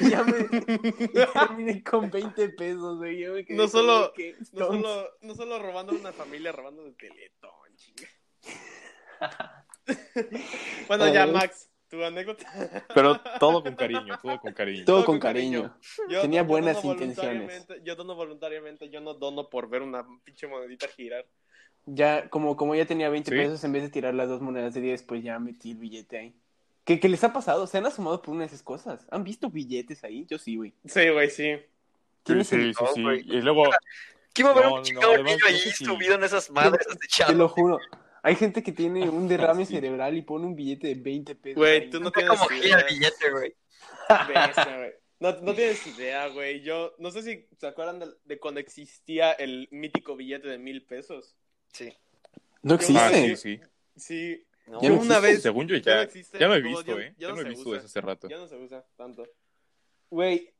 y 0.00 0.10
ya 0.10 0.22
me 0.22 0.38
y 0.98 1.08
terminé 1.08 1.82
con 1.82 2.10
20 2.10 2.48
pesos, 2.50 2.98
güey. 2.98 3.18
Yo 3.20 3.32
me 3.32 3.44
quedé 3.44 3.56
No 3.56 3.68
solo- 3.68 4.12
que, 4.12 4.36
No 4.52 4.66
solo, 4.66 5.08
no 5.22 5.34
solo 5.34 5.58
robando 5.58 5.92
una 5.94 6.12
familia, 6.12 6.52
robando 6.52 6.84
de 6.84 6.92
Teletón, 6.92 7.50
chinga. 7.76 8.08
bueno, 10.88 11.12
ya. 11.12 11.26
Max, 11.26 11.69
tu 11.90 12.02
anécdota. 12.04 12.46
Pero 12.94 13.20
todo 13.38 13.62
con 13.62 13.74
cariño, 13.76 14.18
todo 14.22 14.38
con 14.40 14.52
cariño. 14.54 14.84
Todo 14.86 15.04
con 15.04 15.18
cariño. 15.18 15.76
Yo- 16.08 16.22
Tenía 16.22 16.42
yo 16.42 16.46
buenas 16.48 16.82
intenciones. 16.84 17.66
Yo 17.82 17.96
dono 17.96 18.14
voluntariamente, 18.14 18.88
yo 18.88 19.00
no 19.00 19.14
dono 19.14 19.50
por 19.50 19.68
ver 19.68 19.82
una 19.82 20.06
pinche 20.24 20.46
monedita 20.46 20.88
girar. 20.88 21.26
Ya, 21.86 22.28
como, 22.30 22.56
como 22.56 22.74
ya 22.74 22.86
tenía 22.86 23.08
20 23.08 23.30
Sí. 23.30 23.36
pesos, 23.36 23.64
en 23.64 23.72
vez 23.72 23.82
de 23.82 23.88
tirar 23.90 24.14
las 24.14 24.28
dos 24.28 24.40
monedas 24.40 24.72
de 24.74 24.80
10, 24.80 25.02
pues 25.02 25.22
ya 25.24 25.38
metí 25.38 25.72
el 25.72 25.78
billete 25.78 26.18
ahí. 26.18 26.34
¿Qué, 26.84 27.00
qué 27.00 27.08
les 27.08 27.24
ha 27.24 27.32
pasado? 27.32 27.66
¿Se 27.66 27.78
han 27.78 27.86
asomado 27.86 28.22
por 28.22 28.32
una 28.34 28.40
de 28.42 28.46
esas 28.48 28.62
cosas? 28.62 29.06
¿Han 29.10 29.24
visto 29.24 29.50
billetes 29.50 30.04
ahí? 30.04 30.26
Yo 30.28 30.38
sí, 30.38 30.56
güey. 30.56 30.72
Sí, 30.86 31.08
güey, 31.10 31.28
sí. 31.30 31.56
¿Quién 32.22 32.44
Sí, 32.44 32.56
sí, 32.56 32.74
sí, 32.74 32.84
sí. 32.94 33.02
güey. 33.02 33.20
Y 33.26 33.40
luego, 33.40 33.64
¿Quién 34.32 34.46
va 34.46 34.52
a 34.52 34.54
ver 34.54 34.64
No, 34.66 34.74
un 34.74 34.76
no, 34.80 34.82
niño 34.84 35.00
no 35.24 35.46
ahí 35.48 35.58
subido 35.58 36.14
en 36.14 36.22
esas 36.24 36.50
madres 36.50 36.86
Te 36.86 36.94
desechando? 36.94 37.34
lo 37.34 37.48
juro. 37.48 37.78
Hay 38.22 38.34
gente 38.36 38.62
que 38.62 38.72
tiene 38.72 39.08
un 39.08 39.26
derrame 39.28 39.64
Sí. 39.66 39.74
cerebral 39.74 40.16
y 40.16 40.22
pone 40.22 40.46
un 40.46 40.54
billete 40.56 40.88
de 40.88 40.94
20 40.94 41.34
pesos. 41.36 41.56
Güey, 41.56 41.88
tú 41.90 42.00
no 42.00 42.10
tienes 42.10 42.38
como 42.38 42.50
idea. 42.56 42.78
el 42.78 42.84
billete, 42.94 43.30
güey. 43.32 43.54
No, 45.20 45.32
no 45.42 45.54
tienes 45.54 45.86
idea, 45.86 46.28
güey. 46.28 46.62
Yo 46.62 46.94
no 46.98 47.10
sé 47.10 47.22
si 47.22 47.46
se 47.58 47.66
acuerdan 47.66 47.98
de, 47.98 48.06
de 48.24 48.38
cuando 48.38 48.58
existía 48.60 49.32
el 49.32 49.68
mítico 49.70 50.16
billete 50.16 50.48
de 50.48 50.58
mil 50.58 50.84
pesos. 50.86 51.36
Sí. 51.72 51.92
No 52.62 52.74
Ah, 52.74 52.76
existe. 52.76 53.36
sí, 53.36 53.36
sí. 53.36 53.60
Sí, 53.96 54.46
No, 54.66 54.80
Ya 54.80 54.88
yo 54.88 54.94
no 54.96 55.00
una 55.02 55.14
existe. 55.16 55.32
vez. 55.32 55.42
Según 55.42 55.68
yo 55.68 55.76
ya 55.76 55.82
ya, 55.96 56.02
existe. 56.02 56.38
ya 56.38 56.48
no 56.48 56.54
he 56.54 56.62
visto, 56.62 56.98
ya- 56.98 57.04
¿eh? 57.04 57.14
ya 57.18 57.28
Ya 57.28 57.28
no 57.28 57.34
no 57.34 57.40
he 57.40 57.44
se 57.44 57.48
visto 57.50 57.68
usa. 57.68 57.78
eso 57.78 57.86
hace 57.86 58.00
rato. 58.00 58.28
Ya 58.28 58.38
no 58.38 58.46
se 58.48 58.56
usa 58.56 58.86
tanto. 58.96 59.26
Güey, 60.08 60.54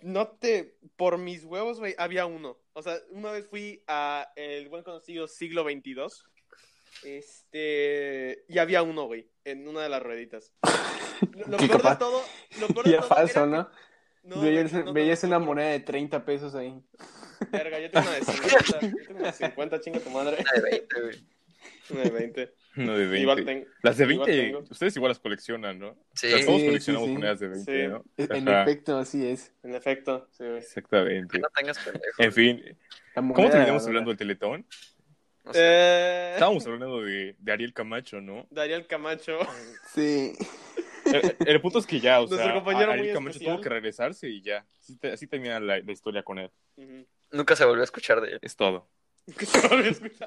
no 0.00 0.28
te. 0.28 0.76
Por 0.96 1.18
mis 1.18 1.44
huevos, 1.44 1.78
güey, 1.78 1.94
había 1.98 2.24
uno. 2.26 2.58
O 2.72 2.82
sea, 2.82 2.96
una 3.10 3.30
vez 3.32 3.46
fui 3.46 3.82
a 3.86 4.26
el 4.36 4.68
buen 4.68 4.82
conocido 4.84 5.28
siglo 5.28 5.64
XXII. 5.64 5.96
Este. 7.04 8.44
Y 8.48 8.58
había 8.58 8.82
uno, 8.82 9.04
güey, 9.06 9.28
en 9.44 9.66
una 9.68 9.82
de 9.82 9.88
las 9.88 10.02
rueditas. 10.02 10.52
Lo, 11.32 11.46
lo 11.48 11.56
peor 11.58 11.70
capaz. 11.70 11.90
de 11.94 11.96
todo. 11.98 12.22
Lo 12.60 12.68
peor 12.68 12.84
de 12.86 12.92
todo 12.92 13.02
falso, 13.02 13.38
era 13.44 13.46
¿no? 13.46 13.68
que- 13.70 13.76
no, 14.22 14.36
güey, 14.36 14.50
veías 14.54 14.72
no, 14.72 14.92
veías 14.92 15.22
no, 15.22 15.28
una 15.30 15.38
no, 15.38 15.44
moneda 15.46 15.68
de 15.70 15.80
30 15.80 16.24
pesos 16.26 16.54
ahí. 16.54 16.78
Verga, 17.50 17.78
yo 17.80 17.90
tengo 17.90 18.06
una 18.06 18.16
de 18.18 18.24
50. 18.24 18.58
Yo 18.58 18.78
tengo 19.06 19.18
una 19.20 19.26
de 19.28 19.32
50, 19.32 19.80
chinga 19.80 20.00
tu 20.00 20.10
madre. 20.10 20.36
Una 20.42 20.52
de 20.52 20.70
20, 20.70 21.00
güey. 21.00 21.24
Una 21.90 22.02
de 22.02 22.10
20. 22.10 22.54
No 22.76 22.92
de 22.92 22.98
20. 23.06 23.18
Igual 23.20 23.44
tengo. 23.46 23.66
Las 23.82 23.96
de 23.96 24.04
igual 24.12 24.26
20, 24.28 24.46
tengo. 24.46 24.58
ustedes 24.70 24.96
igual 24.96 25.10
las 25.10 25.18
coleccionan, 25.20 25.78
¿no? 25.78 25.96
Sí. 26.14 26.26
O 26.32 26.36
sea, 26.36 26.46
todos 26.46 26.60
Sí, 26.60 26.66
coleccionamos 26.66 27.06
sí, 27.08 27.12
sí. 27.12 27.18
monedas 27.18 27.40
de 27.40 27.48
20, 27.48 27.82
Sí. 27.82 27.88
¿no? 27.88 28.04
En 28.36 28.48
Ajá, 28.48 28.62
efecto, 28.62 28.98
así 28.98 29.26
es. 29.26 29.52
En 29.62 29.74
efecto, 29.74 30.28
sí, 30.32 30.44
güey. 30.44 30.58
Exactamente. 30.58 31.38
No 31.38 31.48
tengas 31.56 31.78
pendejo. 31.78 32.22
En 32.22 32.32
fin, 32.32 32.78
¿cómo 33.14 33.48
terminamos 33.50 33.86
hablando 33.86 34.10
del 34.10 34.18
Teletón? 34.18 34.66
Eh, 35.54 36.30
Estábamos 36.34 36.64
hablando 36.66 37.00
de, 37.02 37.34
de 37.38 37.52
Ariel 37.52 37.72
Camacho, 37.72 38.20
¿no? 38.20 38.46
Dariel 38.50 38.86
Camacho. 38.86 39.38
Sí. 39.92 40.32
El, 41.06 41.34
el 41.46 41.60
punto 41.62 41.78
es 41.78 41.86
que 41.86 41.98
ya, 41.98 42.18
o 42.20 42.26
Nuestro 42.26 42.44
sea, 42.44 42.54
compañero 42.54 42.92
Ariel 42.92 43.14
Camacho 43.14 43.30
especial. 43.30 43.54
tuvo 43.56 43.62
que 43.62 43.68
regresarse 43.70 44.28
y 44.28 44.42
ya. 44.42 44.66
Así, 44.78 44.96
te- 44.98 45.10
así 45.12 45.26
termina 45.26 45.58
la, 45.58 45.78
la 45.80 45.92
historia 45.92 46.22
con 46.22 46.38
él. 46.38 46.50
Nunca 47.32 47.56
se 47.56 47.64
volvió 47.64 47.80
a 47.80 47.84
escuchar 47.84 48.20
de 48.20 48.32
él. 48.32 48.38
Es 48.42 48.54
todo. 48.54 48.86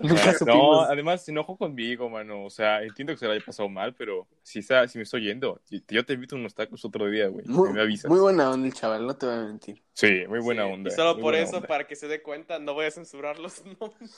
Nunca 0.02 0.34
no, 0.46 0.82
además 0.82 1.24
se 1.26 1.32
enojó 1.32 1.58
conmigo, 1.58 2.10
mano. 2.10 2.46
O 2.46 2.50
sea, 2.50 2.82
entiendo 2.84 3.14
que 3.14 3.18
se 3.20 3.28
le 3.28 3.34
haya 3.34 3.46
pasado 3.46 3.70
mal, 3.70 3.94
pero 3.96 4.28
si, 4.42 4.60
está, 4.60 4.88
si 4.88 4.98
me 4.98 5.04
estoy 5.04 5.24
yendo, 5.26 5.62
yo 5.88 6.06
te 6.06 6.14
invito 6.14 6.36
a 6.36 6.40
unos 6.40 6.54
tacos 6.56 6.84
otro 6.86 7.08
día, 7.10 7.28
güey. 7.28 7.46
Muy, 7.48 7.72
me 7.72 7.82
avisas. 7.82 8.10
muy 8.10 8.20
buena 8.20 8.50
onda 8.50 8.68
el 8.68 8.74
chaval, 8.74 9.06
no 9.06 9.16
te 9.16 9.26
voy 9.26 9.36
a 9.36 9.42
mentir. 9.44 9.82
Sí, 9.94 10.24
muy 10.28 10.40
buena 10.40 10.66
Sí, 10.66 10.72
onda. 10.74 10.90
Y 10.92 10.96
solo 10.96 11.20
por 11.20 11.36
eso, 11.36 11.58
onda. 11.58 11.68
para 11.68 11.86
que 11.88 11.96
se 11.96 12.08
dé 12.08 12.22
cuenta, 12.22 12.60
no 12.60 12.74
voy 12.74 12.86
a 12.86 12.92
censurar 12.92 13.40
los 13.40 13.64
nombres. 13.66 14.18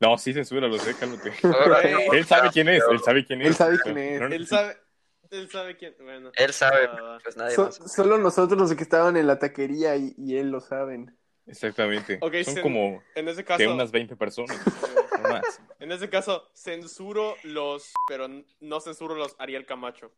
No, 0.00 0.18
sí, 0.18 0.32
censura, 0.32 0.66
lo 0.68 0.78
sé, 0.78 0.94
cálmate. 0.94 1.32
Él 2.12 2.24
sabe 2.24 2.50
quién 2.50 2.68
es, 2.68 2.82
él 2.90 3.00
sabe 3.00 3.24
quién 3.24 3.40
es. 3.42 3.48
Él 3.48 3.54
sabe 3.54 3.78
quién 3.82 3.98
es. 3.98 4.20
No, 4.20 4.28
no, 4.28 4.34
Él 4.34 4.46
sabe. 4.46 4.76
Él 5.30 5.50
sabe 5.50 5.76
quién. 5.76 5.94
Bueno. 6.00 6.30
Él 6.36 6.52
sabe, 6.52 6.86
Ah, 6.88 7.18
pues 7.22 7.36
nadie 7.36 7.54
So- 7.56 7.64
más. 7.66 7.92
solo 7.92 8.18
nosotros 8.18 8.58
los 8.60 8.74
que 8.74 8.82
estaban 8.82 9.16
en 9.16 9.26
la 9.26 9.38
taquería 9.38 9.96
y, 9.96 10.14
y 10.18 10.36
él 10.36 10.50
lo 10.50 10.60
saben. 10.60 11.16
Exactamente. 11.46 12.18
Son 12.44 12.56
como 12.62 13.02
En 13.14 13.28
ese 13.28 13.44
caso. 13.44 13.72
unas 13.72 13.90
20 13.92 14.16
personas, 14.16 14.56
no 15.22 15.28
más. 15.28 15.60
En 15.78 15.92
ese 15.92 16.08
caso, 16.08 16.48
censuro 16.54 17.34
los. 17.44 17.92
Pero 18.08 18.28
no 18.60 18.80
censuro 18.80 19.14
los 19.14 19.36
Ariel 19.38 19.66
Camacho. 19.66 20.10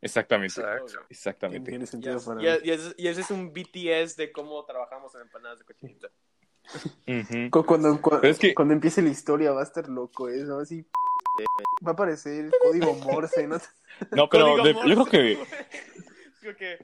Exactamente. 0.00 0.60
Exacto. 0.60 1.00
Exactamente. 1.08 1.70
Tiene 1.70 1.84
Y, 1.84 1.86
sentido 1.88 2.20
para 2.24 2.42
y 2.42 2.46
es- 2.46 2.64
y 2.64 2.70
es- 2.70 2.94
y 2.98 3.08
ese 3.08 3.20
es 3.22 3.30
un 3.30 3.52
BTS 3.52 4.16
de 4.16 4.30
cómo 4.30 4.64
trabajamos 4.64 5.14
en 5.14 5.22
empanadas 5.22 5.58
de 5.58 5.64
cochinita. 5.64 6.08
Cuando, 7.50 7.98
es 8.22 8.38
que- 8.38 8.54
cuando 8.54 8.74
empiece 8.74 9.00
la 9.02 9.08
historia 9.08 9.52
va 9.52 9.60
a 9.60 9.64
estar 9.64 9.88
loco 9.88 10.28
eso, 10.28 10.58
así. 10.58 10.84
Va 11.86 11.90
a 11.90 11.92
aparecer 11.92 12.46
el 12.46 12.52
código 12.62 12.94
Morse, 12.94 13.46
¿no? 13.46 13.58
No, 14.10 14.28
pero 14.28 14.62
de- 14.62 14.74
Morse, 14.74 14.88
yo 14.94 15.04
creo 15.04 15.06
que. 15.06 15.38
Creo 16.40 16.56
que. 16.56 16.78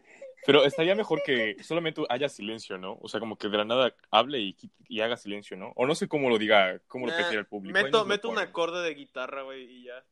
Pero 0.47 0.65
estaría 0.65 0.95
mejor 0.95 1.23
que 1.25 1.57
solamente 1.63 2.03
haya 2.09 2.29
silencio, 2.29 2.77
¿no? 2.77 2.99
O 3.01 3.09
sea, 3.09 3.21
como 3.21 3.37
que 3.37 3.49
de 3.49 3.57
la 3.57 3.65
nada 3.65 3.95
hable 4.11 4.41
y, 4.41 5.01
haga 5.01 5.17
silencio, 5.17 5.57
¿no? 5.57 5.73
O 5.77 5.87
no 5.87 5.95
sé 5.95 6.09
cómo 6.09 6.29
lo 6.29 6.39
diga, 6.39 6.81
cómo 6.87 7.07
lo 7.07 7.13
Nah, 7.13 7.19
prefiere 7.19 7.41
el 7.41 7.47
público. 7.47 7.73
Meto, 7.73 8.05
meto 8.05 8.29
un 8.29 8.39
acorde 8.39 8.83
de 8.83 8.95
guitarra, 8.95 9.43
güey, 9.43 9.65
y 9.65 9.85
ya. 9.85 10.05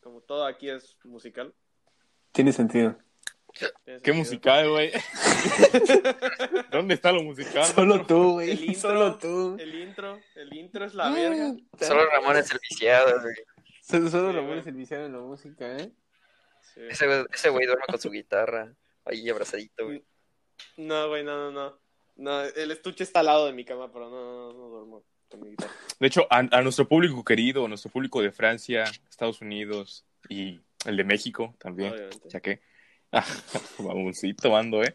Como 0.00 0.20
todo 0.20 0.46
aquí 0.46 0.68
es 0.68 0.96
musical. 1.04 1.54
Tiene 2.32 2.52
sentido. 2.52 2.96
¿Qué 3.52 3.68
sentido. 3.84 4.16
musical, 4.16 4.70
güey? 4.70 4.92
¿Dónde 6.72 6.94
está 6.94 7.12
lo 7.12 7.22
musical? 7.22 7.64
Solo 7.66 8.06
tú, 8.06 8.32
güey. 8.32 8.74
Solo 8.74 9.18
tú. 9.18 9.56
El 9.58 9.74
intro, 9.74 10.18
el 10.34 10.54
intro 10.54 10.84
es 10.84 10.94
la 10.94 11.10
verga. 11.10 11.54
Solo 11.78 12.06
Ramón 12.06 12.36
es 12.36 12.50
el 12.50 12.58
viciado, 12.68 13.20
güey. 13.20 13.34
Solo, 13.82 14.10
solo 14.10 14.30
Sí, 14.30 14.36
Ramón 14.36 14.58
es 14.58 14.66
el 14.66 14.74
viciado 14.74 15.06
en 15.06 15.12
la 15.12 15.18
música, 15.18 15.76
¿eh? 15.76 15.92
Sí. 16.62 16.80
Ese 16.88 17.06
güey, 17.06 17.24
ese 17.32 17.50
güey 17.50 17.66
duerme 17.66 17.84
con 17.88 18.00
su 18.00 18.10
guitarra. 18.10 18.72
Ahí 19.04 19.28
abrazadito, 19.28 19.86
güey. 19.86 20.04
No, 20.76 21.08
güey, 21.08 21.24
no, 21.24 21.36
no, 21.36 21.50
no. 21.50 21.78
No, 22.16 22.42
el 22.42 22.70
estuche 22.70 23.04
está 23.04 23.20
al 23.20 23.26
lado 23.26 23.46
de 23.46 23.52
mi 23.52 23.64
cama, 23.64 23.90
pero 23.92 24.10
no, 24.10 24.52
no, 24.52 24.52
no 24.52 24.68
duermo 24.68 25.04
con 25.28 25.40
mi 25.40 25.50
guitarra. 25.50 25.72
De 25.98 26.06
hecho, 26.06 26.26
a, 26.30 26.38
a 26.38 26.62
nuestro 26.62 26.86
público 26.86 27.24
querido, 27.24 27.66
nuestro 27.68 27.90
público 27.90 28.20
de 28.20 28.30
Francia, 28.32 28.84
Estados 29.08 29.40
Unidos 29.40 30.04
y 30.28 30.60
el 30.84 30.96
de 30.96 31.04
México 31.04 31.54
también, 31.58 31.92
Obviamente. 31.92 32.28
ya 32.28 32.40
que... 32.40 32.60
Mamoncito 33.78 34.56
ando, 34.56 34.82
¿eh? 34.82 34.94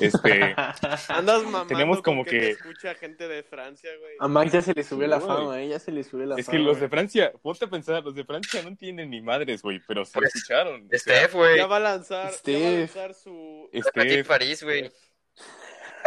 Este... 0.00 0.54
Andas 1.08 1.42
mamando 1.44 1.66
Tenemos 1.66 2.00
como 2.02 2.24
que- 2.24 2.30
te 2.38 2.50
escucha 2.50 2.94
gente 2.94 3.26
de 3.28 3.42
Francia, 3.42 3.90
güey. 3.98 4.14
A 4.20 4.28
Max 4.28 4.52
ya 4.52 4.62
se 4.62 4.72
le 4.74 4.82
subió 4.84 5.06
Sí, 5.06 5.10
la 5.10 5.18
güey. 5.18 5.28
fama, 5.28 5.62
¿eh? 5.62 5.68
Ya 5.68 5.78
se 5.78 5.90
le 5.92 6.04
subió 6.04 6.26
la 6.26 6.36
Es 6.36 6.46
fama. 6.46 6.58
que 6.58 6.64
los 6.64 6.80
de 6.80 6.88
Francia, 6.88 7.32
ponte 7.42 7.64
a 7.64 7.68
pensar, 7.68 8.04
los 8.04 8.14
de 8.14 8.24
Francia 8.24 8.62
no 8.62 8.68
entienden 8.68 9.10
ni 9.10 9.20
madres, 9.20 9.62
güey, 9.62 9.80
pero 9.86 10.04
se 10.04 10.18
lo 10.18 10.22
Pues, 10.22 10.34
escucharon. 10.36 10.86
o 10.86 10.88
sea, 10.90 10.98
Steph, 10.98 11.34
güey. 11.34 11.56
Ya 11.56 11.66
va 11.66 11.76
a 11.76 11.80
lanzar, 11.80 12.18
ya 12.18 12.22
va 12.24 12.28
a 12.30 12.32
Steph. 12.38 12.78
lanzar 12.78 13.14
su... 13.14 13.68
Steph, 13.74 14.26
París, 14.26 14.62
güey. 14.62 14.90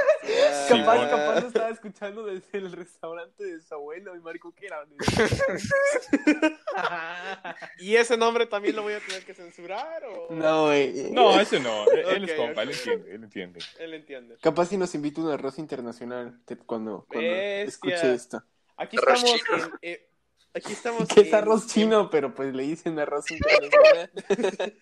Capaz, 0.69 1.10
capaz 1.10 1.41
lo 1.41 1.48
estaba 1.48 1.69
escuchando 1.69 2.26
desde 2.26 2.58
el 2.60 2.72
restaurante 2.72 3.43
de 3.43 3.62
su 3.62 3.74
abuelo 3.74 4.15
y 4.15 4.19
Marco 4.19 4.54
que 4.54 4.67
era. 4.67 4.86
¿Y 7.80 7.95
ese 7.95 8.17
nombre 8.17 8.45
también 8.45 8.76
lo 8.76 8.84
voy 8.84 8.93
a 8.93 9.00
tener 9.00 9.24
que 9.26 9.34
censurar 9.34 10.04
o...? 10.06 10.28
No, 10.32 10.65
güey. 10.65 11.12
No, 11.12 11.39
ese 11.39 11.60
no, 11.60 11.86
él, 11.91 12.00
él 12.08 12.30
es 12.30 12.36
compa, 12.36 12.63
él 12.63 12.72
entiende, 12.72 13.15
él 13.15 13.24
entiende. 13.24 13.60
Él 13.80 13.93
entiende. 13.93 14.38
Capaz 14.41 14.67
si 14.67 14.78
nos 14.78 14.93
invita 14.95 15.22
un 15.22 15.32
arroz 15.32 15.58
internacional 15.58 16.39
te- 16.45 16.58
cuando, 16.58 17.06
cuando 17.10 17.30
escuche 17.32 18.13
esto. 18.13 18.43
Aquí 18.78 18.98
Arroz 18.98 19.24
estamos 19.24 19.41
chino. 19.41 19.65
en... 19.82 19.93
eh, 19.93 20.10
aquí 20.54 20.74
estamos 20.74 21.08
Que 21.10 21.22
es 21.22 21.34
arroz 21.34 21.67
chino, 21.67 22.10
pero 22.10 22.34
pues 22.34 22.54
le 22.54 22.63
dicen 22.63 22.98
arroz 23.00 23.26
internacional. 23.32 24.12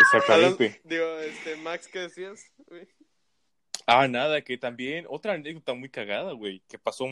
Exactamente. 0.00 0.80
Digo, 0.84 1.06
este, 1.20 1.56
Max, 1.56 1.88
¿qué 1.88 2.00
decías? 2.00 2.44
güey? 2.66 2.88
Ah, 3.86 4.08
nada, 4.08 4.42
que 4.42 4.58
también, 4.58 5.06
otra 5.08 5.34
anécdota 5.34 5.72
muy 5.74 5.88
cagada, 5.88 6.32
güey, 6.32 6.60
que 6.68 6.76
pasó 6.76 7.06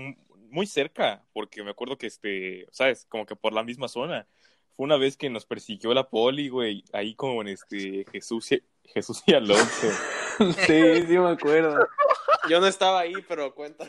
muy 0.51 0.67
cerca, 0.67 1.25
porque 1.33 1.63
me 1.63 1.71
acuerdo 1.71 1.97
que, 1.97 2.09
este, 2.09 2.67
¿sabes? 2.73 3.07
Como 3.09 3.25
que 3.27 3.37
por 3.37 3.53
la 3.53 3.63
misma 3.63 3.89
zona. 3.89 4.27
Fue 4.77 4.85
una 4.85 4.97
vez 4.97 5.17
que 5.17 5.31
nos 5.31 5.47
persiguió 5.47 5.95
la 5.95 6.09
poli, 6.09 6.49
güey, 6.49 6.85
ahí 6.93 7.15
con, 7.15 7.47
este, 7.47 8.05
Jesús 8.11 8.51
y, 8.51 8.63
Jesús 8.85 9.23
y 9.27 9.35
Alonso. 9.35 9.89
sí, 10.67 11.07
sí 11.07 11.19
me 11.19 11.31
acuerdo. 11.31 11.87
Yo 12.49 12.61
no 12.61 12.67
estaba 12.67 13.01
ahí, 13.01 13.15
pero 13.29 13.55
cuenta. 13.55 13.89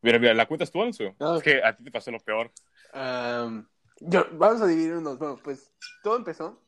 Mira, 0.00 0.18
mira, 0.18 0.34
¿la 0.34 0.46
cuentas 0.46 0.70
tú, 0.70 0.82
Alonso? 0.82 1.14
Ah, 1.20 1.34
Es 1.36 1.44
que 1.44 1.62
a 1.62 1.76
ti 1.76 1.84
te 1.84 1.92
pasó 1.92 2.10
lo 2.10 2.18
peor. 2.18 2.50
Am, 2.92 3.68
yo, 4.00 4.26
vamos 4.32 4.62
a 4.62 4.66
dividirnos. 4.66 5.16
Bueno, 5.16 5.38
pues 5.44 5.72
todo 6.02 6.16
empezó 6.16 6.60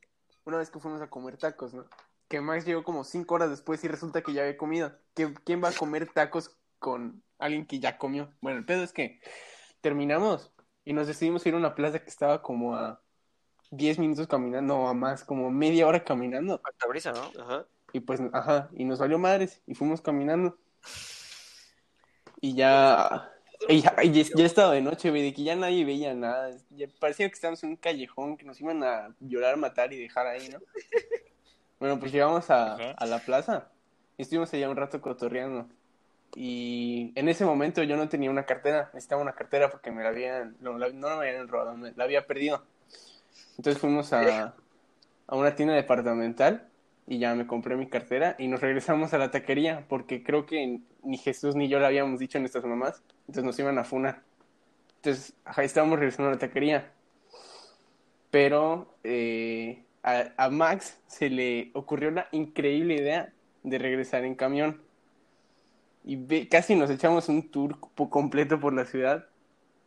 una 0.44 0.59
vez 0.59 0.70
que 0.70 0.78
fuimos 0.78 1.02
a 1.02 1.11
comer 1.11 1.37
tacos, 1.37 1.74
¿no? 1.74 1.85
Que 2.28 2.40
Max 2.40 2.64
llegó 2.64 2.82
como 2.84 3.05
cinco 3.05 3.34
horas 3.34 3.51
después 3.51 3.82
y 3.84 3.88
resulta 3.88 4.22
que 4.22 4.32
ya 4.32 4.42
había 4.42 4.57
comido. 4.57 4.92
¿Qui- 5.14 5.38
¿Quién 5.44 5.62
va 5.62 5.68
a 5.68 5.72
comer 5.72 6.11
tacos 6.12 6.57
con 6.78 7.22
alguien 7.38 7.66
que 7.66 7.78
ya 7.80 7.99
comió? 7.99 8.32
Bueno, 8.40 8.59
el 8.59 8.64
pedo 8.64 8.82
es 8.82 8.92
que 8.92 9.20
terminamos 9.80 10.51
y 10.84 10.92
nos 10.94 11.07
decidimos 11.07 11.44
ir 11.46 11.55
a 11.55 11.59
una 11.59 11.74
plaza 11.74 11.99
que 11.99 12.09
estaba 12.11 12.42
como 12.42 12.76
a 12.76 13.01
10 13.70 13.99
minutos 13.99 14.26
caminando 14.26 14.76
o 14.76 14.88
a 14.88 14.94
más, 14.94 15.24
como 15.24 15.51
media 15.51 15.86
hora 15.86 16.05
caminando. 16.05 16.61
Alta 16.64 16.86
brisa, 16.86 17.12
¿no? 17.12 17.42
Ajá. 17.42 17.66
Y 17.92 18.01
pues, 18.01 18.20
ajá, 18.32 18.70
y 18.72 18.84
nos 18.84 18.99
valió 18.99 19.18
madres 19.18 19.61
y 19.66 19.74
fuimos 19.74 20.01
caminando. 20.01 20.59
Y 22.40 22.55
ya, 22.55 23.30
y 23.68 23.80
ya, 23.80 23.94
y 24.03 24.11
ya- 24.11 24.30
ya 24.34 24.44
estaba 24.44 24.72
de 24.72 24.82
noche, 24.82 25.11
güey, 25.11 25.22
de 25.22 25.32
que 25.32 25.44
ya 25.44 25.55
nadie 25.57 25.84
veía 25.84 26.12
nada. 26.14 26.51
Ya 26.70 26.86
parecía 26.99 27.28
que 27.28 27.34
estábamos 27.34 27.62
en 27.64 27.70
un 27.70 27.76
callejón, 27.76 28.36
que 28.36 28.44
nos 28.44 28.61
iban 28.61 28.82
a 28.82 29.14
llorar, 29.20 29.57
matar 29.57 29.92
y 29.92 29.99
dejar 29.99 30.26
ahí, 30.26 30.49
¿no? 30.49 30.59
Bueno, 31.79 31.99
pues 32.01 32.12
llegamos 32.12 32.51
a, 32.51 32.87
a 32.97 33.07
la 33.07 33.25
plaza 33.25 33.68
y 34.16 34.22
estuvimos 34.22 34.53
allá 34.55 34.70
un 34.70 34.77
rato 34.77 35.01
cotorreando. 35.01 35.68
Y 36.35 37.12
en 37.16 37.29
ese 37.29 37.45
momento 37.45 37.83
yo 37.85 37.97
no 37.97 38.09
tenía 38.09 38.31
una 38.31 38.47
cartera, 38.47 38.91
necesitaba 38.95 39.22
una 39.22 39.35
cartera 39.35 39.70
porque 39.70 39.91
me 39.93 40.03
la 40.03 40.11
habían, 40.11 40.57
no, 40.61 40.79
la- 40.79 40.91
no 40.91 41.09
me 41.18 41.29
habían 41.31 41.49
robado, 41.49 41.77
me 41.77 41.93
la 41.93 42.05
había 42.05 42.27
perdido. 42.27 42.64
Entonces 43.59 43.81
fuimos 43.81 44.12
a, 44.12 44.55
a 45.27 45.37
una 45.37 45.55
tienda 45.57 45.75
departamental 45.75 46.68
y 47.07 47.18
ya 47.18 47.35
me 47.35 47.47
compré 47.47 47.77
mi 47.77 47.89
cartera 47.89 48.37
y 48.39 48.49
nos 48.49 48.61
regresamos 48.61 49.14
a 49.14 49.18
la 49.18 49.31
taquería 49.31 49.87
porque 49.89 50.22
creo 50.25 50.47
que 50.47 50.81
ni 51.05 51.18
Jesús 51.18 51.57
ni 51.57 51.68
yo 51.68 51.79
le 51.81 51.87
habíamos 51.87 52.20
dicho 52.20 52.39
a 52.39 52.41
nuestras 52.43 52.64
mamás, 52.64 53.03
entonces 53.22 53.45
nos 53.45 53.59
iban 53.59 53.79
a 53.79 53.85
funar. 53.85 54.22
Entonces, 54.97 55.35
ahí 55.45 55.66
estábamos 55.66 55.99
regresando 55.99 56.31
a 56.31 56.35
la 56.35 56.39
taquería. 56.41 56.93
Pero 58.31 58.97
eh, 59.05 59.84
a, 60.05 60.32
a 60.36 60.50
Max 60.50 60.98
se 61.09 61.30
le 61.30 61.70
ocurrió 61.74 62.12
la 62.12 62.28
increíble 62.30 62.94
idea 62.94 63.32
de 63.64 63.78
regresar 63.78 64.24
en 64.24 64.36
camión. 64.36 64.80
Y 66.05 66.16
ve- 66.16 66.48
casi 66.48 66.76
nos 66.76 66.90
echamos 66.90 67.28
un 67.28 67.50
tour 67.50 67.78
completo 68.11 68.61
por 68.61 68.72
la 68.72 68.84
ciudad. 68.84 69.26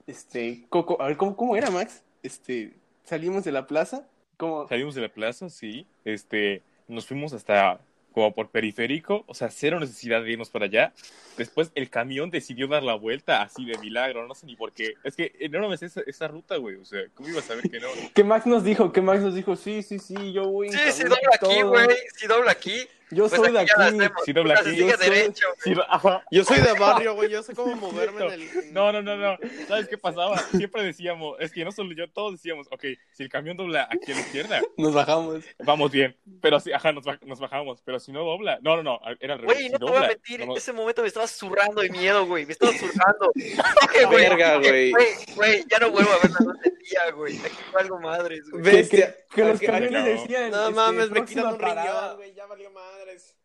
Este, 0.08 0.66
Coco, 0.70 1.02
a 1.02 1.08
ver, 1.08 1.18
¿cómo, 1.18 1.36
cómo 1.36 1.56
era, 1.56 1.70
Max? 1.70 2.04
Este, 2.24 2.74
salimos 3.04 3.44
de 3.44 3.52
la 3.52 3.68
plaza. 3.68 4.08
¿Cómo? 4.38 4.68
Salimos 4.68 4.96
de 4.96 5.02
la 5.02 5.10
plaza, 5.10 5.50
sí. 5.50 5.86
Este, 6.04 6.64
nos 6.88 7.06
fuimos 7.06 7.34
hasta 7.34 7.80
como 8.18 8.34
por 8.34 8.50
periférico, 8.50 9.24
o 9.28 9.36
sea, 9.36 9.52
cero 9.52 9.80
necesidad 9.80 10.24
de 10.24 10.32
irnos 10.32 10.50
para 10.50 10.66
allá. 10.66 10.92
Después 11.38 11.72
el 11.76 11.88
camión 11.92 12.32
decidió 12.32 12.68
dar 12.68 12.82
la 12.82 12.96
vuelta 12.96 13.44
así 13.44 13.64
de 13.64 13.78
milagro, 13.78 14.26
no 14.26 14.34
sé 14.34 14.48
ni 14.48 14.56
por 14.56 14.72
qué. 14.72 14.96
Es 15.04 15.16
que 15.16 15.34
no 15.52 15.70
me 15.70 15.78
sé 15.78 15.86
esa, 15.86 16.02
esa 16.08 16.28
ruta, 16.28 16.58
güey. 16.58 16.78
O 16.78 16.84
sea, 16.84 17.00
¿cómo 17.14 17.30
ibas 17.30 17.44
a 17.44 17.50
saber 17.50 17.70
que 17.70 17.80
no? 17.80 17.90
Que 18.16 18.24
Max 18.24 18.48
nos 18.48 18.64
dijo, 18.64 18.92
que 18.92 19.02
Max 19.02 19.22
nos 19.22 19.36
dijo, 19.36 19.56
sí, 19.56 19.84
sí, 19.84 20.00
sí, 20.00 20.34
yo 20.34 20.48
voy 20.48 20.72
Sí, 20.72 20.80
sí, 20.94 21.04
camión 21.04 21.04
dobla 21.04 21.30
aquí, 21.32 21.62
güey. 21.62 21.88
Sí, 22.16 22.26
dobla 22.26 22.52
aquí. 22.54 22.88
Yo 23.10 23.30
Pues 23.30 23.40
soy 23.42 23.52
de 23.54 23.60
aquí 23.60 23.72
ya 23.78 23.92
la 23.92 24.56
aquí. 24.56 24.76
Yo 24.76 24.92
soy-. 24.98 26.22
Yo 26.32 26.44
soy 26.44 26.60
de 26.60 26.74
barrio, 26.74 27.16
güey. 27.16 27.30
Yo 27.30 27.42
sé 27.42 27.54
cómo 27.56 27.74
moverme 27.76 28.26
en 28.26 28.32
el. 28.34 28.74
No, 28.74 28.92
no, 28.92 29.02
no, 29.02 29.16
no. 29.16 29.38
¿Sabes 29.68 29.88
qué 29.88 29.98
pasaba? 29.98 30.38
Siempre 30.52 30.84
decíamos, 30.84 31.38
es 31.40 31.52
que 31.52 31.64
no 31.64 31.72
solo 31.72 31.94
yo, 31.96 32.10
todos 32.10 32.34
decíamos, 32.34 32.68
ok, 32.72 32.84
si 33.14 33.24
el 33.24 33.30
camión 33.30 33.56
dobla 33.58 33.88
aquí 33.90 34.12
a 34.12 34.16
la 34.16 34.22
izquierda, 34.22 34.62
Nos 34.78 34.94
bajamos. 34.94 35.44
vamos 35.60 35.92
bien. 35.92 36.16
Pero 36.42 36.60
sí, 36.60 36.72
ajá, 36.74 36.92
nos, 36.92 37.06
baj- 37.06 37.22
nos 37.22 37.40
bajamos. 37.40 37.82
Pero 37.86 38.00
si 38.00 38.12
no 38.12 38.24
dobla, 38.24 38.60
no, 38.62 38.76
no, 38.76 38.84
no, 38.84 39.00
era 39.20 39.36
al 39.36 39.40
revés. 39.40 39.56
Güey, 39.56 39.68
Si 39.68 39.72
no 39.74 39.80
te 39.80 39.86
voy 39.86 39.98
a 40.04 40.08
mentir, 40.08 40.40
no, 40.40 40.44
en 40.44 40.50
no. 40.50 40.58
ese 40.58 40.74
momento 40.74 41.02
me 41.02 41.08
estaba 41.08 41.28
zurrando 41.28 41.82
de 41.82 41.90
miedo, 41.90 42.26
güey. 42.26 42.46
Me 42.46 42.52
estaba 42.54 42.74
zurrando. 42.74 43.32
Dije, 43.36 44.06
güey, 44.06 44.18
Verga, 44.30 44.58
güey. 44.58 44.92
güey, 44.92 45.06
güey, 45.36 45.66
ya 45.70 45.80
no 45.80 45.92
vuelvo 45.92 46.12
a 46.12 46.18
ver 46.18 46.32
la 46.32 46.40
día, 46.80 47.12
güey. 47.16 47.38
Aquí 47.38 47.56
algo 47.78 48.00
madres, 48.00 48.50
güey. 48.50 48.64
Que, 48.64 48.72
Bestia. 48.72 49.16
que- 49.16 49.28
que 49.36 49.44
los 49.44 49.60
camiones 49.62 50.06
decían. 50.06 50.52
No 50.52 50.64
este, 50.64 50.76
mames, 50.76 51.10
me 51.12 51.26
quitan 51.26 51.48
un 51.54 51.60
riñón, 51.60 52.16
güey. 52.18 52.34
Ya 52.34 52.46
valió 52.46 52.72
madres. 52.98 53.36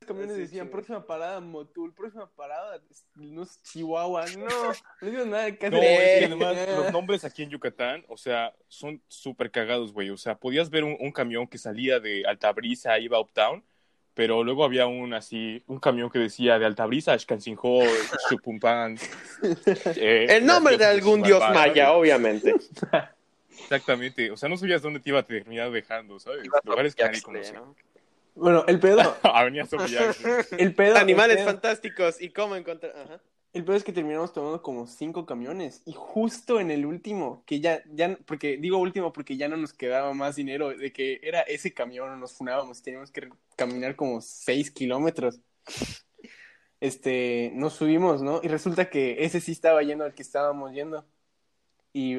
Los 0.00 0.08
camiones 0.08 0.36
Sí, 0.36 0.42
decían, 0.42 0.66
sí. 0.66 0.72
próxima 0.72 1.04
parada 1.06 1.40
Motul, 1.40 1.92
próxima 1.92 2.30
parada, 2.30 2.80
no 3.16 3.42
es 3.42 3.62
Chihuahua, 3.62 4.26
no, 4.38 4.46
no 5.00 5.10
digo 5.10 5.24
nada, 5.24 5.56
casi. 5.56 5.74
No, 5.74 5.82
es 5.82 6.18
que 6.18 6.24
además 6.26 6.56
los 6.76 6.92
nombres 6.92 7.24
aquí 7.24 7.42
en 7.42 7.50
Yucatán, 7.50 8.04
o 8.08 8.16
sea, 8.16 8.54
son 8.68 9.02
súper 9.08 9.50
cagados, 9.50 9.92
güey. 9.92 10.10
O 10.10 10.16
sea, 10.16 10.36
podías 10.36 10.70
ver 10.70 10.84
un, 10.84 10.96
un 11.00 11.12
camión 11.12 11.46
que 11.46 11.58
salía 11.58 11.98
de 11.98 12.24
Altabrisa, 12.26 12.98
iba 12.98 13.16
a 13.16 13.20
Uptown, 13.20 13.64
pero 14.14 14.42
luego 14.44 14.64
había 14.64 14.86
un 14.86 15.14
así, 15.14 15.62
un 15.66 15.78
camión 15.78 16.10
que 16.10 16.18
decía 16.18 16.58
de 16.58 16.66
Altabrisa 16.66 17.12
a 17.12 17.18
Xcancinjó, 17.18 17.80
Chupumpan. 18.28 18.98
eh, 19.96 20.26
El 20.28 20.46
nombre 20.46 20.76
de 20.76 20.84
algún 20.84 21.22
dios 21.22 21.40
maya, 21.52 21.92
obviamente. 21.92 22.54
Exactamente. 23.62 24.30
O 24.30 24.36
sea, 24.36 24.48
no 24.48 24.56
sabías 24.56 24.82
dónde 24.82 25.00
te 25.00 25.10
iba 25.10 25.20
a 25.20 25.22
terminar 25.24 25.70
dejando, 25.70 26.18
¿sabes? 26.18 26.46
Lugares 26.64 26.94
que 26.94 27.04
nadie. 27.04 27.52
¿no? 27.52 27.74
Bueno, 28.38 28.64
el 28.68 28.78
pedo, 28.78 29.16
Avenida 29.22 29.66
Sofía. 29.66 30.12
el 30.58 30.74
pedo. 30.74 30.96
Animales 30.96 31.38
el 31.38 31.44
pedo, 31.44 31.52
fantásticos 31.52 32.20
y 32.20 32.30
cómo 32.30 32.56
encontrar. 32.56 32.92
Ajá. 32.96 33.20
el 33.52 33.64
pedo 33.64 33.76
es 33.76 33.84
que 33.84 33.92
terminamos 33.92 34.32
tomando 34.32 34.62
como 34.62 34.86
cinco 34.86 35.26
camiones 35.26 35.82
y 35.84 35.92
justo 35.92 36.60
en 36.60 36.70
el 36.70 36.86
último, 36.86 37.42
que 37.46 37.60
ya, 37.60 37.82
ya, 37.92 38.16
porque 38.26 38.56
digo 38.56 38.78
último 38.78 39.12
porque 39.12 39.36
ya 39.36 39.48
no 39.48 39.56
nos 39.56 39.72
quedaba 39.72 40.14
más 40.14 40.36
dinero, 40.36 40.70
de 40.70 40.92
que 40.92 41.20
era 41.22 41.40
ese 41.40 41.74
camión, 41.74 42.18
nos 42.20 42.32
funábamos 42.32 42.78
y 42.78 42.82
teníamos 42.82 43.10
que 43.10 43.28
caminar 43.56 43.96
como 43.96 44.20
seis 44.20 44.70
kilómetros. 44.70 45.40
Este, 46.80 47.50
nos 47.54 47.72
subimos, 47.72 48.22
¿no? 48.22 48.40
Y 48.42 48.48
resulta 48.48 48.88
que 48.88 49.24
ese 49.24 49.40
sí 49.40 49.50
estaba 49.52 49.82
yendo 49.82 50.04
al 50.04 50.14
que 50.14 50.22
estábamos 50.22 50.72
yendo. 50.72 51.04
Y, 51.92 52.18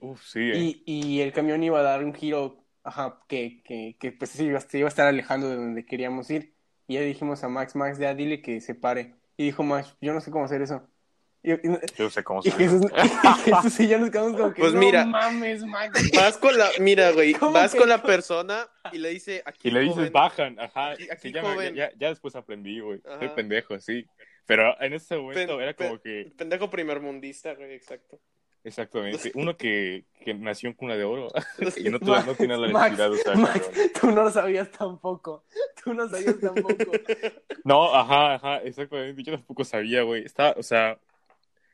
Uf, 0.00 0.22
sí. 0.26 0.40
eh. 0.40 0.58
y, 0.58 0.82
y 0.84 1.20
el 1.22 1.32
camión 1.32 1.62
iba 1.62 1.80
a 1.80 1.82
dar 1.82 2.04
un 2.04 2.12
giro, 2.12 2.63
ajá, 2.84 3.20
que, 3.28 3.62
que, 3.64 3.96
que 3.98 4.12
pues 4.12 4.30
se 4.30 4.44
iba, 4.44 4.60
se 4.60 4.78
iba 4.78 4.86
a 4.86 4.90
estar 4.90 5.06
alejando 5.08 5.48
de 5.48 5.56
donde 5.56 5.84
queríamos 5.84 6.30
ir. 6.30 6.54
Y 6.86 6.94
ya 6.94 7.00
dijimos 7.00 7.42
a 7.42 7.48
Max, 7.48 7.74
Max, 7.74 7.98
ya 7.98 8.14
dile 8.14 8.42
que 8.42 8.60
se 8.60 8.74
pare. 8.74 9.14
Y 9.36 9.44
dijo 9.46 9.62
Max, 9.62 9.96
yo 10.00 10.12
no 10.12 10.20
sé 10.20 10.30
cómo 10.30 10.44
hacer 10.44 10.62
eso. 10.62 10.86
Y, 11.42 11.52
y- 11.52 11.78
Yo 11.98 12.08
sé 12.08 12.24
cómo 12.24 12.40
y 12.42 12.50
se 12.50 12.56
Jesús, 12.56 12.82
y 13.46 13.50
Jesús 13.52 13.80
y 13.80 13.88
yo 13.88 13.98
nos 13.98 14.10
quedamos 14.10 14.32
como 14.34 14.54
que, 14.54 14.60
Pues 14.62 14.72
no 14.72 14.80
mira. 14.80 15.04
mames, 15.04 15.62
Max. 15.64 16.10
Vas 16.14 16.38
con 16.38 16.56
la. 16.56 16.68
Mira, 16.80 17.10
güey. 17.12 17.34
¿Cómo 17.38 17.52
Vas 17.52 17.72
que 17.72 17.78
con 17.80 17.88
la 17.88 17.98
no? 17.98 18.02
persona 18.02 18.66
y 18.92 18.98
le 18.98 19.10
dice. 19.10 19.42
Aquí, 19.44 19.68
Y 19.68 19.70
le 19.70 19.80
dices, 19.80 19.96
joven, 19.96 20.12
bajan, 20.12 20.60
ajá. 20.60 20.92
Aquí- 20.92 21.08
aquí, 21.10 21.20
se 21.28 21.32
llama- 21.32 21.52
joven. 21.54 21.74
ya, 21.74 21.90
ya 21.98 22.08
después 22.08 22.34
aprendí, 22.36 22.80
güey. 22.80 23.00
Soy 23.18 23.28
pendejo, 23.30 23.78
sí. 23.80 24.06
Pero 24.46 24.74
en 24.80 24.92
ese 24.94 25.16
momento 25.16 25.54
pen- 25.56 25.60
era 25.62 25.74
como 25.74 25.98
pen- 25.98 26.24
que, 26.24 26.30
Pendejo 26.36 26.70
primermundista, 26.70 27.54
güey, 27.54 27.74
exacto. 27.74 28.18
Exactamente, 28.64 29.30
uno 29.34 29.56
que, 29.56 30.04
que 30.20 30.34
nació 30.34 30.68
en 30.68 30.74
cuna 30.74 30.96
de 30.96 31.04
oro 31.04 31.28
y 31.76 31.88
no, 31.88 31.98
Max, 32.00 32.26
no 32.26 32.34
tenía 32.34 32.56
la 32.56 32.68
Max, 32.68 32.98
necesidad 32.98 33.10
de 33.10 33.16
usar 33.16 33.36
Max, 33.38 33.70
tú 34.00 34.10
no 34.10 34.24
lo 34.24 34.30
sabías 34.30 34.70
tampoco. 34.70 35.44
Tú 35.84 35.92
no 35.92 36.08
sabías 36.08 36.40
tampoco. 36.40 36.74
No, 37.64 37.94
ajá, 37.94 38.34
ajá, 38.34 38.56
exactamente. 38.58 39.22
Yo 39.22 39.32
tampoco 39.32 39.64
sabía, 39.64 40.02
güey. 40.02 40.22
Estaba, 40.22 40.54
o 40.58 40.62
sea, 40.62 40.98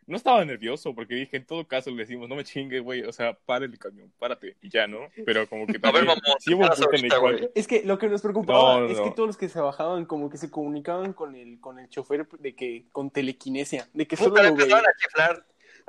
no 0.07 0.17
estaba 0.17 0.45
nervioso 0.45 0.95
porque 0.95 1.15
dije, 1.15 1.37
en 1.37 1.45
todo 1.45 1.67
caso 1.67 1.91
le 1.91 1.97
decimos, 1.97 2.29
no 2.29 2.37
me 2.37 2.45
chingue, 2.45 2.79
güey. 2.79 3.03
O 3.03 3.13
sea, 3.13 3.35
para 3.35 3.65
el 3.65 3.77
camión, 3.77 4.13
párate. 4.19 4.57
Y 4.63 4.69
ya, 4.69 4.87
¿no? 4.87 5.09
Pero 5.27 5.49
como 5.49 5.67
que 5.67 5.79
A 5.83 5.91
ver, 5.91 6.07
también, 6.07 6.07
mamón, 6.07 6.37
sí 6.39 6.53
ahorita, 6.53 7.19
cual. 7.19 7.51
Es 7.57 7.67
que 7.67 7.83
lo 7.85 7.99
que 7.99 8.09
nos 8.09 8.23
preocupaba 8.23 8.75
No, 8.75 8.81
no, 8.83 8.87
es 8.87 9.01
que 9.01 9.11
todos 9.11 9.29
los 9.29 9.37
que 9.37 9.49
se 9.49 9.61
bajaban 9.61 10.05
como 10.07 10.31
que 10.31 10.39
se 10.39 10.49
comunicaban 10.49 11.13
con 11.13 11.35
el, 11.35 11.61
con 11.61 11.81
el 11.81 11.89
chofer 11.89 12.29
de 12.39 12.55
que, 12.55 12.85
con 12.93 13.11
telequinesia, 13.11 13.89
de 13.93 14.07
que 14.07 14.17
solo 14.17 14.37
lo 14.37 14.55
a 14.55 14.95
chiflar. 14.97 15.45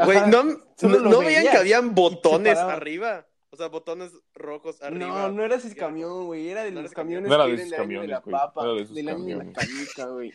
Güey, 0.06 0.20
no, 0.30 0.44
no, 0.44 1.20
veían 1.20 1.44
que 1.44 1.58
habían 1.58 1.94
botones 1.96 2.58
arriba. 2.58 3.26
O 3.54 3.58
sea, 3.58 3.68
botones 3.68 4.14
rojos 4.34 4.82
arriba. 4.82 5.08
No, 5.08 5.30
no 5.32 5.44
era 5.44 5.56
ese 5.56 5.76
camión, 5.76 6.26
güey, 6.26 6.48
era 6.50 6.64
de 6.64 6.72
No 6.72 6.82
los 6.82 6.92
camiones 6.94 7.28
No 7.28 7.36
era 7.36 7.46
que 7.46 7.50
de 7.52 7.56
eran 7.56 7.68
esos 7.68 7.78
del 7.78 7.90
año 7.90 8.02
de 8.02 8.08
la 8.08 8.22
camiones, 8.22 8.24
güey. 8.24 8.54
papa, 8.54 8.64
era 8.64 8.74
de 8.74 8.86
del 8.94 9.10
año 9.10 9.38
de 9.40 9.46
la 9.46 9.52
canica, 9.54 10.06
güey. 10.08 10.34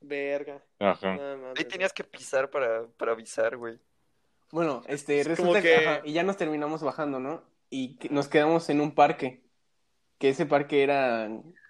Verga. 0.00 0.62
ajá. 0.78 1.16
No, 1.16 1.36
mames, 1.38 1.58
Ahí 1.58 1.64
tenías 1.64 1.92
que 1.92 2.04
pisar 2.04 2.50
para, 2.50 2.86
para 2.98 3.12
avisar, 3.12 3.56
güey. 3.56 3.78
Bueno, 4.52 4.82
este, 4.86 5.20
Es 5.20 5.26
resulta 5.26 5.60
que, 5.62 5.68
que- 5.68 5.86
ajá, 5.86 6.00
y 6.04 6.12
ya 6.12 6.22
nos 6.22 6.36
terminamos 6.36 6.82
bajando, 6.82 7.18
¿no? 7.20 7.42
Y 7.70 7.96
que- 7.96 8.08
nos 8.10 8.28
quedamos 8.28 8.68
en 8.70 8.80
un 8.80 8.94
parque, 8.94 9.42
que 10.18 10.28
ese 10.30 10.46
parque 10.46 10.82
era, 10.82 11.28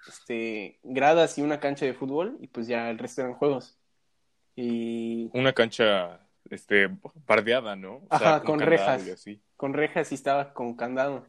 este, 0.09 0.79
gradas 0.83 1.39
y 1.39 1.43
una 1.43 1.59
cancha 1.61 1.87
de 1.87 1.95
fútbol, 1.95 2.37
y 2.41 2.49
pues 2.49 2.67
ya 2.67 2.91
el 2.91 2.99
resto 2.99 3.21
eran 3.23 3.35
juegos. 3.35 3.79
Y 4.57 5.31
Una 5.33 5.53
cancha, 5.53 6.21
este, 6.51 6.89
bardeada, 7.27 7.77
¿no? 7.77 7.97
O 7.97 8.07
Ajá, 8.11 8.43
con 8.43 8.61
rejas. 8.61 9.07
y 9.07 9.11
así. 9.11 9.43
con 9.57 9.73
rejas 9.75 10.13
y 10.13 10.15
estaba 10.15 10.53
con 10.53 10.75
candado. 10.75 11.27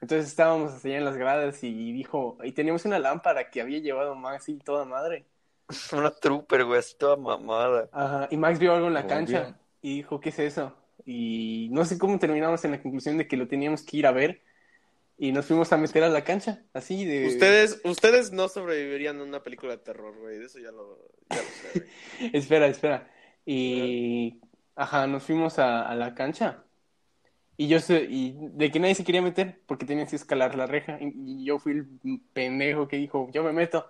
Entonces 0.00 0.28
estábamos 0.28 0.84
allá 0.84 0.96
en 0.98 1.04
las 1.04 1.16
gradas 1.16 1.62
y 1.64 1.92
dijo, 1.92 2.38
y 2.44 2.52
teníamos 2.52 2.84
una 2.84 2.98
lámpara 2.98 3.50
que 3.50 3.60
había 3.60 3.78
llevado 3.80 4.14
Max 4.14 4.48
y 4.48 4.58
toda 4.58 4.84
madre. 4.84 5.26
Una 5.92 6.10
trooper, 6.10 6.64
güey, 6.64 6.78
así 6.78 6.96
toda 6.96 7.16
mamada. 7.16 7.88
Ajá, 7.92 8.28
y 8.30 8.36
Max 8.36 8.58
vio 8.58 8.74
algo 8.74 8.86
en 8.86 8.94
la 8.94 9.00
Muy 9.02 9.08
cancha 9.08 9.42
bien. 9.42 9.56
y 9.82 9.96
dijo, 9.96 10.20
¿qué 10.20 10.30
es 10.30 10.38
eso? 10.38 10.74
Y 11.04 11.68
no 11.72 11.84
sé 11.84 11.98
cómo 11.98 12.18
terminamos 12.18 12.64
en 12.64 12.70
la 12.72 12.82
conclusión 12.82 13.18
de 13.18 13.26
que 13.26 13.36
lo 13.36 13.48
teníamos 13.48 13.82
que 13.82 13.96
ir 13.98 14.06
a 14.06 14.12
ver 14.12 14.42
y 15.18 15.32
nos 15.32 15.46
fuimos 15.46 15.72
a 15.72 15.76
meter 15.76 16.04
a 16.04 16.08
la 16.08 16.22
cancha, 16.22 16.62
así 16.72 17.04
de... 17.04 17.26
Ustedes, 17.26 17.80
ustedes 17.84 18.30
no 18.30 18.48
sobrevivirían 18.48 19.18
a 19.20 19.24
una 19.24 19.42
película 19.42 19.72
de 19.72 19.78
terror, 19.78 20.16
güey. 20.16 20.38
De 20.38 20.44
eso 20.44 20.60
ya 20.60 20.70
lo, 20.70 20.96
ya 21.28 21.36
lo 21.36 21.42
sé. 21.42 21.86
Espera, 22.38 22.66
espera. 22.68 23.10
Y, 23.44 24.40
ajá, 24.78 25.06
nos 25.06 25.24
fuimos 25.24 25.58
a, 25.58 25.82
a 25.82 25.94
la 25.94 26.14
cancha. 26.14 26.64
Y 27.60 27.66
yo 27.66 27.80
sé, 27.80 28.06
y 28.08 28.36
de 28.38 28.70
que 28.70 28.78
nadie 28.78 28.94
se 28.94 29.04
quería 29.04 29.20
meter 29.20 29.60
porque 29.66 29.84
tenías 29.84 30.10
que 30.10 30.16
escalar 30.16 30.54
la 30.54 30.66
reja. 30.66 30.96
Y, 31.00 31.44
yo 31.44 31.58
fui 31.58 31.72
el 31.72 32.20
pendejo 32.32 32.86
que 32.86 32.96
dijo, 32.96 33.28
yo 33.32 33.42
me 33.42 33.52
meto. 33.52 33.84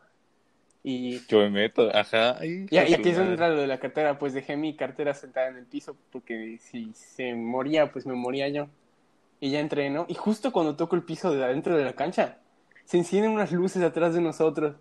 Y, 0.82 1.20
Yo 1.26 1.40
me 1.40 1.50
meto, 1.50 1.94
ajá. 1.94 2.38
ay, 2.38 2.66
y, 2.70 2.74
y 2.74 2.78
aquí 2.78 3.10
es 3.10 3.16
donde 3.16 3.32
entra 3.32 3.50
lo 3.50 3.60
de 3.60 3.66
la 3.66 3.78
cartera. 3.78 4.18
Pues 4.18 4.32
dejé 4.32 4.56
mi 4.56 4.74
cartera 4.74 5.12
sentada 5.12 5.48
en 5.48 5.56
el 5.56 5.66
piso 5.66 5.98
porque 6.10 6.56
si 6.60 6.94
se 6.94 7.34
moría, 7.34 7.92
pues 7.92 8.06
me 8.06 8.14
moría 8.14 8.48
yo. 8.48 8.68
Y 9.38 9.50
ya 9.50 9.60
entré, 9.60 9.90
¿no? 9.90 10.06
Y 10.08 10.14
justo 10.14 10.50
cuando 10.50 10.74
toco 10.74 10.96
el 10.96 11.02
piso 11.02 11.30
de 11.32 11.44
adentro 11.44 11.76
de 11.76 11.84
la 11.84 11.92
cancha, 11.92 12.38
se 12.86 12.96
encienden 12.96 13.32
unas 13.32 13.52
luces 13.52 13.82
atrás 13.82 14.14
de 14.14 14.22
nosotros. 14.22 14.76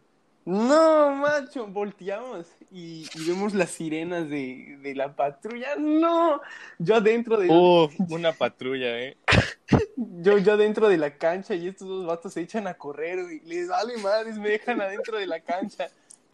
No, 0.47 1.13
macho, 1.13 1.67
volteamos 1.67 2.47
y, 2.71 3.05
y 3.15 3.27
vemos 3.27 3.53
las 3.53 3.69
sirenas 3.69 4.29
de, 4.29 4.77
de 4.81 4.95
la 4.95 5.13
patrulla. 5.13 5.75
No, 5.75 6.39
yo 6.79 6.95
adentro 6.95 7.35
de 7.35 7.49
Uf, 7.49 7.93
una 8.09 8.31
patrulla, 8.31 8.97
¿eh? 8.97 9.17
yo, 9.97 10.37
yo 10.37 10.53
adentro 10.53 10.87
de 10.87 10.97
la 10.97 11.17
cancha 11.17 11.53
y 11.53 11.67
estos 11.67 11.89
dos 11.89 12.05
vatos 12.05 12.31
se 12.31 12.39
echan 12.39 12.65
a 12.65 12.75
correr 12.75 13.19
y 13.29 13.41
les 13.41 13.67
vale 13.67 13.97
madres, 13.97 14.37
me 14.37 14.47
dejan 14.47 14.79
adentro 14.79 15.17
de 15.17 15.27
la 15.27 15.41
cancha. 15.41 15.89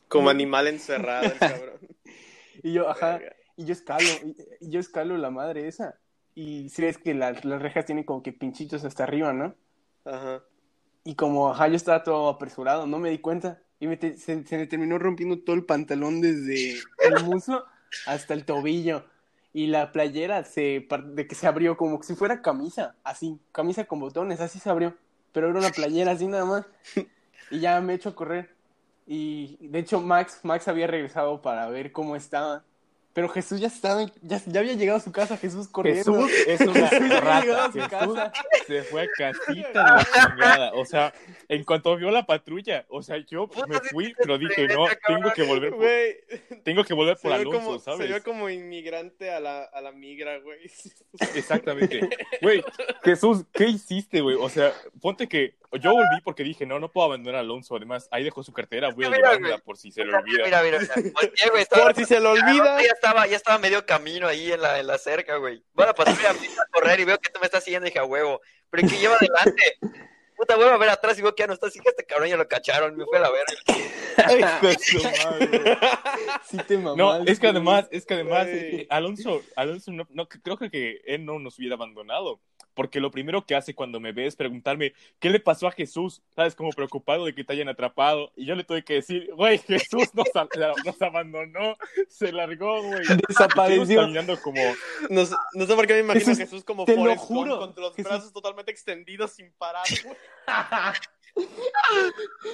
Como 0.07 0.30
animal 0.30 0.68
encerrado, 0.68 1.26
el 1.26 1.39
cabrón. 1.39 1.80
Y 2.61 2.72
yo, 2.72 2.88
ajá, 2.88 3.20
y 3.57 3.66
yo 3.66 3.74
escalo, 3.74 4.07
y, 4.24 4.70
yo 4.70 4.80
escalo 4.80 5.18
la 5.18 5.32
madre 5.32 5.68
esa. 5.68 5.97
Y 6.36 6.70
si 6.70 6.84
ves 6.84 6.99
que 6.99 7.16
las 7.16 7.43
rejas 7.43 7.88
tienen 7.88 8.03
como 8.03 8.22
que 8.22 8.32
pinchitos 8.32 8.86
hasta 8.86 9.03
arriba, 9.03 9.34
¿no? 9.34 9.55
Ajá. 10.05 10.43
Y 11.03 11.16
como, 11.16 11.49
ajá, 11.49 11.68
yo 11.68 11.76
estaba 11.76 12.03
todo 12.03 12.30
apresurado, 12.30 12.86
no 12.86 12.99
me 12.99 13.09
di 13.09 13.18
cuenta. 13.18 13.62
Y 13.84 13.88
me 13.88 13.98
se, 13.98 14.46
se 14.46 14.58
me 14.58 14.66
terminó 14.66 14.98
rompiendo 14.98 15.40
todo 15.40 15.58
el 15.58 15.66
pantalón 15.66 16.22
desde 16.22 16.80
el 17.00 17.22
muslo 17.26 17.66
hasta 18.08 18.34
el 18.34 18.46
tobillo. 18.46 19.04
Y 19.52 19.68
la 19.68 19.92
playera 19.92 20.46
se, 20.46 20.88
de 21.08 21.28
que 21.28 21.36
se 21.36 21.48
abrió 21.48 21.76
como 21.76 22.02
si 22.02 22.16
fuera 22.16 22.42
camisa, 22.42 22.96
así, 23.04 23.42
camisa 23.52 23.84
con 23.84 24.00
botones, 24.00 24.40
así 24.40 24.58
se 24.58 24.70
abrió. 24.70 24.96
Pero 25.34 25.50
era 25.50 25.60
una 25.60 25.70
playera 25.70 26.12
así 26.12 26.28
nada 26.28 26.46
más. 26.46 26.66
Y 27.52 27.60
ya 27.60 27.82
me 27.82 27.96
echo 27.96 28.08
a 28.08 28.16
correr. 28.16 28.56
Y 29.06 29.58
de 29.68 29.80
hecho 29.80 30.00
Max, 30.00 30.40
Max 30.44 30.70
había 30.70 30.88
regresado 30.88 31.42
para 31.42 31.68
ver 31.68 31.92
cómo 31.92 32.16
estaba. 32.16 32.64
Pero 33.14 33.30
Jesús 33.30 33.59
ya 33.59 33.68
estaba, 33.68 34.05
ya, 34.22 34.41
ya 34.45 34.59
había 34.59 34.74
llegado 34.74 34.97
a 34.97 35.01
su 35.01 35.11
casa, 35.11 35.38
Jesús 35.38 35.68
corriendo. 35.68 36.26
Jesús 36.26 36.47
es 36.47 36.61
una 36.61 36.88
Jesús 36.88 37.11
había 37.11 37.22
rata. 37.22 37.66
a 37.66 37.72
su 37.72 37.74
Jesús 37.74 37.89
casa. 37.89 38.34
se 38.66 38.84
fue 38.84 39.03
a 39.03 39.07
casita 39.16 39.68
de 39.68 39.74
la 39.74 40.07
chingada. 40.30 40.72
O 40.74 40.84
sea, 40.86 41.14
en 41.47 41.64
cuanto 41.64 41.95
vio 41.95 42.09
la 42.09 42.26
patrulla, 42.26 42.86
o 42.89 43.03
sea, 43.03 43.18
yo 43.18 43.47
me 43.68 43.80
fui, 43.82 44.16
pero 44.18 44.39
dije, 44.39 44.68
no, 44.68 44.86
tengo 45.05 45.32
que 45.32 45.43
volver 45.43 45.72
por, 45.76 46.61
tengo 46.64 46.84
que 46.84 46.93
volver 46.95 47.18
por 47.22 47.34
Alonso, 47.34 47.59
como, 47.59 47.78
se 47.78 47.86
¿sabes? 47.86 48.07
vio 48.07 48.24
como 48.24 48.49
inmigrante 48.49 49.30
a 49.32 49.39
la, 49.39 49.64
a 49.64 49.82
la 49.82 49.91
migra, 49.91 50.39
güey. 50.39 50.59
Exactamente. 51.36 52.09
Güey, 52.41 52.64
Jesús, 53.03 53.45
¿qué 53.53 53.68
hiciste, 53.68 54.22
güey? 54.22 54.38
O 54.39 54.49
sea, 54.49 54.74
ponte 54.99 55.28
que 55.28 55.55
yo 55.80 55.91
volví 55.91 56.22
porque 56.24 56.43
dije, 56.43 56.66
no, 56.66 56.80
no 56.80 56.91
puedo 56.91 57.05
abandonar 57.07 57.38
a 57.38 57.39
Alonso. 57.39 57.76
Además, 57.76 58.07
ahí 58.11 58.24
dejó 58.24 58.43
su 58.43 58.53
cartera, 58.53 58.91
voy 58.91 59.05
a 59.05 59.09
llevármela 59.09 59.55
güey. 59.55 59.61
por 59.61 59.78
si 59.78 59.91
se 59.91 60.03
le 60.03 60.14
olvida. 60.16 60.43
Mira, 60.45 60.61
mira, 60.61 60.80
mira. 60.80 60.93
Por 61.70 61.95
si 61.95 62.05
se 62.05 62.20
lo 62.20 62.32
olvida. 62.32 62.78
Ya 63.04 63.10
estaba, 63.10 63.28
ya 63.28 63.36
estaba 63.36 63.58
medio 63.58 63.86
camino 63.86 64.28
ahí 64.30 64.54
en 64.54 64.62
la, 64.62 64.80
en 64.80 64.88
la 64.88 64.97
cerca, 64.97 65.36
güey. 65.36 65.62
Voy 65.74 65.86
a 65.86 65.93
pasar 65.93 66.26
a, 66.26 66.30
a 66.32 66.66
correr 66.72 67.01
y 67.01 67.04
veo 67.04 67.20
que 67.20 67.30
tú 67.30 67.39
me 67.41 67.47
estás 67.47 67.62
siguiendo 67.62 67.86
dije, 67.86 67.99
a 67.99 68.06
huevo. 68.06 68.39
Pero 68.70 68.88
que 68.88 68.97
lleva 68.97 69.16
adelante. 69.16 69.78
Puta, 70.38 70.56
vuelvo 70.56 70.74
a 70.74 70.78
ver 70.78 70.89
atrás 70.89 71.20
y 71.20 71.22
veo 71.22 71.36
que 71.36 71.43
ya 71.43 71.47
no 71.47 71.54
está 71.54 71.68
así 71.68 71.82
que 71.82 71.89
este 71.89 72.06
cabrón 72.06 72.30
ya 72.30 72.38
lo 72.38 72.47
cacharon. 72.47 72.95
Me 72.95 73.04
fue 73.04 73.18
a 73.18 73.22
la 73.22 73.30
verga. 73.30 73.54
Madre. 75.26 75.78
Sí 76.49 76.58
te 76.66 76.78
No, 76.78 76.95
mamaste, 76.95 77.32
es 77.32 77.39
que 77.39 77.47
además, 77.47 77.88
es 77.91 78.06
que 78.06 78.14
además, 78.14 78.47
eh, 78.47 78.88
Alonso, 78.89 79.41
Alonso 79.58 79.91
no, 79.91 80.08
no, 80.10 80.30
creo 80.30 80.58
que 80.58 81.01
él 81.06 81.26
no 81.26 81.39
nos 81.39 81.60
hubiera 81.60 81.76
abandonado. 81.76 82.39
Porque 82.74 83.00
lo 83.00 83.12
primero 83.12 83.46
que 83.46 83.56
hace 83.56 83.76
cuando 83.76 84.00
me 84.00 84.12
ve 84.12 84.26
es 84.26 84.36
preguntarme, 84.36 84.94
¿qué 85.20 85.30
le 85.30 85.40
pasó 85.40 85.68
a 85.68 85.72
Jesús? 85.72 86.22
¿Sabes? 86.36 86.56
Como 86.56 86.72
preocupado 86.72 87.26
de 87.26 87.36
que 87.36 87.44
te 87.44 87.54
hayan 87.54 87.70
atrapado. 87.70 88.32
Y 88.36 88.46
yo 88.46 88.56
le 88.56 88.64
tuve 88.64 88.84
que 88.84 88.96
decir, 88.96 89.30
güey, 89.36 89.58
Jesús 89.60 90.10
nos, 90.14 90.28
abandonó, 91.02 91.78
se 92.08 92.32
largó, 92.32 92.82
güey. 92.84 93.04
Desapareció. 93.28 94.02
caminando 94.02 94.40
como, 94.42 94.62
No, 95.10 95.26
sé- 95.26 95.36
no 95.54 95.66
sé 95.66 95.76
por 95.76 95.86
qué 95.88 95.94
me 95.94 96.00
imagino 96.00 96.26
Jesús, 96.26 96.40
a 96.40 96.44
Jesús 96.46 96.64
como 96.64 96.86
te 96.86 96.96
lo 96.96 97.02
Forrest 97.02 97.20
juro. 97.24 97.60
con 97.60 97.74
los 97.78 97.96
Jesús. 97.96 98.12
brazos 98.12 98.34
totalmente 98.34 98.72
extendidos 98.72 99.32
sin 99.32 99.52
parar. 99.54 99.86
güey. 100.04 100.18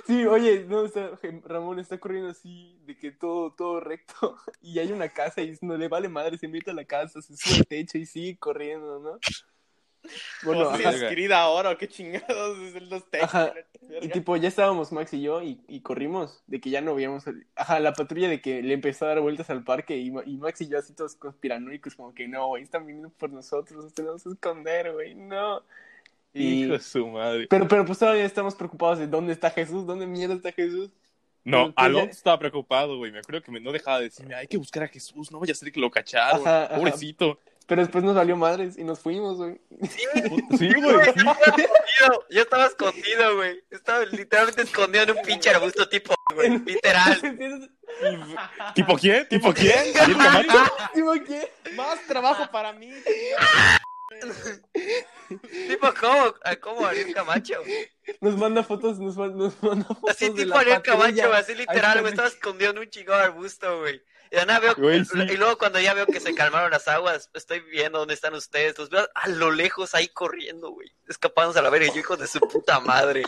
Sí, 0.07 0.25
oye, 0.25 0.63
no, 0.67 0.85
está- 0.85 1.11
Ramón 1.43 1.79
está 1.79 1.97
corriendo 1.99 2.29
así, 2.29 2.79
de 2.85 2.97
que 2.97 3.11
todo, 3.11 3.51
todo 3.53 3.79
recto, 3.81 4.37
y 4.61 4.79
hay 4.79 4.91
una 4.93 5.09
casa 5.09 5.41
y 5.41 5.57
no 5.61 5.75
le 5.77 5.87
vale 5.89 6.07
madre, 6.07 6.37
se 6.37 6.47
mete 6.47 6.71
a 6.71 6.73
la 6.73 6.85
casa, 6.85 7.21
se 7.21 7.35
sube 7.35 7.57
al 7.57 7.67
techo 7.67 7.97
y 7.97 8.05
sigue 8.05 8.37
corriendo, 8.37 8.99
¿no? 8.99 9.19
Bueno, 10.43 10.75
si 10.75 10.83
verga. 10.83 11.07
escrida 11.07 11.41
ahora, 11.41 11.77
qué 11.77 11.87
chingados 11.87 12.57
es 12.59 12.75
el 12.75 12.89
los 12.89 13.03
textos. 13.09 13.35
Ajá. 13.35 13.53
Y 14.01 14.09
tipo, 14.09 14.35
ya 14.37 14.47
estábamos 14.47 14.91
Max 14.91 15.13
y 15.13 15.21
yo, 15.21 15.41
y, 15.41 15.59
y 15.67 15.81
corrimos, 15.81 16.41
de 16.47 16.59
que 16.61 16.69
ya 16.69 16.81
no 16.81 16.95
veíamos, 16.95 17.27
al- 17.27 17.45
ajá, 17.55 17.79
la 17.79 17.93
patrulla 17.93 18.29
de 18.29 18.39
que 18.41 18.61
le 18.63 18.73
empezó 18.73 19.05
a 19.05 19.09
dar 19.09 19.21
vueltas 19.21 19.49
al 19.49 19.63
parque, 19.63 19.97
y, 19.97 20.09
Ma- 20.11 20.23
y 20.25 20.37
Max 20.37 20.61
y 20.61 20.69
yo 20.69 20.77
así 20.79 20.93
todos 20.93 21.15
conspiranoicos, 21.15 21.95
como 21.95 22.13
que 22.13 22.27
no, 22.27 22.47
güey, 22.47 22.63
están 22.63 22.85
viniendo 22.85 23.09
por 23.09 23.29
nosotros, 23.31 23.83
nos 23.83 23.93
tenemos 23.93 24.23
que 24.23 24.29
esconder, 24.29 24.93
güey, 24.93 25.15
no. 25.15 25.61
Y... 26.33 26.63
hijo 26.65 26.73
de 26.73 26.79
su 26.79 27.07
madre. 27.07 27.47
Pero, 27.49 27.67
pero 27.67 27.85
pues 27.85 27.97
todavía 27.99 28.23
estamos 28.25 28.55
preocupados 28.55 28.99
de 28.99 29.07
dónde 29.07 29.33
está 29.33 29.49
Jesús, 29.49 29.85
dónde 29.85 30.05
mierda 30.07 30.35
está 30.35 30.51
Jesús. 30.51 30.91
No, 31.43 31.67
ya- 31.69 31.73
Alonso 31.77 32.11
estaba 32.11 32.37
preocupado, 32.37 32.97
güey. 32.97 33.11
Me 33.11 33.19
acuerdo 33.19 33.41
que 33.41 33.51
me- 33.51 33.59
no 33.59 33.71
dejaba 33.71 33.97
de 33.97 34.05
decirme, 34.05 34.35
hay 34.35 34.45
que 34.47 34.57
buscar 34.57 34.83
a 34.83 34.87
Jesús, 34.87 35.31
no 35.31 35.39
vaya 35.39 35.53
a 35.53 35.55
ser 35.55 35.71
que 35.71 35.79
lo 35.79 35.89
cacharon. 35.89 36.43
Pobrecito. 36.75 37.39
Pero 37.69 37.81
después 37.83 38.03
nos 38.03 38.15
valió 38.15 38.35
madres 38.35 38.77
y 38.77 38.83
nos 38.83 38.99
fuimos, 38.99 39.37
güey. 39.37 39.61
Sí, 39.89 40.05
güey, 40.17 40.49
sí. 40.57 40.69
Yo 42.31 42.41
estaba 42.41 42.65
escondido, 42.65 43.35
güey. 43.35 43.63
Estaba 43.69 44.03
literalmente 44.05 44.63
escondido 44.63 45.03
en 45.03 45.11
un 45.11 45.21
pinche 45.21 45.51
arbusto 45.51 45.87
tipo, 45.87 46.15
güey. 46.33 46.57
Literal. 46.65 47.21
¿Tipo 48.75 48.97
quién? 48.97 49.27
¿Tipo 49.29 49.53
quién? 49.53 49.93
¿Tipo 50.93 51.13
qué? 51.27 51.51
Más 51.75 52.01
trabajo 52.07 52.49
para 52.51 52.73
mí. 52.73 52.91
Tipo, 55.67 55.93
¿cómo? 55.99 56.33
¿A 56.43 56.55
¿Cómo 56.55 56.85
Ariel 56.87 57.13
Camacho? 57.13 57.61
Nos 58.21 58.35
manda 58.35 58.63
fotos, 58.63 58.99
nos, 58.99 59.15
ma- 59.15 59.27
nos 59.27 59.61
manda 59.61 59.85
fotos 59.85 60.09
Así 60.09 60.29
tipo 60.31 60.57
Ariel 60.57 60.81
Camacho. 60.81 61.31
Así 61.33 61.53
literal, 61.55 61.99
güey. 62.01 62.11
Estaba 62.11 62.27
escondido 62.29 62.71
en 62.71 62.79
un 62.79 62.89
chingón 62.89 63.19
arbusto, 63.21 63.79
güey. 63.81 64.01
Y, 64.31 64.35
de 64.35 64.45
nada 64.45 64.59
veo, 64.59 64.75
Güey, 64.75 65.03
sí. 65.05 65.17
y 65.21 65.37
luego 65.37 65.57
cuando 65.57 65.79
ya 65.79 65.93
veo 65.93 66.05
que 66.05 66.19
se 66.19 66.35
calmaron 66.35 66.71
las 66.71 66.87
aguas, 66.87 67.29
estoy 67.33 67.61
viendo 67.61 67.99
dónde 67.99 68.13
están 68.13 68.33
ustedes. 68.35 68.77
Los 68.77 68.89
veo 68.89 69.07
a 69.15 69.27
lo 69.29 69.51
lejos 69.51 69.95
ahí 69.95 70.07
corriendo, 70.07 70.69
güey. 70.71 70.91
Escapándose 71.07 71.59
a 71.59 71.61
la 71.63 71.69
verga. 71.69 71.87
Yo, 71.93 71.99
hijo 71.99 72.15
de 72.17 72.27
su 72.27 72.39
puta 72.39 72.79
madre. 72.79 73.23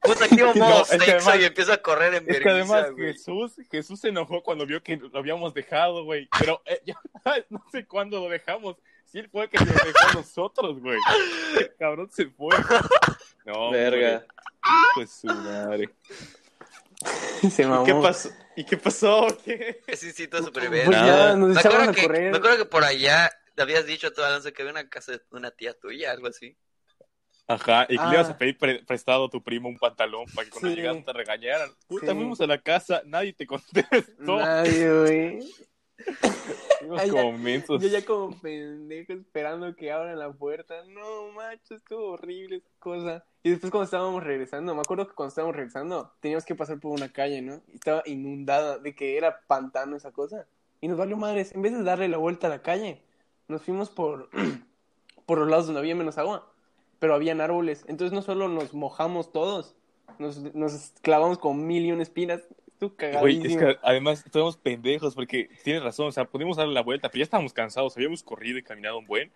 Puta, 0.00 0.26
activo 0.26 0.52
No, 0.54 0.66
modo 0.66 0.84
sexo 0.84 1.04
además- 1.10 1.40
y 1.40 1.44
empiezo 1.44 1.72
a 1.72 1.78
correr 1.78 2.14
en 2.14 2.28
Es 2.30 2.38
que 2.38 2.44
vergüenza, 2.44 2.74
además 2.76 2.92
güey. 2.92 3.12
Jesús, 3.14 3.52
Jesús 3.70 4.00
se 4.00 4.08
enojó 4.08 4.42
cuando 4.42 4.66
vio 4.66 4.82
que 4.82 4.96
lo 4.98 5.18
habíamos 5.18 5.54
dejado, 5.54 6.04
güey. 6.04 6.28
Pero 6.38 6.60
eh, 6.66 6.82
ya, 6.86 7.00
no 7.48 7.64
sé 7.72 7.86
cuándo 7.86 8.20
lo 8.20 8.28
dejamos. 8.28 8.76
Si 9.06 9.18
él 9.20 9.28
fue 9.30 9.44
el 9.44 9.50
que 9.50 9.58
nos 9.64 9.68
dejó 9.74 10.08
a 10.10 10.12
nosotros, 10.14 10.80
güey. 10.80 10.98
El 11.58 11.74
cabrón 11.76 12.10
se 12.10 12.26
fue. 12.26 12.54
No, 13.46 13.70
Verga. 13.70 14.26
Pues 14.94 15.10
su 15.12 15.26
madre. 15.28 15.90
Se 17.50 17.66
mamó. 17.66 17.84
¿Qué 17.84 17.94
pasó? 17.94 18.30
¿Y 18.56 18.64
qué 18.64 18.76
pasó? 18.76 19.26
¿Qué? 19.44 19.80
Ese 19.86 20.06
instinto 20.06 20.36
de 20.36 20.42
Pues 20.50 20.54
supervivencia. 20.64 21.34
Me 21.36 21.58
acuerdo, 21.58 21.90
a 21.90 21.92
que, 21.92 22.02
correr. 22.02 22.30
me 22.30 22.38
acuerdo 22.38 22.56
que 22.58 22.64
por 22.66 22.84
allá 22.84 23.30
te 23.54 23.62
habías 23.62 23.84
dicho 23.86 24.12
tú, 24.12 24.22
Alonso, 24.22 24.52
que 24.52 24.62
había 24.62 24.72
una 24.72 24.88
casa 24.88 25.12
de 25.12 25.20
una 25.30 25.50
tía 25.50 25.74
tuya, 25.74 26.10
algo 26.12 26.28
así. 26.28 26.56
Ajá, 27.46 27.84
y 27.90 27.96
que 27.96 28.02
Ah. 28.02 28.08
le 28.08 28.14
ibas 28.14 28.30
a 28.30 28.38
pedir 28.38 28.56
pre- 28.56 28.82
prestado 28.84 29.26
a 29.26 29.30
tu 29.30 29.42
primo 29.42 29.68
un 29.68 29.76
pantalón 29.78 30.24
para 30.34 30.46
que 30.46 30.50
cuando 30.50 30.70
Sí. 30.70 30.76
llegaras 30.76 31.04
te 31.04 31.12
regañaran. 31.12 31.70
Puta, 31.86 32.06
Sí. 32.06 32.14
fuimos 32.14 32.40
a 32.40 32.46
la 32.46 32.58
casa, 32.62 33.02
nadie 33.04 33.32
te 33.34 33.46
contestó. 33.46 34.38
Nadie, 34.38 34.90
güey. 35.00 35.38
Ay, 36.98 37.10
como. 37.10 37.78
Yo 37.78 37.88
ya 37.88 38.04
como 38.04 38.38
pendejo 38.40 39.12
esperando 39.12 39.74
que 39.74 39.92
abran 39.92 40.18
la 40.18 40.32
puerta. 40.32 40.84
No, 40.84 41.32
macho, 41.32 41.74
estuvo 41.74 42.12
horrible 42.12 42.56
esa 42.56 42.70
cosa. 42.78 43.24
Y 43.42 43.50
después 43.50 43.70
cuando 43.70 43.84
estábamos 43.84 44.22
regresando, 44.22 44.74
me 44.74 44.80
acuerdo 44.80 45.06
que 45.06 45.14
cuando 45.14 45.28
estábamos 45.28 45.56
regresando, 45.56 46.12
teníamos 46.20 46.44
que 46.44 46.54
pasar 46.54 46.80
por 46.80 46.92
una 46.92 47.12
calle, 47.12 47.42
¿no? 47.42 47.62
Y 47.68 47.74
estaba 47.74 48.02
inundada 48.06 48.78
de 48.78 48.94
que 48.94 49.16
era 49.16 49.40
pantano 49.46 49.96
esa 49.96 50.12
cosa. 50.12 50.46
Y 50.80 50.88
nos 50.88 50.98
valió 50.98 51.16
madres. 51.16 51.54
En 51.54 51.62
vez 51.62 51.72
de 51.72 51.82
darle 51.82 52.08
la 52.08 52.18
vuelta 52.18 52.46
a 52.46 52.50
la 52.50 52.62
calle, 52.62 53.02
nos 53.48 53.62
fuimos 53.62 53.90
por, 53.90 54.30
por 55.26 55.38
los 55.38 55.48
lados 55.48 55.66
donde 55.66 55.80
había 55.80 55.94
menos 55.94 56.18
agua. 56.18 56.50
Pero 56.98 57.14
habían 57.14 57.40
árboles. 57.40 57.84
Entonces 57.88 58.12
no 58.12 58.22
solo 58.22 58.48
nos 58.48 58.72
mojamos 58.72 59.32
todos, 59.32 59.74
nos, 60.18 60.38
nos 60.54 60.92
clavamos 61.02 61.38
con 61.38 61.66
mil 61.66 61.84
y 61.84 61.92
una 61.92 62.02
espinas. 62.02 62.42
Estuvo 62.74 62.94
Güey, 63.20 63.40
es 63.46 63.56
que 63.56 63.78
además 63.82 64.24
estábamos 64.26 64.56
pendejos 64.56 65.14
porque 65.14 65.48
tienes 65.62 65.82
razón, 65.82 66.08
o 66.08 66.12
sea, 66.12 66.24
pudimos 66.24 66.56
darle 66.56 66.74
la 66.74 66.82
vuelta, 66.82 67.08
pero 67.08 67.20
ya 67.20 67.24
estábamos 67.24 67.52
cansados, 67.52 67.96
habíamos 67.96 68.22
corrido 68.22 68.58
y 68.58 68.62
caminado 68.62 68.98
un 68.98 69.06
buen, 69.06 69.30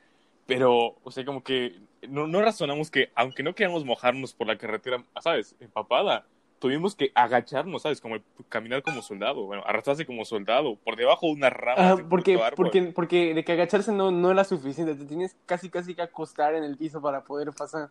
pero, 0.47 0.97
o 1.03 1.11
sea, 1.11 1.25
como 1.25 1.43
que 1.43 1.79
no, 2.09 2.27
no 2.27 2.41
razonamos 2.43 2.91
que, 2.91 3.11
aunque 3.15 3.43
no 3.43 3.55
queríamos 3.55 3.85
mojarnos 3.85 4.35
por 4.35 4.47
la 4.47 4.59
carretera, 4.59 5.05
¿sabes? 5.21 5.55
Empapada, 5.61 6.27
tuvimos 6.59 6.95
que 6.97 7.13
agacharnos, 7.15 7.83
¿sabes? 7.83 8.01
Como 8.01 8.17
caminar 8.49 8.83
como 8.83 9.03
soldado, 9.03 9.45
bueno, 9.45 9.63
arrastrarse 9.67 10.07
como 10.07 10.25
soldado, 10.25 10.77
por 10.77 10.97
debajo 10.97 11.27
de 11.27 11.33
unas 11.33 11.53
ramas. 11.53 12.01
Ah, 12.01 12.05
porque, 12.09 12.41
porque, 12.57 12.83
porque 12.95 13.35
de 13.35 13.45
que 13.45 13.53
agacharse 13.53 13.93
no, 13.93 14.11
no 14.11 14.31
era 14.31 14.45
suficiente, 14.45 14.95
te 14.95 15.05
tienes 15.05 15.37
casi 15.47 15.71
casi 15.71 15.95
que 15.95 16.03
acostar 16.03 16.55
en 16.55 16.65
el 16.65 16.77
piso 16.77 17.01
para 17.01 17.25
poder 17.25 17.53
pasar. 17.53 17.91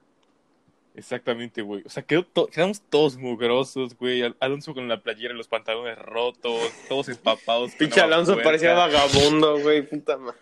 Exactamente, 0.97 1.61
güey. 1.61 1.83
O 1.85 1.89
sea, 1.89 2.03
quedó 2.03 2.23
to- 2.23 2.47
quedamos 2.47 2.81
todos 2.89 3.15
mugrosos, 3.17 3.95
güey. 3.97 4.23
Al- 4.23 4.35
Alonso 4.39 4.73
con 4.73 4.87
la 4.89 4.99
playera 5.01 5.33
y 5.33 5.37
los 5.37 5.47
pantalones 5.47 5.97
rotos, 5.99 6.59
todos 6.89 7.07
empapados. 7.07 7.71
Pinche 7.75 8.01
Alonso 8.01 8.37
parecía 8.43 8.73
vagabundo, 8.73 9.59
güey. 9.59 9.83
Puta 9.83 10.17
madre. 10.17 10.39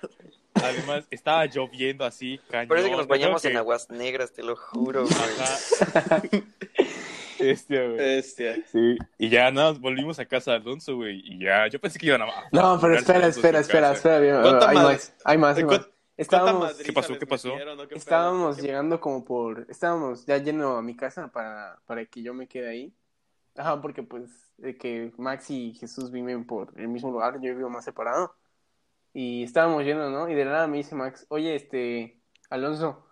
Además, 0.53 1.05
estaba 1.11 1.45
lloviendo 1.45 2.05
así, 2.05 2.39
cañón. 2.49 2.69
Parece 2.69 2.89
que 2.89 2.95
nos 2.95 3.07
bañamos 3.07 3.43
en 3.43 3.57
aguas 3.57 3.89
negras, 3.89 4.31
te 4.31 4.41
lo 4.41 4.55
juro, 4.55 5.03
güey. 5.05 5.13
Ajá. 5.93 6.21
Este, 7.37 7.85
güey. 7.85 7.97
Bestia. 7.97 8.55
Sí, 8.71 8.97
y 9.17 9.27
ya 9.29 9.51
nada, 9.51 9.73
volvimos 9.73 10.17
a 10.19 10.25
casa 10.25 10.51
de 10.51 10.57
Alonso, 10.57 10.95
güey, 10.95 11.21
y 11.25 11.43
ya, 11.43 11.67
yo 11.67 11.79
pensé 11.81 11.99
que 11.99 12.05
iban 12.05 12.21
a... 12.21 12.27
No, 12.53 12.79
pero 12.79 12.95
espera, 12.97 13.27
espera, 13.27 13.59
espera, 13.59 13.91
espera, 13.91 14.19
bien. 14.19 14.41
¿Cuánta 14.41 14.69
hay 14.69 14.75
más, 14.77 15.13
hay 15.25 15.37
más, 15.37 15.57
hay 15.57 15.63
¿Cu- 15.63 15.71
más. 15.71 15.89
¿Cuánta 16.15 16.37
Estábamos, 16.37 16.73
¿Qué 16.77 16.93
pasó? 16.93 17.19
¿Qué 17.19 17.27
pasó? 17.27 17.49
metieron, 17.49 17.87
qué 17.87 17.95
estábamos 17.95 18.55
¿Qué- 18.55 18.61
llegando 18.63 19.01
como 19.01 19.25
por, 19.25 19.65
estábamos 19.69 20.25
ya 20.25 20.37
yendo 20.37 20.77
a 20.77 20.81
mi 20.81 20.95
casa 20.95 21.27
para, 21.27 21.79
para 21.85 22.05
que 22.05 22.21
yo 22.23 22.33
me 22.33 22.47
quede 22.47 22.69
ahí. 22.69 22.93
Ajá, 23.57 23.81
porque 23.81 24.03
pues 24.03 24.53
de 24.57 24.77
que 24.77 25.11
Max 25.17 25.49
y 25.49 25.73
Jesús 25.73 26.11
viven 26.11 26.45
por 26.45 26.71
el 26.77 26.87
mismo 26.87 27.11
lugar, 27.11 27.35
yo 27.41 27.55
vivo 27.55 27.69
más 27.69 27.85
separado. 27.85 28.33
Y 29.13 29.43
estábamos 29.43 29.83
yendo, 29.83 30.09
¿no? 30.09 30.29
Y 30.29 30.35
de 30.35 30.45
la 30.45 30.51
nada 30.51 30.67
me 30.67 30.77
dice 30.77 30.95
Max, 30.95 31.25
oye, 31.29 31.55
este, 31.55 32.17
Alonso, 32.49 33.05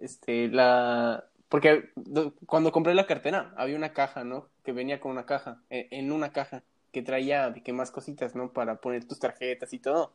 este, 0.00 0.48
la, 0.48 1.24
Porque 1.48 1.90
do- 1.96 2.34
cuando 2.46 2.72
compré 2.72 2.94
la 2.94 3.06
cartera 3.06 3.52
había 3.58 3.76
una 3.76 3.92
caja, 3.92 4.24
¿no? 4.24 4.48
Que 4.64 4.72
venía 4.72 5.00
con 5.00 5.10
una 5.12 5.26
caja, 5.26 5.60
e- 5.68 5.88
en 5.90 6.12
una 6.12 6.32
caja, 6.32 6.62
que 6.92 7.02
traía 7.02 7.50
de 7.50 7.62
que 7.62 7.72
más 7.74 7.90
cositas, 7.90 8.34
¿no? 8.34 8.52
Para 8.52 8.76
poner 8.76 9.04
tus 9.06 9.18
tarjetas 9.18 9.72
y 9.74 9.78
todo. 9.78 10.12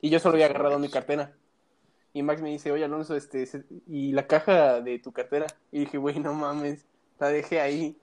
Y 0.00 0.10
yo 0.10 0.18
solo 0.18 0.34
había 0.34 0.46
agarrado 0.46 0.78
mi 0.80 0.88
cartera. 0.88 1.32
Y 2.12 2.22
Max 2.22 2.42
me 2.42 2.50
dice, 2.50 2.72
oye 2.72 2.84
Alonso, 2.84 3.16
este, 3.16 3.48
y 3.86 4.12
la 4.12 4.26
caja 4.26 4.80
de 4.80 4.98
tu 4.98 5.12
cartera. 5.12 5.46
Y 5.70 5.80
dije, 5.80 5.98
güey, 5.98 6.18
no 6.18 6.34
mames, 6.34 6.86
la 7.18 7.28
dejé 7.28 7.60
ahí. 7.60 7.96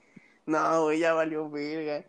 No, 0.46 0.84
güey, 0.84 1.00
ya 1.00 1.14
valió 1.14 1.50
verga. 1.50 2.06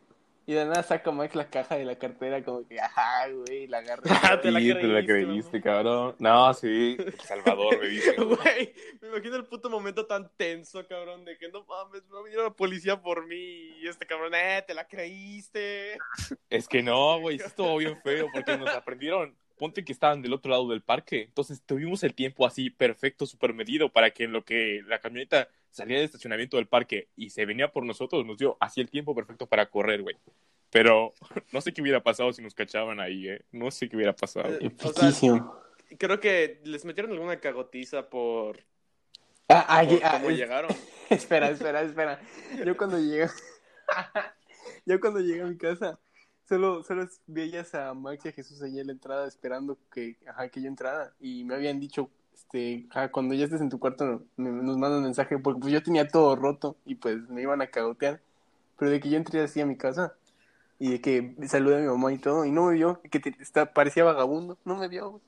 Y 0.49 0.55
de 0.55 0.64
nada 0.64 0.82
saca 0.82 1.11
Max 1.11 1.34
la 1.34 1.51
caja 1.51 1.76
de 1.76 1.84
la 1.84 1.99
cartera, 1.99 2.42
como 2.42 2.66
que, 2.66 2.80
ajá, 2.80 3.28
güey, 3.28 3.66
la 3.66 3.78
agarré. 3.78 4.03
Te 4.42 4.51
la 4.51 4.61
Sí, 4.61 4.72
te 4.72 4.82
la 4.84 5.05
creíste, 5.05 5.61
cabrón. 5.61 6.16
No, 6.18 6.55
sí. 6.55 6.96
El 6.99 7.20
Salvador, 7.20 7.78
me 7.78 7.88
dice. 7.88 8.14
Güey, 8.16 8.72
me 9.03 9.09
imagino 9.09 9.36
el 9.36 9.44
puto 9.44 9.68
momento 9.68 10.07
tan 10.07 10.30
tenso, 10.38 10.88
cabrón, 10.88 11.26
de 11.26 11.36
que 11.36 11.51
no 11.51 11.66
mames, 11.66 12.03
a 12.11 12.22
venir 12.22 12.38
la 12.38 12.49
policía 12.49 12.99
por 12.99 13.26
mí 13.26 13.76
y 13.78 13.88
este 13.88 14.07
cabrón, 14.07 14.32
eh, 14.34 14.64
te 14.66 14.72
la 14.72 14.88
creíste. 14.88 15.99
Es 16.49 16.66
que 16.66 16.82
no, 16.82 17.20
güey, 17.20 17.38
sí 17.38 17.44
estuvo 17.44 17.76
bien 17.76 18.01
feo 18.01 18.28
porque 18.32 18.57
nos 18.57 18.68
aprendieron. 18.74 19.36
Ponte 19.59 19.84
que 19.84 19.92
estaban 19.92 20.22
del 20.22 20.32
otro 20.32 20.50
lado 20.50 20.68
del 20.68 20.82
parque. 20.82 21.22
Entonces 21.22 21.62
tuvimos 21.64 22.02
el 22.04 22.14
tiempo 22.14 22.46
así 22.46 22.70
perfecto, 22.70 23.26
súper 23.26 23.54
medido 23.54 23.90
para 23.90 24.11
que 24.11 24.24
en 24.24 24.32
lo 24.32 24.44
que 24.44 24.82
la 24.86 25.00
camioneta 25.00 25.48
salía 25.70 25.96
del 25.96 26.06
estacionamiento 26.06 26.56
del 26.56 26.66
parque 26.66 27.09
y 27.16 27.30
se 27.30 27.44
venía 27.44 27.70
por 27.70 27.84
nosotros, 27.84 28.24
nos 28.24 28.38
dio 28.38 28.56
así 28.61 28.80
el 28.80 28.90
tiempo 28.90 29.14
perfecto 29.14 29.46
para 29.46 29.68
correr, 29.68 30.02
güey. 30.02 30.16
Pero 30.70 31.12
no 31.52 31.61
sé 31.61 31.72
qué 31.72 31.82
hubiera 31.82 32.02
pasado 32.02 32.32
si 32.32 32.42
nos 32.42 32.54
cachaban 32.54 33.00
ahí, 33.00 33.28
¿eh? 33.28 33.42
No 33.52 33.70
sé 33.70 33.88
qué 33.88 33.96
hubiera 33.96 34.14
pasado. 34.14 34.54
Eh, 34.54 34.59
Epiquísimo. 34.66 35.54
Creo 35.98 36.20
que 36.20 36.61
les 36.64 36.84
metieron 36.84 37.12
alguna 37.12 37.40
cagotiza 37.40 38.11
por, 38.11 38.62
Ah, 39.50 39.64
ah, 39.66 39.84
por 39.88 40.00
ah, 40.04 40.12
cómo 40.12 40.30
llegaron. 40.30 40.70
espera, 41.11 41.48
espera, 41.48 41.80
espera. 41.80 42.20
Yo 42.64 42.76
cuando 42.76 42.98
llegué, 42.98 43.28
yo 44.86 45.00
cuando 45.00 45.20
llegué 45.20 45.40
a 45.40 45.46
mi 45.46 45.56
casa, 45.56 45.98
solo, 46.49 46.82
solo 46.82 47.07
veías 47.26 47.74
a 47.74 47.92
Max 47.94 48.24
y 48.24 48.28
a 48.28 48.32
Jesús 48.32 48.62
allá 48.62 48.80
en 48.80 48.86
la 48.88 48.92
entrada 48.92 49.26
esperando 49.28 49.78
que, 49.92 50.16
ajá, 50.26 50.49
que 50.49 50.62
yo 50.62 50.68
entrara. 50.68 51.12
Y 51.20 51.44
me 51.44 51.55
habían 51.55 51.78
dicho, 51.80 52.11
este, 52.34 52.86
ajá, 52.90 53.11
cuando 53.11 53.34
ya 53.34 53.44
estés 53.44 53.61
en 53.61 53.68
tu 53.68 53.78
cuarto, 53.78 54.22
me- 54.36 54.51
nos 54.51 54.76
mandan 54.78 55.03
mensaje, 55.03 55.38
porque 55.38 55.61
pues 55.61 55.72
yo 55.72 55.82
tenía 55.82 56.09
todo 56.09 56.34
roto 56.36 56.76
y 56.84 56.94
pues 56.96 57.16
me 57.28 57.42
iban 57.42 57.61
a 57.62 57.66
cagotear. 57.68 58.20
Pero 58.78 58.90
de 58.90 59.01
que 59.01 59.11
yo 59.11 59.16
entré 59.16 59.40
así 59.42 59.61
a 59.61 59.66
mi 59.66 59.76
casa 59.76 60.14
y 60.78 60.92
de 60.92 61.01
que 61.01 61.34
saludé 61.49 61.76
a 61.78 61.80
mi 61.80 61.86
mamá 61.88 62.12
y 62.12 62.18
todo, 62.18 62.44
y 62.44 62.53
no 62.53 62.66
me 62.66 62.74
vio, 62.74 63.01
que 63.11 63.18
te- 63.20 63.34
está, 63.40 63.72
parecía 63.72 64.05
vagabundo, 64.05 64.57
no 64.64 64.76
me 64.76 64.88
vio. 64.88 65.20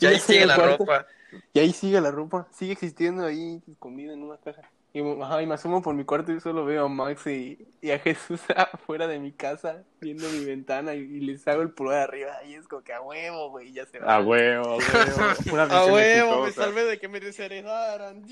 Ya 0.00 0.08
ahí 0.10 0.18
sigue 0.18 0.44
la 0.46 0.56
cuarto. 0.56 0.84
ropa. 0.84 1.06
Y 1.52 1.58
ahí 1.58 1.72
sigue 1.72 2.00
la 2.00 2.10
ropa, 2.10 2.46
sigue 2.52 2.72
existiendo 2.72 3.24
ahí 3.24 3.62
escondida 3.70 4.12
en 4.12 4.22
una 4.22 4.36
caja. 4.38 4.62
Y, 4.92 5.00
ajá, 5.22 5.42
y 5.42 5.46
me 5.46 5.54
asomo 5.54 5.82
por 5.82 5.92
mi 5.94 6.04
cuarto 6.04 6.30
y 6.32 6.38
solo 6.40 6.64
veo 6.64 6.84
a 6.84 6.88
Max 6.88 7.26
y, 7.26 7.66
y 7.82 7.90
a 7.90 7.98
Jesús 7.98 8.40
afuera 8.56 9.08
de 9.08 9.18
mi 9.18 9.32
casa 9.32 9.82
viendo 10.00 10.28
mi 10.30 10.44
ventana 10.44 10.94
y, 10.94 11.00
y 11.00 11.20
les 11.20 11.46
hago 11.48 11.62
el 11.62 11.70
pulgar 11.70 12.08
arriba 12.08 12.32
y 12.48 12.54
es 12.54 12.68
como 12.68 12.82
que 12.84 12.92
a 12.92 13.00
huevo, 13.00 13.50
güey, 13.50 13.72
ya 13.72 13.86
se 13.86 13.98
va. 13.98 14.14
A 14.16 14.20
huevo, 14.22 14.64
a 14.64 14.76
huevo. 14.76 15.34
Una 15.52 15.62
A 15.64 15.86
huevo, 15.86 16.44
me 16.44 16.52
salvé 16.52 16.84
de 16.84 16.98
que 17.00 17.08
me 17.08 17.18
desheredaran. 17.18 18.24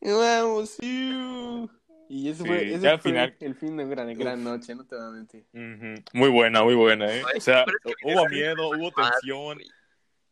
Vamos, 0.00 0.70
sí. 0.70 1.68
Y 2.08 2.28
ese 2.28 2.42
Sí, 2.42 2.48
fue, 2.48 2.74
ese 2.74 2.88
fue 2.88 2.98
final- 2.98 3.36
el 3.40 3.54
fin 3.54 3.76
de 3.76 3.84
una 3.84 3.94
gran, 3.94 4.18
gran 4.18 4.42
noche, 4.44 4.74
no 4.74 4.84
te 4.84 4.96
voy 4.96 5.04
a 5.04 5.10
mentir. 5.10 5.44
Muy 6.12 6.28
buena, 6.28 6.62
muy 6.64 6.74
buena, 6.74 7.12
¿eh? 7.14 7.22
O 7.36 7.40
sea, 7.40 7.64
hubo 8.04 8.28
miedo, 8.28 8.68
hubo 8.70 8.90
tensión, 8.92 9.58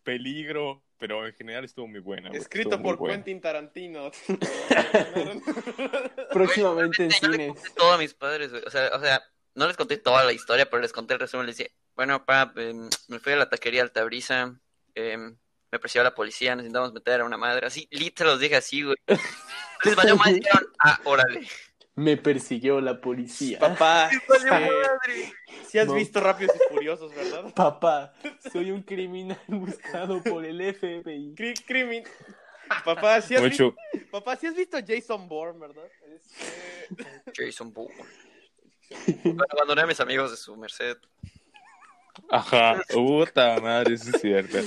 peligro, 0.03 0.83
pero 0.99 1.27
en 1.27 1.35
general 1.35 1.65
estuvo 1.65 1.87
muy 1.87 2.01
buena. 2.01 2.31
Escrito 2.31 2.79
muy 2.79 2.91
por 2.91 2.97
buena. 2.99 3.15
Quentin 3.17 3.41
Tarantino. 3.41 4.11
Próximamente 6.33 7.05
en 7.05 7.11
cines. 7.11 7.75
todo 7.75 7.93
a 7.93 7.99
mis 7.99 8.15
padres, 8.15 8.51
güey. 8.51 8.63
O 8.67 8.71
sea, 8.71 8.91
o 8.95 9.01
sea, 9.01 9.23
no 9.55 9.67
les 9.67 9.77
conté 9.77 9.97
toda 9.97 10.25
la 10.25 10.33
historia, 10.33 10.69
pero 10.69 10.83
les 10.83 10.93
conté 10.93 11.15
el 11.15 11.21
resumen. 11.21 11.47
Les 11.47 11.57
dije, 11.57 11.73
bueno, 11.95 12.25
papá, 12.25 12.53
em, 12.61 12.89
me 13.09 13.19
fui 13.19 13.33
a 13.33 13.37
la 13.37 13.49
taquería 13.49 13.83
Altabrisa, 13.83 14.59
em, 14.95 15.37
me 15.71 15.79
persiguió 15.79 16.03
la 16.03 16.15
policía, 16.15 16.57
necesitamos 16.57 16.93
meter 16.93 17.21
a 17.21 17.25
una 17.25 17.37
madre. 17.37 17.67
Así, 17.67 17.89
lit, 17.91 18.17
se 18.17 18.25
los 18.25 18.41
dije 18.41 18.57
así, 18.57 18.83
güey. 18.83 18.97
Les 19.85 19.95
valió 19.95 20.17
más 20.17 20.29
y 20.29 20.35
dijeron, 20.35 20.67
ah, 20.85 21.01
órale. 21.05 21.47
Me 21.99 22.17
persiguió 22.17 22.81
la 22.81 23.01
policía. 23.01 23.59
Papá, 23.59 24.09
madre. 24.49 25.33
sí 25.67 25.79
has 25.79 25.87
No. 25.89 25.95
visto 25.95 26.21
Rápidos 26.21 26.55
y 26.57 26.73
Furiosos, 26.75 27.13
¿verdad? 27.15 27.53
Papá, 27.57 28.15
soy 28.53 28.71
un 28.71 28.83
criminal 28.83 29.39
buscado 29.49 30.23
por 30.23 30.45
el 30.45 30.59
FBI. 30.75 31.35
Cri- 31.35 31.65
crimin. 31.67 32.05
Papá, 32.85 33.21
sí 33.21 33.35
has 33.35 33.43
Mucho. 33.43 33.75
visto, 33.93 34.09
papá, 34.11 34.37
sí 34.37 34.47
has 34.47 34.55
visto 34.55 34.77
Jason 34.87 35.27
Bourne, 35.27 35.59
¿verdad? 35.59 35.85
Este, 36.15 37.33
Jason 37.47 37.73
Bourne. 37.73 37.97
Bueno, 39.25 39.45
abandoné 39.51 39.83
a 39.83 39.87
mis 39.87 40.01
amigos 40.01 40.31
de 40.31 40.37
su 40.37 40.55
merced. 40.57 40.99
Ajá, 42.31 42.83
puta 42.93 43.59
madre, 43.61 43.95
eso 43.95 44.11
es 44.11 44.21
cierto. 44.21 44.59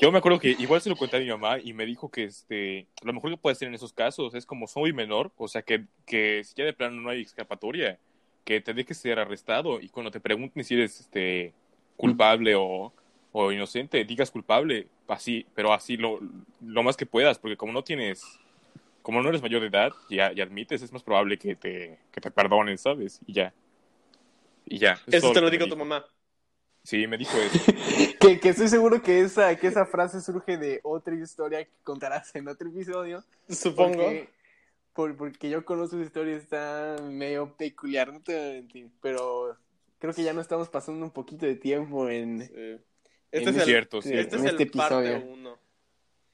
Yo 0.00 0.10
me 0.10 0.18
acuerdo 0.18 0.40
que 0.40 0.50
igual 0.58 0.80
se 0.80 0.90
lo 0.90 0.96
conté 0.96 1.16
a 1.16 1.20
mi 1.20 1.28
mamá 1.28 1.58
y 1.62 1.72
me 1.72 1.86
dijo 1.86 2.10
que 2.10 2.24
este, 2.24 2.86
lo 3.02 3.12
mejor 3.12 3.30
que 3.30 3.36
puede 3.36 3.52
hacer 3.52 3.68
en 3.68 3.74
esos 3.74 3.92
casos 3.92 4.34
es 4.34 4.46
como 4.46 4.66
soy 4.66 4.92
menor, 4.92 5.30
o 5.36 5.48
sea 5.48 5.62
que, 5.62 5.84
que 6.06 6.42
si 6.44 6.54
ya 6.56 6.64
de 6.64 6.72
plano 6.72 7.00
no 7.00 7.10
hay 7.10 7.22
escapatoria, 7.22 7.98
que 8.44 8.60
te 8.60 8.74
dejes 8.74 8.98
ser 8.98 9.18
arrestado 9.18 9.80
y 9.80 9.88
cuando 9.88 10.10
te 10.10 10.20
pregunten 10.20 10.64
si 10.64 10.74
eres 10.74 11.00
este 11.00 11.54
culpable 11.96 12.54
o, 12.56 12.92
o 13.32 13.52
inocente, 13.52 14.04
digas 14.04 14.30
culpable, 14.30 14.88
así, 15.08 15.46
pero 15.54 15.72
así 15.72 15.96
lo, 15.96 16.20
lo 16.60 16.82
más 16.82 16.96
que 16.96 17.06
puedas, 17.06 17.38
porque 17.38 17.56
como 17.56 17.72
no 17.72 17.82
tienes, 17.82 18.22
como 19.02 19.22
no 19.22 19.28
eres 19.28 19.42
mayor 19.42 19.60
de 19.60 19.68
edad 19.68 19.92
y, 20.08 20.16
y 20.16 20.40
admites, 20.40 20.82
es 20.82 20.92
más 20.92 21.02
probable 21.02 21.38
que 21.38 21.56
te, 21.56 21.98
que 22.12 22.20
te 22.20 22.30
perdonen, 22.30 22.76
¿sabes? 22.78 23.20
Y 23.26 23.32
ya. 23.32 23.54
Y 24.66 24.78
ya. 24.78 24.98
es 25.06 25.14
Eso 25.14 25.32
te 25.32 25.40
lo 25.40 25.50
dijo 25.50 25.64
me 25.64 25.70
tu 25.70 25.76
mamá. 25.76 26.04
Sí, 26.84 27.06
me 27.06 27.16
dijo 27.18 27.36
eso. 27.36 27.58
Que, 28.20 28.40
que 28.40 28.48
estoy 28.50 28.68
seguro 28.68 29.02
que 29.02 29.20
esa, 29.20 29.54
que 29.56 29.66
esa 29.66 29.84
frase 29.84 30.20
surge 30.22 30.56
de 30.56 30.80
otra 30.82 31.14
historia 31.14 31.62
que 31.64 31.70
contarás 31.82 32.34
en 32.36 32.48
otro 32.48 32.68
episodio. 32.70 33.22
Supongo. 33.50 33.96
Porque, 33.98 34.28
por- 34.94 35.16
porque 35.16 35.50
yo 35.50 35.62
conozco 35.64 35.96
su 35.96 36.02
historia, 36.02 36.34
está 36.36 36.96
medio 37.02 37.54
peculiar, 37.54 38.10
no 38.12 38.22
te 38.22 38.32
voy 38.34 38.42
a 38.48 38.52
mentir. 38.54 38.88
Pero 39.02 39.58
creo 39.98 40.14
que 40.14 40.22
ya 40.22 40.32
no 40.32 40.40
estamos 40.40 40.70
pasando 40.70 41.04
un 41.04 41.10
poquito 41.10 41.44
de 41.44 41.56
tiempo 41.56 42.08
en... 42.08 42.46
Sí. 42.46 42.52
Este 43.30 43.50
es 43.50 43.56
Es 43.56 43.56
el, 43.56 43.62
cierto, 43.64 44.00
sí. 44.00 44.10
este 44.14 44.36
es 44.36 44.42
en 44.42 44.48
el 44.48 44.54
este 44.60 44.66
parte 44.78 45.10
episodio. 45.10 45.32
uno. 45.34 45.58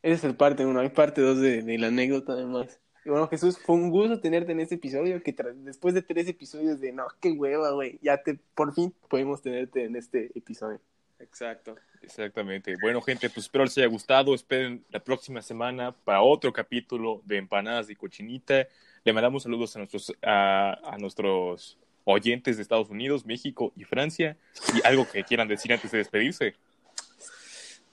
Ese 0.02 0.14
es 0.14 0.24
el 0.24 0.36
parte 0.36 0.64
uno, 0.66 0.78
hay 0.80 0.90
parte 0.90 1.20
dos 1.22 1.40
de, 1.40 1.62
de 1.62 1.78
la 1.78 1.88
anécdota 1.88 2.34
además. 2.34 2.78
Y 3.04 3.10
bueno, 3.10 3.28
Jesús, 3.28 3.58
fue 3.58 3.76
un 3.76 3.90
gusto 3.90 4.20
tenerte 4.20 4.52
en 4.52 4.60
este 4.60 4.74
episodio, 4.74 5.22
que 5.22 5.34
después 5.56 5.94
de 5.94 6.02
tres 6.02 6.28
episodios 6.28 6.80
de, 6.80 6.92
no, 6.92 7.06
qué 7.20 7.30
hueva, 7.30 7.70
güey, 7.70 7.98
ya 8.02 8.22
te, 8.22 8.38
por 8.54 8.74
fin 8.74 8.94
podemos 9.08 9.40
tenerte 9.40 9.84
en 9.84 9.96
este 9.96 10.30
episodio. 10.34 10.80
Exacto. 11.18 11.76
Exactamente. 12.02 12.76
Bueno, 12.80 13.00
gente, 13.02 13.28
pues 13.28 13.46
espero 13.46 13.64
les 13.64 13.76
haya 13.76 13.86
gustado. 13.86 14.34
Esperen 14.34 14.84
la 14.90 15.00
próxima 15.00 15.42
semana 15.42 15.92
para 15.92 16.22
otro 16.22 16.52
capítulo 16.52 17.20
de 17.26 17.36
Empanadas 17.36 17.86
de 17.86 17.96
Cochinita. 17.96 18.66
Le 19.04 19.12
mandamos 19.12 19.42
saludos 19.42 19.76
a 19.76 19.80
nuestros, 19.80 20.14
a, 20.22 20.78
a 20.82 20.98
nuestros 20.98 21.78
oyentes 22.04 22.56
de 22.56 22.62
Estados 22.62 22.88
Unidos, 22.88 23.26
México 23.26 23.72
y 23.76 23.84
Francia. 23.84 24.36
Y 24.74 24.86
algo 24.86 25.06
que 25.10 25.22
quieran 25.24 25.48
decir 25.48 25.72
antes 25.72 25.90
de 25.90 25.98
despedirse. 25.98 26.54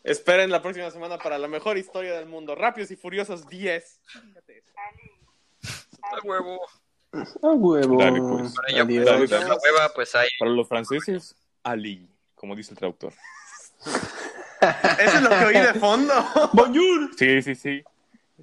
Esperen 0.07 0.49
la 0.49 0.61
próxima 0.61 0.89
semana 0.89 1.17
para 1.17 1.37
la 1.37 1.49
mejor 1.49 1.77
historia 1.77 2.13
del 2.13 2.27
mundo. 2.27 2.55
Rápidos 2.55 2.91
y 2.91 2.95
Furiosos 2.95 3.45
10. 3.49 3.99
A 6.01 6.25
huevo. 6.25 6.61
A 7.11 7.47
huevo. 7.49 7.97
Dale, 7.97 8.21
pues. 8.21 8.53
Para 8.53 8.69
ello, 8.69 8.83
Adiós. 8.83 9.05
Dale, 9.05 9.17
pues, 9.17 9.29
dale. 9.29 9.45
la 9.49 9.55
hueva, 9.55 9.89
pues 9.93 10.15
ahí. 10.15 10.29
Para 10.39 10.51
los 10.51 10.65
franceses, 10.65 11.35
Ali, 11.61 12.09
como 12.35 12.55
dice 12.55 12.71
el 12.71 12.77
traductor. 12.77 13.11
Eso 13.81 15.17
es 15.17 15.21
lo 15.21 15.29
que 15.29 15.45
oí 15.45 15.59
de 15.59 15.73
fondo. 15.73 16.13
Bonjour. 16.53 17.09
Sí, 17.17 17.41
sí, 17.41 17.55
sí. 17.55 17.83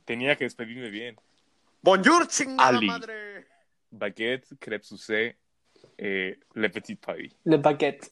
Tenía 0.05 0.37
que 0.37 0.45
despedirme 0.45 0.91
bien. 0.91 1.17
Bonjour, 1.81 2.29
chingada 2.29 2.77
Ali. 2.77 2.87
madre. 2.87 3.47
Baguette, 3.91 4.49
crêpe 4.59 4.85
sucé, 4.85 5.39
eh, 5.97 6.39
le 6.53 6.69
petit 6.69 6.97
paris. 7.01 7.35
Le 7.45 7.57
baguette. 7.57 8.07